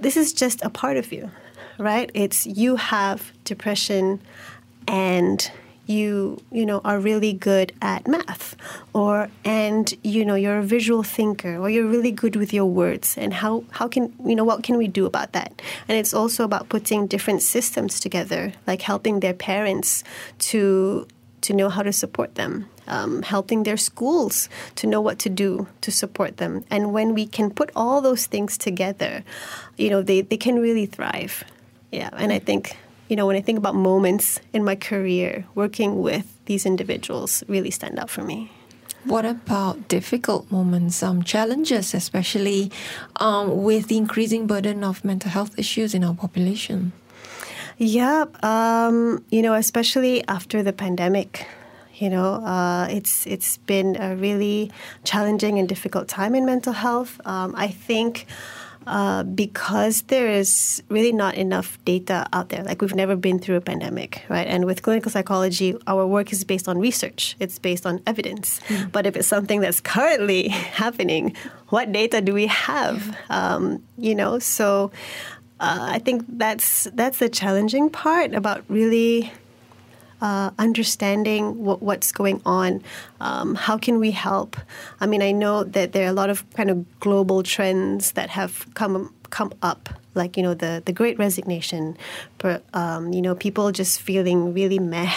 this 0.00 0.16
is 0.16 0.32
just 0.32 0.62
a 0.62 0.70
part 0.70 0.96
of 0.96 1.12
you, 1.12 1.30
right? 1.78 2.10
It's 2.14 2.46
you 2.46 2.76
have 2.76 3.32
depression 3.44 4.20
and 4.86 5.50
you 5.86 6.36
you 6.50 6.66
know 6.66 6.80
are 6.84 6.98
really 6.98 7.32
good 7.32 7.72
at 7.80 8.06
math 8.08 8.56
or 8.92 9.28
and 9.44 9.94
you 10.02 10.24
know 10.24 10.34
you're 10.34 10.58
a 10.58 10.62
visual 10.62 11.02
thinker 11.02 11.56
or 11.56 11.70
you're 11.70 11.86
really 11.86 12.10
good 12.10 12.34
with 12.34 12.52
your 12.52 12.66
words 12.66 13.16
and 13.16 13.32
how 13.32 13.62
how 13.70 13.86
can 13.86 14.12
you 14.24 14.34
know 14.34 14.44
what 14.44 14.64
can 14.64 14.76
we 14.76 14.88
do 14.88 15.06
about 15.06 15.32
that 15.32 15.62
and 15.88 15.96
it's 15.96 16.12
also 16.12 16.44
about 16.44 16.68
putting 16.68 17.06
different 17.06 17.40
systems 17.40 18.00
together 18.00 18.52
like 18.66 18.82
helping 18.82 19.20
their 19.20 19.34
parents 19.34 20.02
to 20.38 21.06
to 21.46 21.54
know 21.54 21.68
how 21.68 21.82
to 21.82 21.92
support 21.92 22.34
them 22.34 22.68
um, 22.86 23.22
helping 23.22 23.62
their 23.62 23.76
schools 23.76 24.48
to 24.74 24.86
know 24.86 25.00
what 25.00 25.18
to 25.18 25.30
do 25.30 25.66
to 25.80 25.90
support 25.90 26.36
them 26.36 26.64
and 26.70 26.92
when 26.92 27.14
we 27.14 27.26
can 27.26 27.50
put 27.50 27.70
all 27.74 28.00
those 28.00 28.26
things 28.26 28.58
together 28.58 29.22
you 29.76 29.88
know 29.90 30.02
they, 30.02 30.20
they 30.20 30.36
can 30.36 30.60
really 30.60 30.86
thrive 30.86 31.44
yeah 31.90 32.10
and 32.14 32.32
i 32.32 32.38
think 32.38 32.76
you 33.08 33.16
know, 33.16 33.26
when 33.26 33.36
I 33.36 33.40
think 33.40 33.58
about 33.58 33.74
moments 33.74 34.40
in 34.52 34.64
my 34.64 34.74
career, 34.74 35.46
working 35.54 36.02
with 36.02 36.26
these 36.46 36.66
individuals 36.66 37.44
really 37.46 37.70
stand 37.70 37.98
out 37.98 38.10
for 38.10 38.22
me. 38.22 38.50
What 39.04 39.24
about 39.24 39.86
difficult 39.86 40.50
moments, 40.50 41.02
um, 41.02 41.22
challenges, 41.22 41.94
especially 41.94 42.72
um, 43.16 43.62
with 43.62 43.86
the 43.86 43.96
increasing 43.96 44.48
burden 44.48 44.82
of 44.82 45.04
mental 45.04 45.30
health 45.30 45.56
issues 45.56 45.94
in 45.94 46.02
our 46.02 46.14
population? 46.14 46.90
Yeah, 47.78 48.24
um, 48.42 49.24
you 49.30 49.42
know, 49.42 49.54
especially 49.54 50.26
after 50.28 50.62
the 50.62 50.72
pandemic, 50.72 51.46
you 51.96 52.08
know, 52.08 52.34
uh, 52.44 52.88
it's 52.90 53.26
it's 53.26 53.58
been 53.58 53.96
a 54.00 54.16
really 54.16 54.70
challenging 55.04 55.58
and 55.58 55.68
difficult 55.68 56.08
time 56.08 56.34
in 56.34 56.46
mental 56.46 56.72
health. 56.72 57.20
Um, 57.26 57.54
I 57.56 57.68
think 57.68 58.26
uh, 58.86 59.24
because 59.24 60.02
there 60.02 60.28
is 60.28 60.82
really 60.88 61.12
not 61.12 61.34
enough 61.34 61.76
data 61.84 62.24
out 62.32 62.50
there. 62.50 62.62
Like 62.62 62.80
we've 62.80 62.94
never 62.94 63.16
been 63.16 63.40
through 63.40 63.56
a 63.56 63.60
pandemic, 63.60 64.22
right? 64.28 64.46
And 64.46 64.64
with 64.64 64.82
clinical 64.82 65.10
psychology, 65.10 65.76
our 65.88 66.06
work 66.06 66.32
is 66.32 66.44
based 66.44 66.68
on 66.68 66.78
research. 66.78 67.34
It's 67.40 67.58
based 67.58 67.84
on 67.84 68.00
evidence. 68.06 68.60
Mm. 68.68 68.92
But 68.92 69.06
if 69.06 69.16
it's 69.16 69.26
something 69.26 69.60
that's 69.60 69.80
currently 69.80 70.48
happening, 70.48 71.34
what 71.70 71.90
data 71.90 72.20
do 72.20 72.32
we 72.32 72.46
have? 72.46 73.16
Um, 73.28 73.82
you 73.98 74.14
know, 74.14 74.38
so 74.38 74.92
uh, 75.58 75.88
I 75.90 75.98
think 75.98 76.24
that's 76.28 76.84
that's 76.92 77.18
the 77.18 77.28
challenging 77.28 77.88
part 77.88 78.34
about 78.34 78.64
really 78.68 79.32
uh, 80.20 80.50
understanding 80.58 81.64
what, 81.64 81.82
what's 81.82 82.12
going 82.12 82.40
on. 82.44 82.82
Um, 83.20 83.54
how 83.54 83.78
can 83.78 83.98
we 83.98 84.10
help? 84.10 84.56
I 85.00 85.06
mean, 85.06 85.22
I 85.22 85.32
know 85.32 85.64
that 85.64 85.92
there 85.92 86.06
are 86.06 86.10
a 86.10 86.14
lot 86.14 86.30
of 86.30 86.48
kind 86.50 86.70
of 86.70 87.00
global 87.00 87.42
trends 87.42 88.12
that 88.12 88.30
have 88.30 88.66
come 88.74 89.12
come 89.30 89.52
up, 89.62 89.88
like 90.14 90.36
you 90.36 90.42
know 90.42 90.54
the 90.54 90.82
the 90.84 90.92
Great 90.92 91.18
Resignation, 91.18 91.96
but 92.38 92.62
um, 92.74 93.12
you 93.12 93.22
know 93.22 93.34
people 93.34 93.72
just 93.72 94.00
feeling 94.00 94.52
really 94.52 94.78
meh 94.78 95.12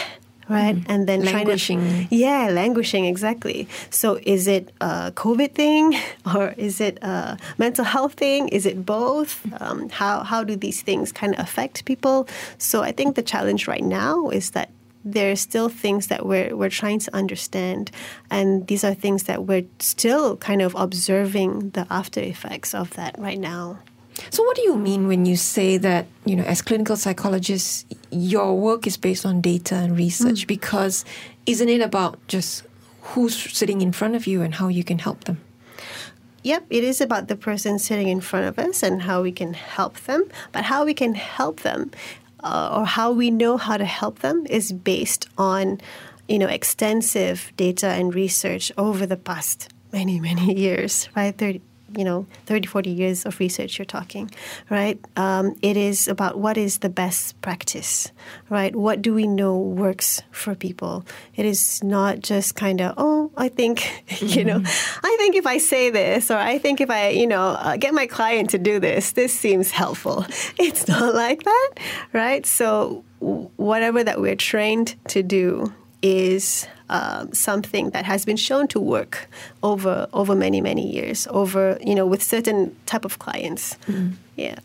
right? 0.49 0.75
Mm. 0.75 0.85
And 0.87 1.07
then 1.07 1.23
languishing. 1.23 1.79
Trying 1.79 2.07
to, 2.07 2.15
yeah, 2.15 2.49
languishing 2.49 3.05
exactly. 3.05 3.67
So 3.89 4.19
is 4.23 4.47
it 4.47 4.71
a 4.81 5.11
COVID 5.15 5.53
thing 5.53 5.95
or 6.35 6.53
is 6.57 6.81
it 6.81 6.97
a 7.01 7.37
mental 7.57 7.85
health 7.85 8.13
thing? 8.13 8.49
Is 8.49 8.65
it 8.65 8.85
both? 8.85 9.41
Um, 9.61 9.89
how 9.89 10.23
how 10.23 10.43
do 10.43 10.55
these 10.55 10.81
things 10.81 11.11
kind 11.11 11.33
of 11.35 11.39
affect 11.39 11.85
people? 11.85 12.27
So 12.57 12.81
I 12.81 12.91
think 12.91 13.15
the 13.15 13.21
challenge 13.23 13.67
right 13.67 13.83
now 13.83 14.29
is 14.29 14.51
that 14.51 14.69
there 15.05 15.31
are 15.31 15.35
still 15.35 15.69
things 15.69 16.07
that 16.07 16.25
we're 16.25 16.55
we're 16.55 16.69
trying 16.69 16.99
to 16.99 17.15
understand, 17.15 17.91
and 18.29 18.67
these 18.67 18.83
are 18.83 18.93
things 18.93 19.23
that 19.23 19.45
we're 19.45 19.65
still 19.79 20.35
kind 20.37 20.61
of 20.61 20.75
observing 20.75 21.71
the 21.71 21.87
after 21.89 22.19
effects 22.19 22.73
of 22.73 22.91
that 22.95 23.17
right 23.17 23.39
now. 23.39 23.79
So, 24.29 24.43
what 24.43 24.55
do 24.55 24.61
you 24.63 24.75
mean 24.75 25.07
when 25.07 25.25
you 25.25 25.35
say 25.35 25.77
that 25.77 26.07
you 26.25 26.35
know, 26.35 26.43
as 26.43 26.61
clinical 26.61 26.95
psychologists, 26.95 27.85
your 28.11 28.57
work 28.57 28.87
is 28.87 28.97
based 28.97 29.25
on 29.25 29.41
data 29.41 29.75
and 29.75 29.97
research? 29.97 30.43
Mm. 30.43 30.47
Because 30.47 31.05
isn't 31.45 31.69
it 31.69 31.81
about 31.81 32.19
just 32.27 32.63
who's 33.01 33.35
sitting 33.35 33.81
in 33.81 33.91
front 33.91 34.15
of 34.15 34.27
you 34.27 34.41
and 34.41 34.55
how 34.55 34.67
you 34.67 34.83
can 34.83 34.99
help 34.99 35.25
them? 35.25 35.41
Yep, 36.43 36.67
it 36.69 36.83
is 36.83 37.01
about 37.01 37.27
the 37.27 37.35
person 37.35 37.79
sitting 37.79 38.07
in 38.07 38.21
front 38.21 38.45
of 38.45 38.57
us 38.57 38.81
and 38.81 39.01
how 39.01 39.21
we 39.21 39.31
can 39.31 39.53
help 39.53 39.99
them. 40.01 40.23
But 40.51 40.63
how 40.63 40.85
we 40.85 40.93
can 40.93 41.13
help 41.15 41.61
them 41.61 41.91
uh, 42.43 42.77
or 42.77 42.85
how 42.85 43.11
we 43.11 43.31
know 43.31 43.57
how 43.57 43.77
to 43.77 43.85
help 43.85 44.19
them 44.19 44.45
is 44.49 44.71
based 44.71 45.27
on 45.37 45.79
you 46.27 46.39
know 46.39 46.47
extensive 46.47 47.51
data 47.57 47.87
and 47.87 48.13
research 48.13 48.71
over 48.77 49.05
the 49.05 49.17
past 49.17 49.69
many 49.91 50.19
many 50.19 50.53
years 50.65 51.09
right 51.15 51.37
30 51.37 51.61
you 51.97 52.03
know 52.03 52.25
30 52.45 52.67
40 52.67 52.89
years 52.89 53.25
of 53.25 53.39
research 53.39 53.77
you're 53.77 53.85
talking 53.85 54.29
right? 54.69 54.99
Um, 55.15 55.55
it 55.61 55.77
is 55.77 56.07
about 56.07 56.37
what 56.37 56.57
is 56.57 56.79
the 56.79 56.89
best 56.89 57.39
practice 57.41 58.11
right? 58.49 58.75
What 58.75 59.01
do 59.01 59.13
we 59.13 59.27
know 59.27 59.57
works 59.57 60.21
for 60.31 60.55
people? 60.55 61.05
It 61.35 61.45
is 61.45 61.83
not 61.83 62.19
just 62.19 62.55
kind 62.55 62.81
of 62.81 62.93
oh 62.97 63.31
i 63.37 63.49
think 63.49 64.03
you 64.21 64.43
know? 64.43 64.59
Mm-hmm. 64.59 65.05
i 65.05 65.15
think 65.17 65.35
if 65.35 65.45
i 65.45 65.57
say 65.57 65.89
this 65.89 66.29
or 66.31 66.37
i 66.37 66.57
think 66.57 66.81
if 66.81 66.89
i 66.89 67.09
you 67.09 67.27
know 67.27 67.49
uh, 67.59 67.77
get 67.77 67.93
my 67.93 68.07
client 68.07 68.49
to 68.51 68.57
do 68.57 68.79
this 68.79 69.13
this 69.13 69.33
seems 69.33 69.71
helpful. 69.71 70.25
It's 70.59 70.87
not 70.87 71.13
like 71.25 71.43
that 71.43 71.69
right? 72.13 72.45
So 72.45 73.03
whatever 73.19 74.03
that 74.03 74.19
we're 74.21 74.35
trained 74.35 74.95
to 75.09 75.23
do 75.23 75.73
is 76.01 76.67
um, 76.89 77.31
something 77.33 77.91
that 77.91 78.05
has 78.05 78.25
been 78.25 78.37
shown 78.37 78.67
to 78.69 78.79
work 78.79 79.29
over 79.61 80.07
over 80.11 80.33
many 80.33 80.59
many 80.59 80.91
years 80.91 81.27
over 81.29 81.77
you 81.81 81.93
know 81.93 82.05
with 82.05 82.23
certain 82.23 82.75
type 82.85 83.05
of 83.05 83.19
clients. 83.19 83.75
Mm-hmm. 83.85 84.13
yeah. 84.35 84.55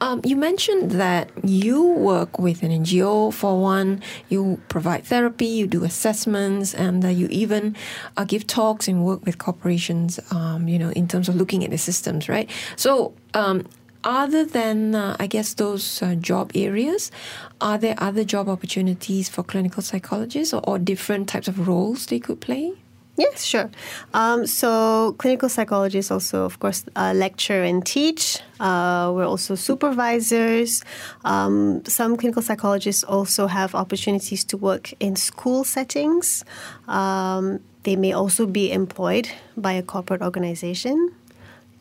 Um, 0.00 0.20
you 0.24 0.36
mentioned 0.36 0.90
that 0.92 1.30
you 1.42 1.82
work 1.82 2.38
with 2.38 2.62
an 2.62 2.70
ngo 2.70 3.32
for 3.32 3.60
one 3.60 4.02
you 4.28 4.60
provide 4.68 5.04
therapy 5.04 5.46
you 5.46 5.66
do 5.66 5.84
assessments 5.84 6.74
and 6.74 7.04
uh, 7.04 7.08
you 7.08 7.28
even 7.30 7.76
uh, 8.16 8.24
give 8.24 8.46
talks 8.46 8.86
and 8.86 9.04
work 9.04 9.24
with 9.24 9.38
corporations 9.38 10.20
um, 10.32 10.68
you 10.68 10.78
know 10.78 10.90
in 10.90 11.08
terms 11.08 11.28
of 11.28 11.36
looking 11.36 11.64
at 11.64 11.70
the 11.70 11.78
systems 11.78 12.28
right? 12.28 12.50
So 12.76 13.14
um, 13.32 13.64
other 14.04 14.44
than, 14.44 14.94
uh, 14.94 15.16
I 15.18 15.26
guess, 15.26 15.54
those 15.54 16.02
uh, 16.02 16.14
job 16.14 16.52
areas, 16.54 17.10
are 17.60 17.78
there 17.78 17.94
other 17.98 18.24
job 18.24 18.48
opportunities 18.48 19.28
for 19.28 19.42
clinical 19.42 19.82
psychologists 19.82 20.52
or, 20.54 20.62
or 20.64 20.78
different 20.78 21.28
types 21.28 21.48
of 21.48 21.66
roles 21.66 22.06
they 22.06 22.20
could 22.20 22.40
play? 22.40 22.72
Yes, 23.16 23.44
sure. 23.44 23.70
Um, 24.12 24.44
so, 24.44 25.14
clinical 25.18 25.48
psychologists 25.48 26.10
also, 26.10 26.44
of 26.44 26.58
course, 26.58 26.84
uh, 26.96 27.12
lecture 27.14 27.62
and 27.62 27.86
teach. 27.86 28.40
Uh, 28.58 29.12
we're 29.14 29.26
also 29.26 29.54
supervisors. 29.54 30.82
Um, 31.24 31.84
some 31.84 32.16
clinical 32.16 32.42
psychologists 32.42 33.04
also 33.04 33.46
have 33.46 33.74
opportunities 33.76 34.42
to 34.44 34.56
work 34.56 34.92
in 34.98 35.14
school 35.14 35.62
settings. 35.62 36.44
Um, 36.88 37.60
they 37.84 37.94
may 37.94 38.12
also 38.12 38.46
be 38.46 38.72
employed 38.72 39.28
by 39.56 39.72
a 39.72 39.82
corporate 39.82 40.22
organization. 40.22 41.14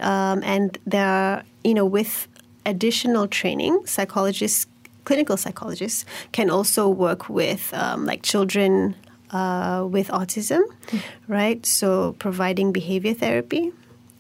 Um, 0.04 0.44
and 0.44 0.78
there 0.86 1.08
are, 1.08 1.44
you 1.64 1.74
know, 1.74 1.86
with 1.86 2.28
additional 2.66 3.28
training, 3.28 3.86
psychologists, 3.86 4.68
clinical 5.06 5.38
psychologists 5.38 6.06
can 6.32 6.50
also 6.50 6.88
work 6.88 7.30
with 7.30 7.74
um, 7.74 8.06
like 8.06 8.24
children 8.24 8.96
uh, 9.32 9.88
with 9.90 10.08
autism, 10.10 10.62
mm-hmm. 10.62 11.34
right? 11.34 11.66
So 11.66 12.16
providing 12.20 12.72
behavior 12.72 13.14
therapy. 13.14 13.72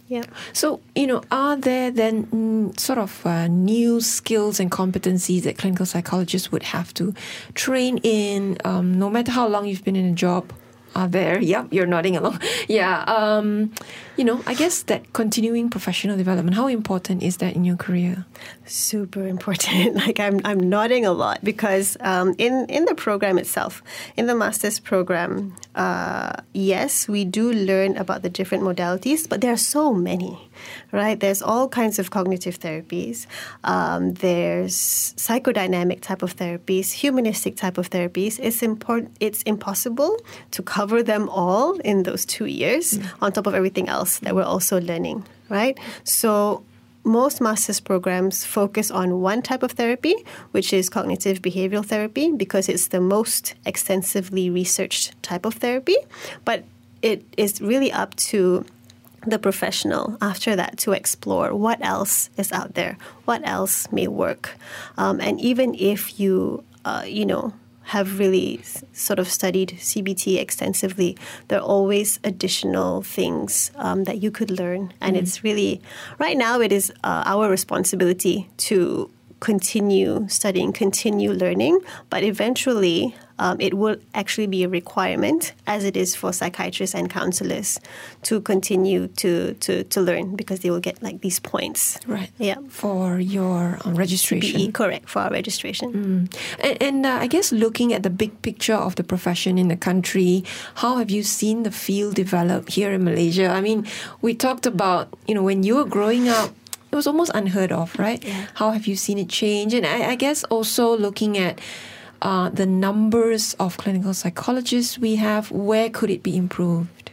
Yeah. 0.07 0.25
So, 0.51 0.81
you 0.95 1.07
know, 1.07 1.23
are 1.31 1.55
there 1.55 1.89
then 1.89 2.27
mm, 2.27 2.79
sort 2.79 2.99
of 2.99 3.25
uh, 3.25 3.47
new 3.47 4.01
skills 4.01 4.59
and 4.59 4.69
competencies 4.69 5.43
that 5.43 5.57
clinical 5.57 5.85
psychologists 5.85 6.51
would 6.51 6.63
have 6.63 6.93
to 6.95 7.13
train 7.55 7.97
in, 8.03 8.57
um, 8.65 8.99
no 8.99 9.09
matter 9.09 9.31
how 9.31 9.47
long 9.47 9.65
you've 9.65 9.83
been 9.83 9.95
in 9.95 10.05
a 10.05 10.13
job? 10.13 10.51
Are 10.95 11.07
there? 11.07 11.41
Yep, 11.41 11.67
you're 11.71 11.87
nodding 11.87 12.17
along. 12.17 12.39
Yeah. 12.67 13.03
Um, 13.03 13.73
you 14.15 14.23
know, 14.23 14.41
I 14.45 14.53
guess 14.53 14.83
that 14.83 15.11
continuing 15.13 15.69
professional 15.69 16.17
development, 16.17 16.55
how 16.55 16.67
important 16.67 17.23
is 17.23 17.37
that 17.37 17.55
in 17.55 17.65
your 17.65 17.75
career? 17.75 18.25
Super 18.65 19.27
important. 19.27 19.95
like 20.05 20.19
I'm, 20.19 20.39
I'm 20.45 20.59
nodding 20.59 21.05
a 21.05 21.11
lot 21.11 21.43
because 21.43 21.97
um, 21.99 22.35
in 22.37 22.65
in 22.69 22.85
the 22.85 22.95
program 22.95 23.37
itself, 23.37 23.83
in 24.15 24.27
the 24.27 24.35
master's 24.35 24.79
program, 24.79 25.55
uh, 25.75 26.33
yes, 26.53 27.07
we 27.07 27.25
do 27.25 27.51
learn 27.51 27.97
about 27.97 28.21
the 28.21 28.29
different 28.29 28.63
modalities, 28.63 29.27
but 29.27 29.41
there 29.41 29.51
are 29.51 29.57
so 29.57 29.93
many, 29.93 30.49
right? 30.91 31.19
There's 31.19 31.41
all 31.41 31.67
kinds 31.67 31.99
of 31.99 32.11
cognitive 32.11 32.59
therapies. 32.59 33.25
Um, 33.63 34.13
there's 34.15 35.13
psychodynamic 35.17 36.01
type 36.01 36.21
of 36.21 36.35
therapies, 36.35 36.91
humanistic 36.91 37.55
type 37.55 37.77
of 37.77 37.89
therapies. 37.89 38.39
It's 38.41 38.63
important. 38.63 39.15
It's 39.19 39.43
impossible 39.43 40.17
to 40.51 40.61
cover 40.61 41.03
them 41.03 41.29
all 41.29 41.77
in 41.79 42.03
those 42.03 42.25
two 42.25 42.45
years. 42.45 42.97
Mm. 42.97 43.09
On 43.21 43.31
top 43.31 43.47
of 43.47 43.55
everything 43.55 43.89
else 43.89 44.19
that 44.19 44.35
we're 44.35 44.43
also 44.43 44.79
learning, 44.79 45.25
right? 45.49 45.77
So 46.03 46.63
most 47.03 47.41
master's 47.41 47.79
programs 47.79 48.45
focus 48.45 48.89
on 48.89 49.21
one 49.21 49.41
type 49.41 49.63
of 49.63 49.71
therapy, 49.71 50.15
which 50.51 50.71
is 50.73 50.89
cognitive 50.89 51.41
behavioral 51.41 51.85
therapy, 51.85 52.31
because 52.31 52.69
it's 52.69 52.87
the 52.87 53.01
most 53.01 53.55
extensively 53.65 54.49
researched 54.49 55.21
type 55.21 55.45
of 55.45 55.55
therapy. 55.55 55.95
But 56.45 56.63
it 57.01 57.25
is 57.37 57.61
really 57.61 57.91
up 57.91 58.15
to 58.15 58.65
the 59.25 59.39
professional 59.39 60.17
after 60.21 60.55
that 60.55 60.77
to 60.79 60.91
explore 60.91 61.55
what 61.55 61.83
else 61.83 62.29
is 62.37 62.51
out 62.51 62.75
there, 62.75 62.97
what 63.25 63.41
else 63.47 63.91
may 63.91 64.07
work. 64.07 64.57
Um, 64.97 65.19
and 65.21 65.39
even 65.39 65.75
if 65.75 66.19
you, 66.19 66.63
uh, 66.85 67.03
you 67.05 67.25
know, 67.25 67.53
have 67.85 68.17
really 68.17 68.61
sort 68.93 69.19
of 69.19 69.29
studied 69.29 69.69
CBT 69.79 70.39
extensively, 70.39 71.17
there 71.49 71.59
are 71.59 71.65
always 71.65 72.19
additional 72.23 73.01
things 73.01 73.71
um, 73.75 74.05
that 74.05 74.23
you 74.23 74.31
could 74.31 74.49
learn. 74.49 74.93
And 75.01 75.15
mm. 75.15 75.19
it's 75.19 75.43
really, 75.43 75.81
right 76.17 76.37
now, 76.37 76.61
it 76.61 76.71
is 76.71 76.91
uh, 77.03 77.23
our 77.25 77.49
responsibility 77.49 78.49
to 78.57 79.09
continue 79.43 80.25
studying, 80.29 80.71
continue 80.71 81.33
learning, 81.33 81.77
but 82.09 82.23
eventually 82.23 83.13
um, 83.39 83.59
it 83.59 83.73
will 83.73 83.97
actually 84.13 84.47
be 84.47 84.63
a 84.63 84.69
requirement, 84.69 85.51
as 85.67 85.83
it 85.83 85.97
is 85.97 86.15
for 86.15 86.31
psychiatrists 86.31 86.95
and 86.95 87.09
counselors, 87.09 87.77
to 88.21 88.39
continue 88.39 89.07
to, 89.19 89.53
to, 89.55 89.83
to 89.83 89.99
learn 89.99 90.37
because 90.37 90.61
they 90.61 90.69
will 90.69 90.79
get 90.79 91.03
like 91.03 91.19
these 91.19 91.41
points. 91.41 91.99
Right. 92.07 92.31
Yeah. 92.37 92.55
For 92.69 93.19
your 93.19 93.79
uh, 93.85 93.91
registration. 93.91 94.67
BE, 94.67 94.71
correct, 94.71 95.09
for 95.09 95.23
our 95.23 95.31
registration. 95.31 95.91
Mm. 95.91 96.39
And, 96.63 96.81
and 96.81 97.05
uh, 97.05 97.17
I 97.19 97.27
guess 97.27 97.51
looking 97.51 97.91
at 97.91 98.03
the 98.03 98.09
big 98.09 98.41
picture 98.43 98.75
of 98.75 98.95
the 98.95 99.03
profession 99.03 99.57
in 99.57 99.67
the 99.67 99.75
country, 99.75 100.45
how 100.75 100.95
have 100.95 101.11
you 101.11 101.21
seen 101.21 101.63
the 101.63 101.71
field 101.71 102.15
develop 102.15 102.69
here 102.69 102.93
in 102.93 103.03
Malaysia? 103.03 103.47
I 103.47 103.59
mean, 103.59 103.85
we 104.21 104.35
talked 104.35 104.65
about, 104.65 105.13
you 105.27 105.35
know, 105.35 105.43
when 105.43 105.63
you 105.63 105.75
were 105.75 105.85
growing 105.85 106.29
up, 106.29 106.51
it 106.93 106.95
was 106.95 107.07
almost 107.07 107.31
unheard 107.33 107.71
of, 107.71 107.97
right? 107.97 108.23
Yeah. 108.23 108.45
How 108.53 108.69
have 108.69 108.85
you 108.85 108.95
seen 108.95 109.17
it 109.17 109.27
change? 109.27 109.73
And 109.73 109.83
I, 109.83 110.11
I 110.11 110.15
guess 110.15 110.43
also 110.43 110.95
looking 110.95 111.39
at 111.39 111.59
uh, 112.21 112.49
the 112.49 112.67
numbers 112.67 113.55
of 113.55 113.77
clinical 113.77 114.13
psychologists 114.13 114.99
we 114.99 115.15
have, 115.15 115.49
where 115.49 115.89
could 115.89 116.11
it 116.11 116.21
be 116.21 116.37
improved? 116.37 117.09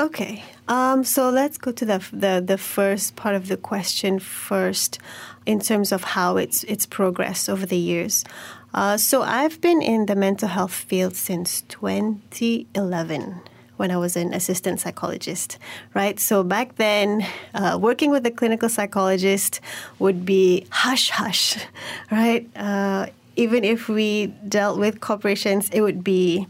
Okay, 0.00 0.42
um, 0.66 1.04
so 1.04 1.28
let's 1.28 1.58
go 1.58 1.70
to 1.72 1.84
the, 1.84 1.98
the 2.10 2.42
the 2.44 2.56
first 2.56 3.14
part 3.14 3.34
of 3.34 3.48
the 3.48 3.58
question 3.58 4.18
first, 4.18 4.98
in 5.44 5.60
terms 5.60 5.92
of 5.92 6.02
how 6.02 6.38
it's 6.38 6.64
it's 6.64 6.86
progressed 6.86 7.50
over 7.50 7.66
the 7.66 7.76
years. 7.76 8.24
Uh, 8.72 8.96
so 8.96 9.20
I've 9.20 9.60
been 9.60 9.82
in 9.82 10.06
the 10.06 10.16
mental 10.16 10.48
health 10.48 10.72
field 10.72 11.14
since 11.14 11.60
2011 11.68 13.42
when 13.82 13.90
I 13.90 13.96
was 13.96 14.16
an 14.16 14.32
assistant 14.32 14.78
psychologist, 14.78 15.58
right? 15.92 16.20
So 16.20 16.44
back 16.44 16.76
then, 16.76 17.26
uh, 17.52 17.76
working 17.82 18.12
with 18.12 18.24
a 18.24 18.30
clinical 18.30 18.68
psychologist 18.68 19.60
would 19.98 20.24
be 20.24 20.68
hush 20.70 21.10
hush, 21.10 21.58
right? 22.12 22.48
Uh, 22.54 23.06
even 23.34 23.64
if 23.64 23.88
we 23.88 24.28
dealt 24.48 24.78
with 24.78 25.00
corporations, 25.00 25.68
it 25.70 25.80
would 25.80 26.04
be 26.04 26.46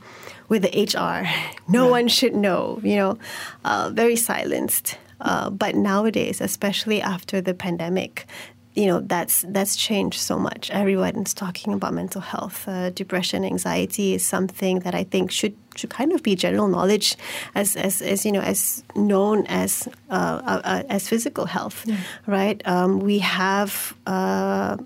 with 0.51 0.61
the 0.61 0.73
HR. 0.85 1.25
No 1.73 1.85
right. 1.85 1.91
one 1.91 2.09
should 2.09 2.35
know, 2.35 2.79
you 2.83 2.97
know, 2.97 3.19
uh, 3.65 3.91
very 3.95 4.17
silenced. 4.17 4.99
Uh, 5.19 5.49
but 5.49 5.75
nowadays, 5.75 6.43
especially 6.43 7.01
after 7.01 7.41
the 7.41 7.55
pandemic, 7.55 8.27
you 8.75 8.87
know 8.87 9.01
that's 9.01 9.45
that's 9.49 9.75
changed 9.77 10.21
so 10.21 10.39
much. 10.39 10.71
Everyone's 10.71 11.33
talking 11.33 11.73
about 11.73 11.95
mental 11.95 12.21
health, 12.21 12.69
uh, 12.69 12.91
depression, 12.91 13.45
anxiety 13.45 14.15
is 14.15 14.25
something 14.25 14.81
that 14.81 14.95
I 14.95 15.05
think 15.05 15.31
should 15.31 15.57
should 15.77 15.91
kind 15.91 16.13
of 16.13 16.23
be 16.23 16.35
general 16.35 16.69
knowledge, 16.69 17.17
as 17.55 17.77
as, 17.77 18.03
as 18.03 18.25
you 18.25 18.33
know 18.33 18.41
as 18.41 18.85
known 18.95 19.47
as 19.47 19.89
uh, 20.11 20.41
uh, 20.45 20.61
uh 20.65 20.83
as 20.89 21.09
physical 21.09 21.47
health, 21.47 21.85
yeah. 21.87 21.97
right? 22.27 22.63
Um, 22.67 23.01
we 23.01 23.19
have 23.21 23.95
uh, 24.07 24.77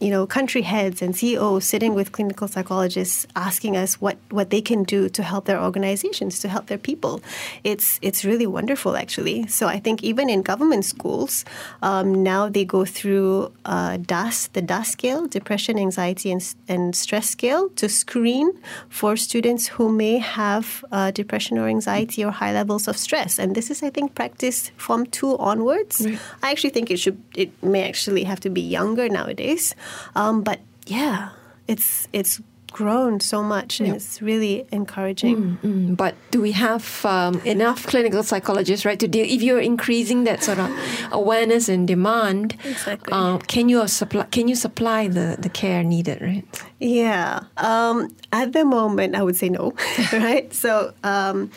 you 0.00 0.08
know, 0.08 0.26
country 0.26 0.62
heads 0.62 1.02
and 1.02 1.14
CEOs 1.14 1.66
sitting 1.66 1.94
with 1.94 2.10
clinical 2.12 2.48
psychologists 2.48 3.26
asking 3.36 3.76
us 3.76 4.00
what, 4.00 4.16
what 4.30 4.48
they 4.48 4.62
can 4.62 4.82
do 4.82 5.10
to 5.10 5.22
help 5.22 5.44
their 5.44 5.60
organizations, 5.62 6.38
to 6.40 6.48
help 6.48 6.66
their 6.66 6.78
people. 6.78 7.20
It's 7.64 7.98
it's 8.00 8.24
really 8.24 8.46
wonderful, 8.46 8.96
actually. 8.96 9.46
So 9.48 9.68
I 9.68 9.78
think 9.78 10.02
even 10.02 10.30
in 10.30 10.40
government 10.40 10.86
schools, 10.86 11.44
um, 11.82 12.22
now 12.22 12.48
they 12.48 12.64
go 12.64 12.86
through 12.86 13.52
uh, 13.66 13.98
DASS, 13.98 14.48
the 14.48 14.62
DASS 14.62 14.90
scale, 14.90 15.26
depression, 15.26 15.78
anxiety, 15.78 16.32
and, 16.32 16.54
and 16.66 16.96
stress 16.96 17.28
scale, 17.28 17.68
to 17.70 17.88
screen 17.88 18.50
for 18.88 19.16
students 19.16 19.66
who 19.68 19.92
may 19.92 20.16
have 20.16 20.82
uh, 20.92 21.10
depression 21.10 21.58
or 21.58 21.68
anxiety 21.68 22.24
or 22.24 22.30
high 22.30 22.54
levels 22.54 22.88
of 22.88 22.96
stress. 22.96 23.38
And 23.38 23.54
this 23.54 23.70
is, 23.70 23.82
I 23.82 23.90
think, 23.90 24.14
practiced 24.14 24.72
from 24.78 25.04
two 25.06 25.36
onwards. 25.36 26.00
Right. 26.00 26.18
I 26.42 26.50
actually 26.52 26.70
think 26.70 26.90
it 26.90 26.98
should 26.98 27.20
it 27.34 27.50
may 27.62 27.86
actually 27.86 28.24
have 28.24 28.40
to 28.40 28.48
be 28.48 28.62
younger 28.62 29.06
nowadays. 29.10 29.74
Um, 30.14 30.42
but 30.42 30.60
yeah, 30.86 31.30
it's 31.66 32.08
it's 32.12 32.40
grown 32.70 33.20
so 33.20 33.42
much 33.42 33.80
and 33.80 33.88
yep. 33.88 33.96
it's 33.96 34.22
really 34.22 34.66
encouraging. 34.72 35.36
Mm, 35.36 35.58
mm. 35.58 35.96
But 35.96 36.14
do 36.30 36.40
we 36.40 36.52
have 36.52 37.04
um, 37.04 37.40
enough 37.40 37.86
clinical 37.86 38.22
psychologists, 38.22 38.86
right, 38.86 38.98
to 38.98 39.08
deal? 39.08 39.26
If 39.26 39.42
you're 39.42 39.60
increasing 39.60 40.24
that 40.24 40.42
sort 40.42 40.58
of 40.58 40.70
awareness 41.12 41.68
and 41.68 41.86
demand, 41.86 42.56
exactly. 42.64 43.12
Uh, 43.12 43.38
can 43.38 43.68
you 43.68 43.86
supply? 43.88 44.24
Can 44.30 44.48
you 44.48 44.54
supply 44.54 45.08
the, 45.08 45.36
the 45.38 45.48
care 45.48 45.82
needed, 45.82 46.20
right? 46.22 46.62
Yeah. 46.78 47.40
Um, 47.56 48.14
at 48.32 48.52
the 48.52 48.64
moment, 48.64 49.14
I 49.14 49.22
would 49.22 49.36
say 49.36 49.48
no, 49.48 49.74
right? 50.12 50.52
So. 50.54 50.94
Um, 51.02 51.50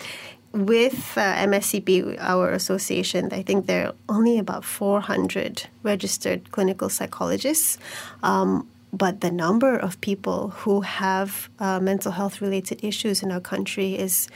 with 0.53 1.17
uh, 1.17 1.35
MSCP, 1.35 2.17
our 2.19 2.51
association, 2.51 3.29
I 3.33 3.41
think 3.41 3.65
there 3.65 3.87
are 3.87 3.95
only 4.07 4.37
about 4.37 4.63
400 4.63 5.67
registered 5.81 6.51
clinical 6.51 6.89
psychologists. 6.89 7.79
Um, 8.21 8.69
but 8.93 9.21
the 9.21 9.31
number 9.31 9.75
of 9.75 9.99
people 10.01 10.49
who 10.49 10.81
have 10.81 11.49
uh, 11.59 11.79
mental 11.79 12.11
health 12.11 12.41
related 12.41 12.83
issues 12.83 13.23
in 13.23 13.31
our 13.31 13.39
country 13.39 13.97
is 13.97 14.27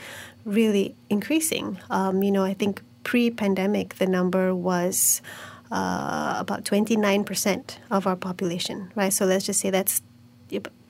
really 0.44 0.96
increasing. 1.08 1.78
Um, 1.90 2.24
you 2.24 2.32
know, 2.32 2.42
I 2.42 2.54
think 2.54 2.82
pre 3.04 3.30
pandemic, 3.30 3.94
the 3.94 4.06
number 4.06 4.52
was 4.52 5.22
uh, 5.70 6.34
about 6.38 6.64
29% 6.64 7.76
of 7.92 8.08
our 8.08 8.16
population, 8.16 8.90
right? 8.96 9.12
So 9.12 9.26
let's 9.26 9.46
just 9.46 9.60
say 9.60 9.70
that's 9.70 10.02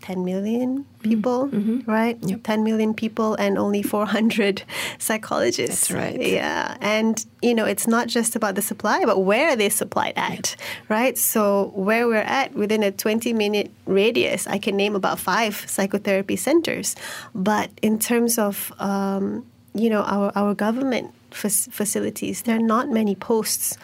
10 0.02 0.24
million 0.24 0.84
people, 1.02 1.48
mm-hmm. 1.48 1.78
mm-hmm. 1.78 1.90
right? 1.90 2.18
Yep. 2.22 2.42
10 2.42 2.64
million 2.64 2.94
people 2.94 3.34
and 3.34 3.58
only 3.58 3.82
400 3.82 4.62
psychologists. 4.98 5.88
That's 5.88 5.90
right. 5.90 6.20
Yeah. 6.20 6.76
And, 6.80 7.24
you 7.42 7.54
know, 7.54 7.64
it's 7.64 7.86
not 7.86 8.08
just 8.08 8.36
about 8.36 8.54
the 8.54 8.62
supply, 8.62 9.04
but 9.04 9.20
where 9.20 9.50
are 9.50 9.56
they 9.56 9.68
supplied 9.68 10.14
at, 10.16 10.56
yep. 10.58 10.90
right? 10.90 11.18
So, 11.18 11.72
where 11.74 12.06
we're 12.06 12.16
at 12.16 12.54
within 12.54 12.82
a 12.82 12.90
20 12.90 13.32
minute 13.32 13.70
radius, 13.86 14.46
I 14.46 14.58
can 14.58 14.76
name 14.76 14.94
about 14.94 15.18
five 15.18 15.64
psychotherapy 15.68 16.36
centers. 16.36 16.96
But 17.34 17.70
in 17.82 17.98
terms 17.98 18.38
of, 18.38 18.72
um, 18.78 19.46
you 19.74 19.90
know, 19.90 20.02
our, 20.02 20.32
our 20.34 20.54
government 20.54 21.14
facilities, 21.30 22.42
there 22.42 22.56
are 22.56 22.62
not 22.62 22.88
many 22.88 23.14
posts 23.14 23.76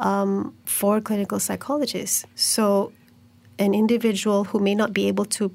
um, 0.00 0.54
for 0.64 1.00
clinical 1.00 1.40
psychologists. 1.40 2.24
So 2.34 2.92
an 3.58 3.74
individual 3.74 4.44
who 4.44 4.58
may 4.58 4.74
not 4.74 4.92
be 4.92 5.08
able 5.08 5.24
to 5.26 5.50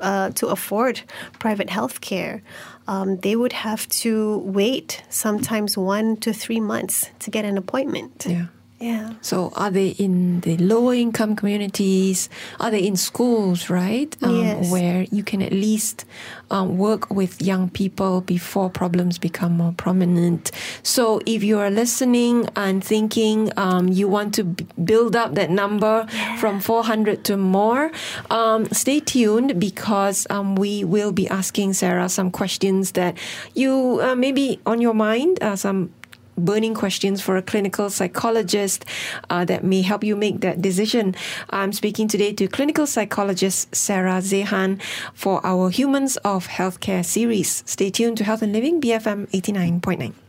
uh, 0.00 0.30
to 0.30 0.48
afford 0.48 1.02
private 1.38 1.70
health 1.70 2.00
care, 2.00 2.42
um, 2.88 3.18
they 3.18 3.36
would 3.36 3.52
have 3.52 3.88
to 3.88 4.38
wait 4.38 5.02
sometimes 5.08 5.78
one 5.78 6.16
to 6.16 6.32
three 6.32 6.60
months 6.60 7.08
to 7.20 7.30
get 7.30 7.44
an 7.44 7.56
appointment. 7.56 8.26
Yeah. 8.28 8.46
Yeah. 8.82 9.12
So, 9.20 9.52
are 9.54 9.70
they 9.70 9.90
in 9.90 10.40
the 10.40 10.56
lower 10.56 10.92
income 10.94 11.36
communities? 11.36 12.28
Are 12.58 12.68
they 12.68 12.82
in 12.84 12.96
schools, 12.96 13.70
right? 13.70 14.10
Um, 14.22 14.42
Yes. 14.42 14.72
Where 14.72 15.06
you 15.12 15.22
can 15.22 15.40
at 15.40 15.52
least 15.52 16.04
um, 16.50 16.76
work 16.78 17.08
with 17.08 17.40
young 17.40 17.70
people 17.70 18.22
before 18.22 18.68
problems 18.70 19.18
become 19.18 19.56
more 19.56 19.72
prominent. 19.76 20.50
So, 20.82 21.20
if 21.26 21.44
you 21.44 21.60
are 21.60 21.70
listening 21.70 22.48
and 22.56 22.82
thinking 22.82 23.52
um, 23.56 23.86
you 23.86 24.08
want 24.08 24.34
to 24.34 24.42
b- 24.44 24.66
build 24.82 25.14
up 25.14 25.36
that 25.36 25.50
number 25.50 26.06
from 26.40 26.58
400 26.58 27.22
to 27.30 27.36
more, 27.36 27.92
um, 28.30 28.66
stay 28.72 28.98
tuned 28.98 29.60
because 29.60 30.26
um, 30.28 30.56
we 30.56 30.82
will 30.82 31.12
be 31.12 31.28
asking 31.28 31.74
Sarah 31.74 32.08
some 32.08 32.32
questions 32.32 32.92
that 32.92 33.16
you 33.54 34.00
uh, 34.02 34.16
maybe 34.16 34.58
on 34.66 34.80
your 34.80 34.94
mind, 34.94 35.38
uh, 35.40 35.54
some 35.54 35.94
burning 36.36 36.74
questions 36.74 37.20
for 37.20 37.36
a 37.36 37.42
clinical 37.42 37.90
psychologist 37.90 38.84
uh, 39.30 39.44
that 39.44 39.64
may 39.64 39.82
help 39.82 40.04
you 40.04 40.16
make 40.16 40.40
that 40.40 40.62
decision. 40.62 41.14
I'm 41.50 41.72
speaking 41.72 42.08
today 42.08 42.32
to 42.34 42.48
clinical 42.48 42.86
psychologist 42.86 43.74
Sarah 43.74 44.20
Zehan 44.20 44.80
for 45.14 45.44
our 45.44 45.70
Humans 45.70 46.16
of 46.18 46.48
Healthcare 46.48 47.04
series. 47.04 47.62
Stay 47.66 47.90
tuned 47.90 48.18
to 48.18 48.24
Health 48.24 48.42
and 48.42 48.52
Living, 48.52 48.80
BFM 48.80 49.28
89.9. 49.30 50.21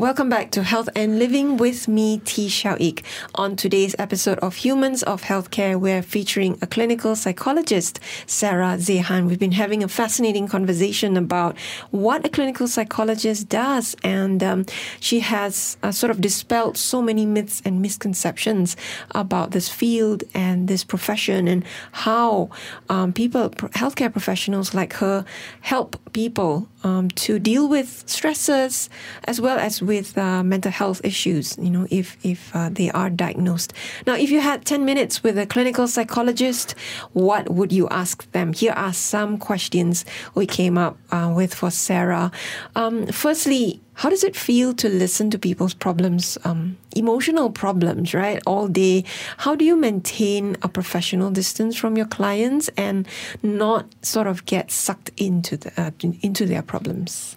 Welcome 0.00 0.30
back 0.30 0.50
to 0.52 0.62
Health 0.62 0.88
and 0.96 1.18
Living 1.18 1.58
with 1.58 1.86
me, 1.86 2.20
Tee 2.24 2.48
Shiao 2.48 2.74
Eek. 2.80 3.04
On 3.34 3.54
today's 3.54 3.94
episode 3.98 4.38
of 4.38 4.56
Humans 4.56 5.02
of 5.02 5.24
Healthcare, 5.24 5.78
we're 5.78 6.00
featuring 6.00 6.56
a 6.62 6.66
clinical 6.66 7.14
psychologist, 7.14 8.00
Sarah 8.24 8.78
Zehan. 8.78 9.26
We've 9.26 9.38
been 9.38 9.52
having 9.52 9.84
a 9.84 9.88
fascinating 9.88 10.48
conversation 10.48 11.18
about 11.18 11.58
what 11.90 12.24
a 12.24 12.30
clinical 12.30 12.66
psychologist 12.66 13.50
does, 13.50 13.94
and 14.02 14.42
um, 14.42 14.64
she 15.00 15.20
has 15.20 15.76
uh, 15.82 15.92
sort 15.92 16.10
of 16.10 16.22
dispelled 16.22 16.78
so 16.78 17.02
many 17.02 17.26
myths 17.26 17.60
and 17.62 17.82
misconceptions 17.82 18.78
about 19.10 19.50
this 19.50 19.68
field 19.68 20.24
and 20.32 20.66
this 20.66 20.82
profession, 20.82 21.46
and 21.46 21.62
how 21.92 22.48
um, 22.88 23.12
people, 23.12 23.50
healthcare 23.50 24.10
professionals 24.10 24.72
like 24.72 24.94
her, 24.94 25.26
help 25.60 26.00
people 26.14 26.70
um, 26.82 27.08
to 27.10 27.38
deal 27.38 27.68
with 27.68 28.04
stresses 28.06 28.88
as 29.24 29.40
well 29.40 29.58
as 29.58 29.82
with 29.82 30.16
uh, 30.16 30.42
mental 30.42 30.72
health 30.72 31.00
issues. 31.04 31.56
You 31.58 31.70
know, 31.70 31.86
if 31.90 32.16
if 32.24 32.54
uh, 32.54 32.68
they 32.70 32.90
are 32.90 33.10
diagnosed. 33.10 33.72
Now, 34.06 34.14
if 34.14 34.30
you 34.30 34.40
had 34.40 34.64
ten 34.64 34.84
minutes 34.84 35.22
with 35.22 35.38
a 35.38 35.46
clinical 35.46 35.86
psychologist, 35.88 36.74
what 37.12 37.50
would 37.50 37.72
you 37.72 37.88
ask 37.88 38.30
them? 38.32 38.52
Here 38.52 38.72
are 38.72 38.92
some 38.92 39.38
questions 39.38 40.04
we 40.34 40.46
came 40.46 40.78
up 40.78 40.98
uh, 41.10 41.32
with 41.34 41.54
for 41.54 41.70
Sarah. 41.70 42.30
Um, 42.74 43.06
firstly. 43.06 43.80
How 43.94 44.08
does 44.08 44.24
it 44.24 44.34
feel 44.34 44.72
to 44.74 44.88
listen 44.88 45.30
to 45.30 45.38
people's 45.38 45.74
problems, 45.74 46.38
um, 46.44 46.78
emotional 46.96 47.50
problems, 47.50 48.14
right, 48.14 48.40
all 48.46 48.66
day? 48.66 49.04
How 49.38 49.54
do 49.54 49.64
you 49.64 49.76
maintain 49.76 50.56
a 50.62 50.68
professional 50.68 51.30
distance 51.30 51.76
from 51.76 51.96
your 51.96 52.06
clients 52.06 52.70
and 52.76 53.06
not 53.42 53.86
sort 54.02 54.26
of 54.26 54.46
get 54.46 54.70
sucked 54.70 55.10
into 55.16 55.56
the 55.56 55.72
uh, 55.76 55.90
into 56.22 56.46
their 56.46 56.62
problems? 56.62 57.36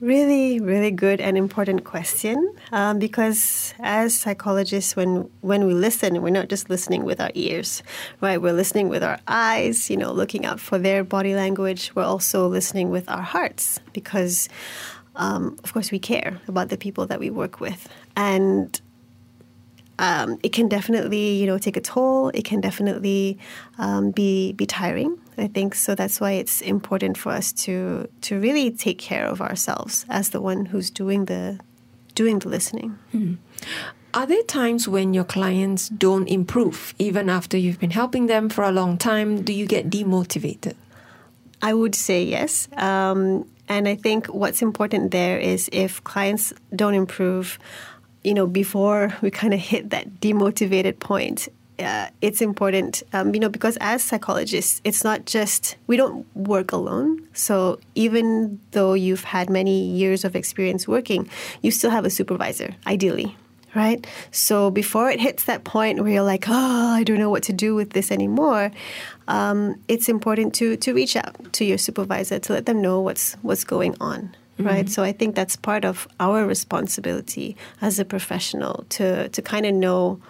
Really, 0.00 0.58
really 0.58 0.90
good 0.90 1.20
and 1.20 1.38
important 1.38 1.84
question. 1.84 2.52
Um, 2.72 2.98
because 2.98 3.72
as 3.78 4.12
psychologists, 4.12 4.96
when 4.96 5.30
when 5.40 5.66
we 5.66 5.72
listen, 5.72 6.20
we're 6.20 6.30
not 6.30 6.48
just 6.48 6.68
listening 6.68 7.04
with 7.04 7.20
our 7.20 7.30
ears, 7.34 7.82
right? 8.20 8.42
We're 8.42 8.52
listening 8.52 8.88
with 8.88 9.04
our 9.04 9.20
eyes. 9.28 9.88
You 9.88 9.96
know, 9.96 10.12
looking 10.12 10.44
out 10.44 10.58
for 10.58 10.78
their 10.78 11.04
body 11.04 11.36
language. 11.36 11.92
We're 11.94 12.02
also 12.02 12.48
listening 12.48 12.90
with 12.90 13.08
our 13.08 13.22
hearts 13.22 13.78
because, 13.92 14.48
um, 15.16 15.58
of 15.64 15.72
course, 15.72 15.90
we 15.90 15.98
care 15.98 16.40
about 16.48 16.68
the 16.68 16.76
people 16.76 17.06
that 17.06 17.20
we 17.20 17.30
work 17.30 17.60
with, 17.60 17.88
and 18.16 18.80
um, 19.98 20.38
it 20.42 20.52
can 20.52 20.68
definitely, 20.68 21.34
you 21.36 21.46
know, 21.46 21.58
take 21.58 21.76
a 21.76 21.80
toll. 21.80 22.30
It 22.34 22.44
can 22.44 22.60
definitely 22.60 23.38
um, 23.78 24.10
be 24.10 24.52
be 24.52 24.66
tiring. 24.66 25.18
I 25.38 25.48
think 25.48 25.74
so. 25.74 25.94
That's 25.94 26.20
why 26.20 26.32
it's 26.32 26.60
important 26.60 27.16
for 27.16 27.32
us 27.32 27.52
to 27.64 28.08
to 28.22 28.40
really 28.40 28.70
take 28.70 28.98
care 28.98 29.26
of 29.26 29.40
ourselves 29.40 30.04
as 30.08 30.30
the 30.30 30.40
one 30.40 30.66
who's 30.66 30.90
doing 30.90 31.26
the 31.26 31.60
doing 32.14 32.38
the 32.40 32.48
listening. 32.48 32.98
Are 34.14 34.26
there 34.26 34.44
times 34.44 34.86
when 34.86 35.12
your 35.12 35.24
clients 35.24 35.88
don't 35.88 36.28
improve 36.28 36.94
even 36.98 37.28
after 37.28 37.56
you've 37.56 37.80
been 37.80 37.90
helping 37.90 38.26
them 38.26 38.48
for 38.48 38.62
a 38.62 38.70
long 38.70 38.96
time? 38.96 39.42
Do 39.42 39.52
you 39.52 39.66
get 39.66 39.90
demotivated? 39.90 40.74
I 41.60 41.74
would 41.74 41.96
say 41.96 42.22
yes. 42.22 42.68
Um, 42.76 43.46
and 43.68 43.88
I 43.88 43.94
think 43.94 44.26
what's 44.26 44.62
important 44.62 45.10
there 45.10 45.38
is 45.38 45.68
if 45.72 46.02
clients 46.04 46.52
don't 46.74 46.94
improve, 46.94 47.58
you 48.22 48.34
know, 48.34 48.46
before 48.46 49.14
we 49.22 49.30
kind 49.30 49.54
of 49.54 49.60
hit 49.60 49.90
that 49.90 50.20
demotivated 50.20 50.98
point, 50.98 51.48
uh, 51.78 52.08
it's 52.20 52.40
important, 52.40 53.02
um, 53.12 53.34
you 53.34 53.40
know, 53.40 53.48
because 53.48 53.76
as 53.80 54.02
psychologists, 54.02 54.80
it's 54.84 55.02
not 55.02 55.26
just, 55.26 55.76
we 55.86 55.96
don't 55.96 56.24
work 56.36 56.72
alone. 56.72 57.26
So 57.32 57.80
even 57.94 58.60
though 58.70 58.94
you've 58.94 59.24
had 59.24 59.50
many 59.50 59.84
years 59.84 60.24
of 60.24 60.36
experience 60.36 60.86
working, 60.86 61.28
you 61.62 61.70
still 61.70 61.90
have 61.90 62.04
a 62.04 62.10
supervisor, 62.10 62.74
ideally. 62.86 63.36
Right? 63.74 64.06
So 64.30 64.70
before 64.70 65.10
it 65.10 65.20
hits 65.20 65.44
that 65.44 65.64
point 65.64 66.00
where 66.00 66.12
you're 66.12 66.22
like, 66.22 66.44
oh, 66.48 66.94
I 66.94 67.02
don't 67.02 67.18
know 67.18 67.30
what 67.30 67.42
to 67.44 67.52
do 67.52 67.74
with 67.74 67.90
this 67.90 68.12
anymore, 68.12 68.70
um, 69.26 69.80
it's 69.88 70.08
important 70.08 70.54
to, 70.54 70.76
to 70.76 70.94
reach 70.94 71.16
out 71.16 71.52
to 71.54 71.64
your 71.64 71.78
supervisor 71.78 72.38
to 72.38 72.52
let 72.52 72.66
them 72.66 72.80
know 72.80 73.00
what's, 73.00 73.34
what's 73.42 73.64
going 73.64 73.96
on 74.00 74.36
right? 74.58 74.88
So 74.88 75.02
I 75.02 75.12
think 75.12 75.34
that's 75.34 75.56
part 75.56 75.84
of 75.84 76.06
our 76.20 76.46
responsibility 76.46 77.56
as 77.80 77.98
a 77.98 78.04
professional 78.04 78.84
to 78.90 79.28
to 79.28 79.42
kind 79.42 79.66
of 79.66 79.74
know 79.74 80.20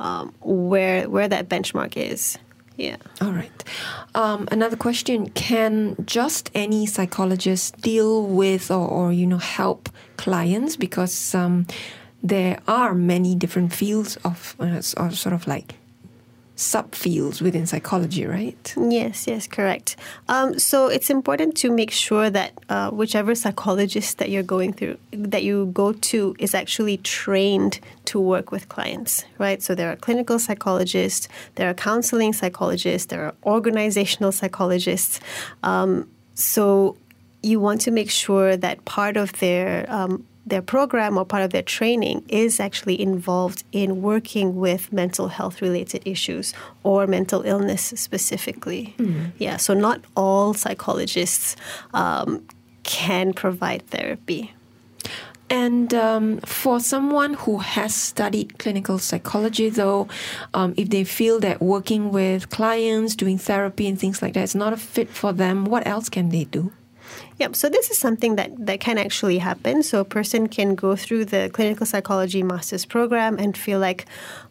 um, 0.00 0.34
where 0.40 1.08
where 1.08 1.28
that 1.28 1.48
benchmark 1.48 1.96
is. 1.96 2.38
Yeah. 2.76 2.96
All 3.22 3.32
right. 3.32 3.64
Um, 4.14 4.48
another 4.52 4.76
question: 4.76 5.30
Can 5.30 5.96
just 6.04 6.50
any 6.54 6.86
psychologist 6.86 7.80
deal 7.80 8.26
with 8.26 8.70
or, 8.70 8.86
or 8.86 9.12
you 9.12 9.26
know 9.26 9.38
help 9.38 9.88
clients 10.16 10.76
because 10.76 11.34
um, 11.34 11.66
there 12.28 12.60
are 12.66 12.94
many 12.94 13.34
different 13.34 13.72
fields 13.72 14.16
of 14.24 14.56
uh, 14.60 14.82
or 14.96 15.10
sort 15.10 15.32
of 15.32 15.46
like 15.46 15.74
subfields 16.56 17.42
within 17.42 17.66
psychology, 17.66 18.24
right? 18.24 18.74
Yes, 18.76 19.26
yes, 19.26 19.46
correct. 19.46 19.94
Um, 20.28 20.58
so 20.58 20.88
it's 20.88 21.10
important 21.10 21.54
to 21.58 21.70
make 21.70 21.90
sure 21.90 22.30
that 22.30 22.52
uh, 22.70 22.90
whichever 22.90 23.34
psychologist 23.34 24.16
that 24.18 24.30
you're 24.30 24.42
going 24.42 24.72
through, 24.72 24.96
that 25.12 25.42
you 25.42 25.66
go 25.74 25.92
to, 25.92 26.34
is 26.38 26.54
actually 26.54 26.96
trained 26.98 27.80
to 28.06 28.18
work 28.18 28.50
with 28.50 28.70
clients, 28.70 29.26
right? 29.36 29.62
So 29.62 29.74
there 29.74 29.92
are 29.92 29.96
clinical 29.96 30.38
psychologists, 30.38 31.28
there 31.56 31.68
are 31.68 31.74
counseling 31.74 32.32
psychologists, 32.32 33.08
there 33.08 33.26
are 33.26 33.34
organizational 33.44 34.32
psychologists. 34.32 35.20
Um, 35.62 36.08
so 36.34 36.96
you 37.42 37.60
want 37.60 37.82
to 37.82 37.90
make 37.90 38.10
sure 38.10 38.56
that 38.56 38.82
part 38.86 39.18
of 39.18 39.32
their 39.40 39.84
um, 39.90 40.26
their 40.46 40.62
program 40.62 41.18
or 41.18 41.24
part 41.24 41.42
of 41.42 41.50
their 41.50 41.62
training 41.62 42.24
is 42.28 42.60
actually 42.60 43.00
involved 43.00 43.64
in 43.72 44.00
working 44.00 44.56
with 44.56 44.92
mental 44.92 45.28
health 45.28 45.60
related 45.60 46.02
issues 46.06 46.54
or 46.84 47.06
mental 47.06 47.42
illness 47.42 47.92
specifically. 47.96 48.94
Yeah, 49.38 49.56
so 49.56 49.74
not 49.74 50.00
all 50.16 50.54
psychologists 50.54 51.56
um, 51.92 52.46
can 52.84 53.32
provide 53.32 53.84
therapy. 53.88 54.52
And 55.48 55.94
um, 55.94 56.38
for 56.38 56.80
someone 56.80 57.34
who 57.34 57.58
has 57.58 57.94
studied 57.94 58.58
clinical 58.58 58.98
psychology, 58.98 59.68
though, 59.68 60.08
um, 60.54 60.74
if 60.76 60.90
they 60.90 61.04
feel 61.04 61.38
that 61.40 61.62
working 61.62 62.10
with 62.10 62.50
clients, 62.50 63.14
doing 63.14 63.38
therapy, 63.38 63.86
and 63.86 63.98
things 63.98 64.22
like 64.22 64.34
that 64.34 64.42
is 64.42 64.54
not 64.56 64.72
a 64.72 64.76
fit 64.76 65.08
for 65.08 65.32
them, 65.32 65.64
what 65.64 65.86
else 65.86 66.08
can 66.08 66.30
they 66.30 66.44
do? 66.44 66.72
Yep. 67.38 67.54
So 67.54 67.68
this 67.68 67.90
is 67.90 67.98
something 67.98 68.36
that, 68.36 68.50
that 68.58 68.80
can 68.80 68.96
actually 68.96 69.38
happen. 69.38 69.82
So 69.82 70.00
a 70.00 70.04
person 70.04 70.48
can 70.48 70.74
go 70.74 70.96
through 70.96 71.26
the 71.26 71.50
clinical 71.52 71.84
psychology 71.84 72.42
master's 72.42 72.86
program 72.86 73.38
and 73.38 73.56
feel 73.56 73.78
like, 73.78 74.06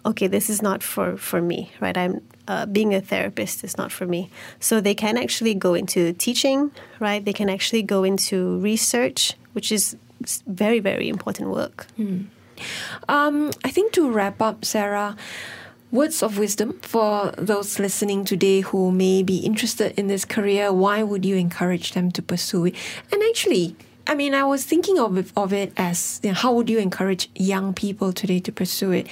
okay, 0.06 0.28
this 0.28 0.50
is 0.50 0.62
not 0.62 0.84
for, 0.84 1.18
for 1.18 1.42
me, 1.42 1.72
right? 1.80 1.98
I'm 1.98 2.22
uh, 2.48 2.68
being 2.68 2.94
a 2.94 3.02
therapist 3.02 3.64
is 3.64 3.76
not 3.76 3.92
for 3.92 4.06
me. 4.06 4.30
So 4.60 4.80
they 4.80 4.94
can 4.94 5.18
actually 5.18 5.56
go 5.56 5.74
into 5.74 6.14
teaching, 6.14 6.72
right? 7.00 7.26
They 7.26 7.34
can 7.34 7.50
actually 7.50 7.82
go 7.82 8.04
into 8.04 8.60
research, 8.60 9.34
which 9.54 9.72
is 9.72 9.98
very, 10.46 10.80
very 10.80 11.10
important 11.10 11.50
work. 11.50 11.88
Um, 13.10 13.52
I 13.64 13.72
think 13.72 13.94
to 13.94 14.10
wrap 14.10 14.42
up, 14.42 14.64
Sarah, 14.64 15.16
words 15.92 16.24
of 16.24 16.38
wisdom 16.38 16.80
for 16.82 17.32
those 17.38 17.80
listening 17.80 18.26
today 18.26 18.62
who 18.62 18.92
may 18.92 19.24
be 19.24 19.38
interested 19.38 19.98
in 19.98 20.08
this 20.08 20.26
career. 20.26 20.72
Why 20.74 21.04
would 21.04 21.26
you 21.26 21.36
encourage 21.36 21.94
them 21.94 22.12
to 22.12 22.22
pursue 22.22 22.66
it? 22.66 22.76
And 23.12 23.22
actually, 23.24 23.76
I 24.08 24.16
mean, 24.16 24.34
I 24.34 24.44
was 24.44 24.64
thinking 24.64 25.00
of 25.00 25.18
it, 25.18 25.32
of 25.36 25.54
it 25.54 25.74
as 25.78 26.20
you 26.24 26.30
know, 26.30 26.36
how 26.36 26.54
would 26.54 26.70
you 26.70 26.80
encourage 26.80 27.30
young 27.36 27.74
people 27.74 28.14
today 28.14 28.40
to 28.42 28.52
pursue 28.52 28.92
it? 28.92 29.08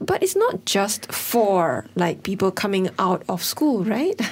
But 0.00 0.22
it's 0.22 0.36
not 0.36 0.64
just 0.64 1.12
for 1.12 1.86
like 1.94 2.22
people 2.22 2.50
coming 2.50 2.88
out 2.98 3.22
of 3.28 3.42
school, 3.42 3.84
right? 3.84 4.20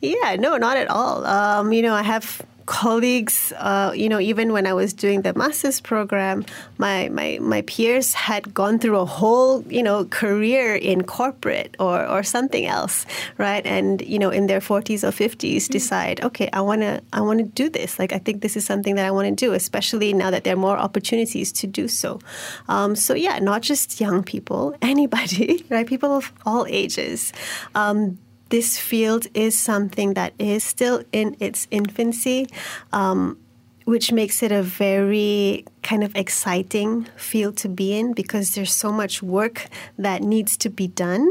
Yeah, 0.00 0.36
no, 0.36 0.56
not 0.56 0.76
at 0.76 0.88
all. 0.88 1.24
Um, 1.24 1.72
you 1.72 1.82
know, 1.82 1.94
I 1.94 2.02
have 2.02 2.42
colleagues, 2.72 3.52
uh, 3.58 3.92
you 3.94 4.08
know, 4.08 4.18
even 4.18 4.50
when 4.50 4.66
I 4.66 4.72
was 4.72 4.94
doing 4.94 5.20
the 5.20 5.34
master's 5.34 5.78
program, 5.78 6.46
my, 6.78 7.10
my, 7.10 7.38
my 7.38 7.60
peers 7.62 8.14
had 8.14 8.54
gone 8.54 8.78
through 8.78 8.96
a 8.96 9.04
whole, 9.04 9.62
you 9.68 9.82
know, 9.82 10.06
career 10.06 10.74
in 10.74 11.04
corporate 11.04 11.76
or, 11.78 12.06
or 12.06 12.22
something 12.22 12.64
else, 12.64 13.04
right? 13.36 13.64
And, 13.66 14.00
you 14.00 14.18
know, 14.18 14.30
in 14.30 14.46
their 14.46 14.60
40s 14.60 15.04
or 15.04 15.12
50s 15.12 15.36
mm-hmm. 15.36 15.70
decide, 15.70 16.24
okay, 16.24 16.48
I 16.54 16.62
want 16.62 16.80
to 16.80 17.02
I 17.12 17.20
want 17.20 17.40
to 17.40 17.44
do 17.44 17.68
this. 17.68 17.98
Like, 17.98 18.14
I 18.14 18.18
think 18.18 18.40
this 18.40 18.56
is 18.56 18.64
something 18.64 18.94
that 18.94 19.04
I 19.04 19.10
want 19.10 19.28
to 19.28 19.34
do, 19.34 19.52
especially 19.52 20.14
now 20.14 20.30
that 20.30 20.44
there 20.44 20.54
are 20.54 20.64
more 20.68 20.78
opportunities 20.78 21.52
to 21.52 21.66
do 21.66 21.88
so. 21.88 22.20
Um, 22.68 22.96
so, 22.96 23.12
yeah, 23.12 23.38
not 23.38 23.60
just 23.60 24.00
young 24.00 24.22
people, 24.22 24.74
anybody, 24.82 25.66
right? 25.68 25.86
People 25.86 26.12
of 26.16 26.32
all 26.46 26.64
ages. 26.66 27.34
Um, 27.74 28.18
this 28.52 28.78
field 28.78 29.26
is 29.32 29.58
something 29.58 30.12
that 30.12 30.34
is 30.38 30.62
still 30.62 31.02
in 31.10 31.34
its 31.40 31.66
infancy. 31.70 32.46
Um, 32.92 33.38
which 33.84 34.12
makes 34.12 34.44
it 34.44 34.52
a 34.52 34.62
very 34.62 35.64
kind 35.82 36.04
of 36.04 36.14
exciting 36.14 37.04
field 37.16 37.56
to 37.56 37.68
be 37.68 37.98
in 37.98 38.12
because 38.12 38.54
there's 38.54 38.72
so 38.72 38.92
much 38.92 39.24
work 39.24 39.66
that 39.98 40.22
needs 40.22 40.56
to 40.56 40.70
be 40.70 40.86
done. 40.86 41.26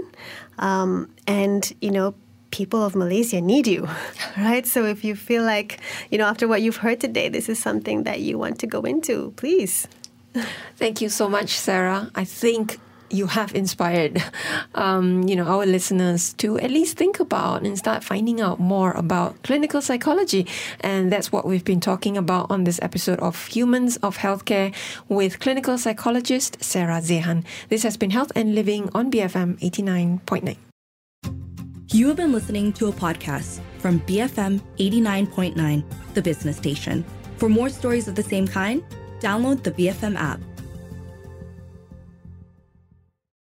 Um, 0.60 1.10
and, 1.26 1.72
you 1.80 1.92
know, 1.92 2.14
people 2.50 2.84
of 2.84 2.94
Malaysia 2.94 3.40
need 3.40 3.68
you, 3.68 3.88
right? 4.38 4.68
So 4.68 4.84
if 4.84 5.06
you 5.06 5.16
feel 5.16 5.44
like, 5.44 5.80
you 6.10 6.18
know, 6.18 6.26
after 6.26 6.46
what 6.46 6.62
you've 6.62 6.84
heard 6.84 7.00
today, 7.00 7.30
this 7.30 7.48
is 7.48 7.58
something 7.58 8.04
that 8.04 8.20
you 8.20 8.38
want 8.38 8.60
to 8.60 8.68
go 8.68 8.82
into, 8.82 9.32
please. 9.38 9.88
Thank 10.76 11.00
you 11.00 11.08
so 11.08 11.30
much, 11.30 11.52
Sarah. 11.52 12.12
I 12.16 12.26
think 12.26 12.80
you 13.14 13.28
have 13.28 13.54
inspired, 13.56 14.24
um, 14.76 15.24
you 15.24 15.36
know, 15.36 15.46
our 15.46 15.66
listeners 15.66 16.34
to 16.34 16.58
at 16.60 16.72
least 16.72 16.98
think 16.98 17.20
about 17.20 17.64
and 17.64 17.78
start 17.78 18.04
finding 18.04 18.42
out 18.42 18.60
more 18.60 18.92
about 18.92 19.42
clinical 19.44 19.82
psychology. 19.82 20.48
And 20.80 21.12
that's 21.12 21.32
what 21.32 21.46
we've 21.46 21.66
been 21.66 21.80
talking 21.80 22.18
about 22.18 22.50
on 22.50 22.64
this 22.64 22.80
episode 22.82 23.20
of 23.20 23.48
Humans 23.48 23.98
of 23.98 24.18
Healthcare 24.18 24.74
with 25.10 25.40
clinical 25.40 25.78
psychologist 25.78 26.64
Sarah 26.64 27.02
Zehan. 27.02 27.44
This 27.70 27.84
has 27.84 27.98
been 27.98 28.12
Health 28.12 28.32
and 28.36 28.56
Living 28.56 28.90
on 28.94 29.12
BFM 29.12 29.60
89.9. 29.60 30.58
You 31.94 32.08
have 32.08 32.18
been 32.18 32.32
listening 32.32 32.72
to 32.74 32.88
a 32.88 32.92
podcast 32.94 33.60
from 33.80 34.00
BFM 34.02 34.62
89.9, 34.78 35.84
the 36.14 36.22
business 36.22 36.56
station. 36.56 37.04
For 37.36 37.50
more 37.50 37.70
stories 37.70 38.08
of 38.08 38.16
the 38.16 38.24
same 38.24 38.48
kind, 38.48 38.82
download 39.20 39.64
the 39.64 39.72
BFM 39.72 40.16
app. 40.16 40.40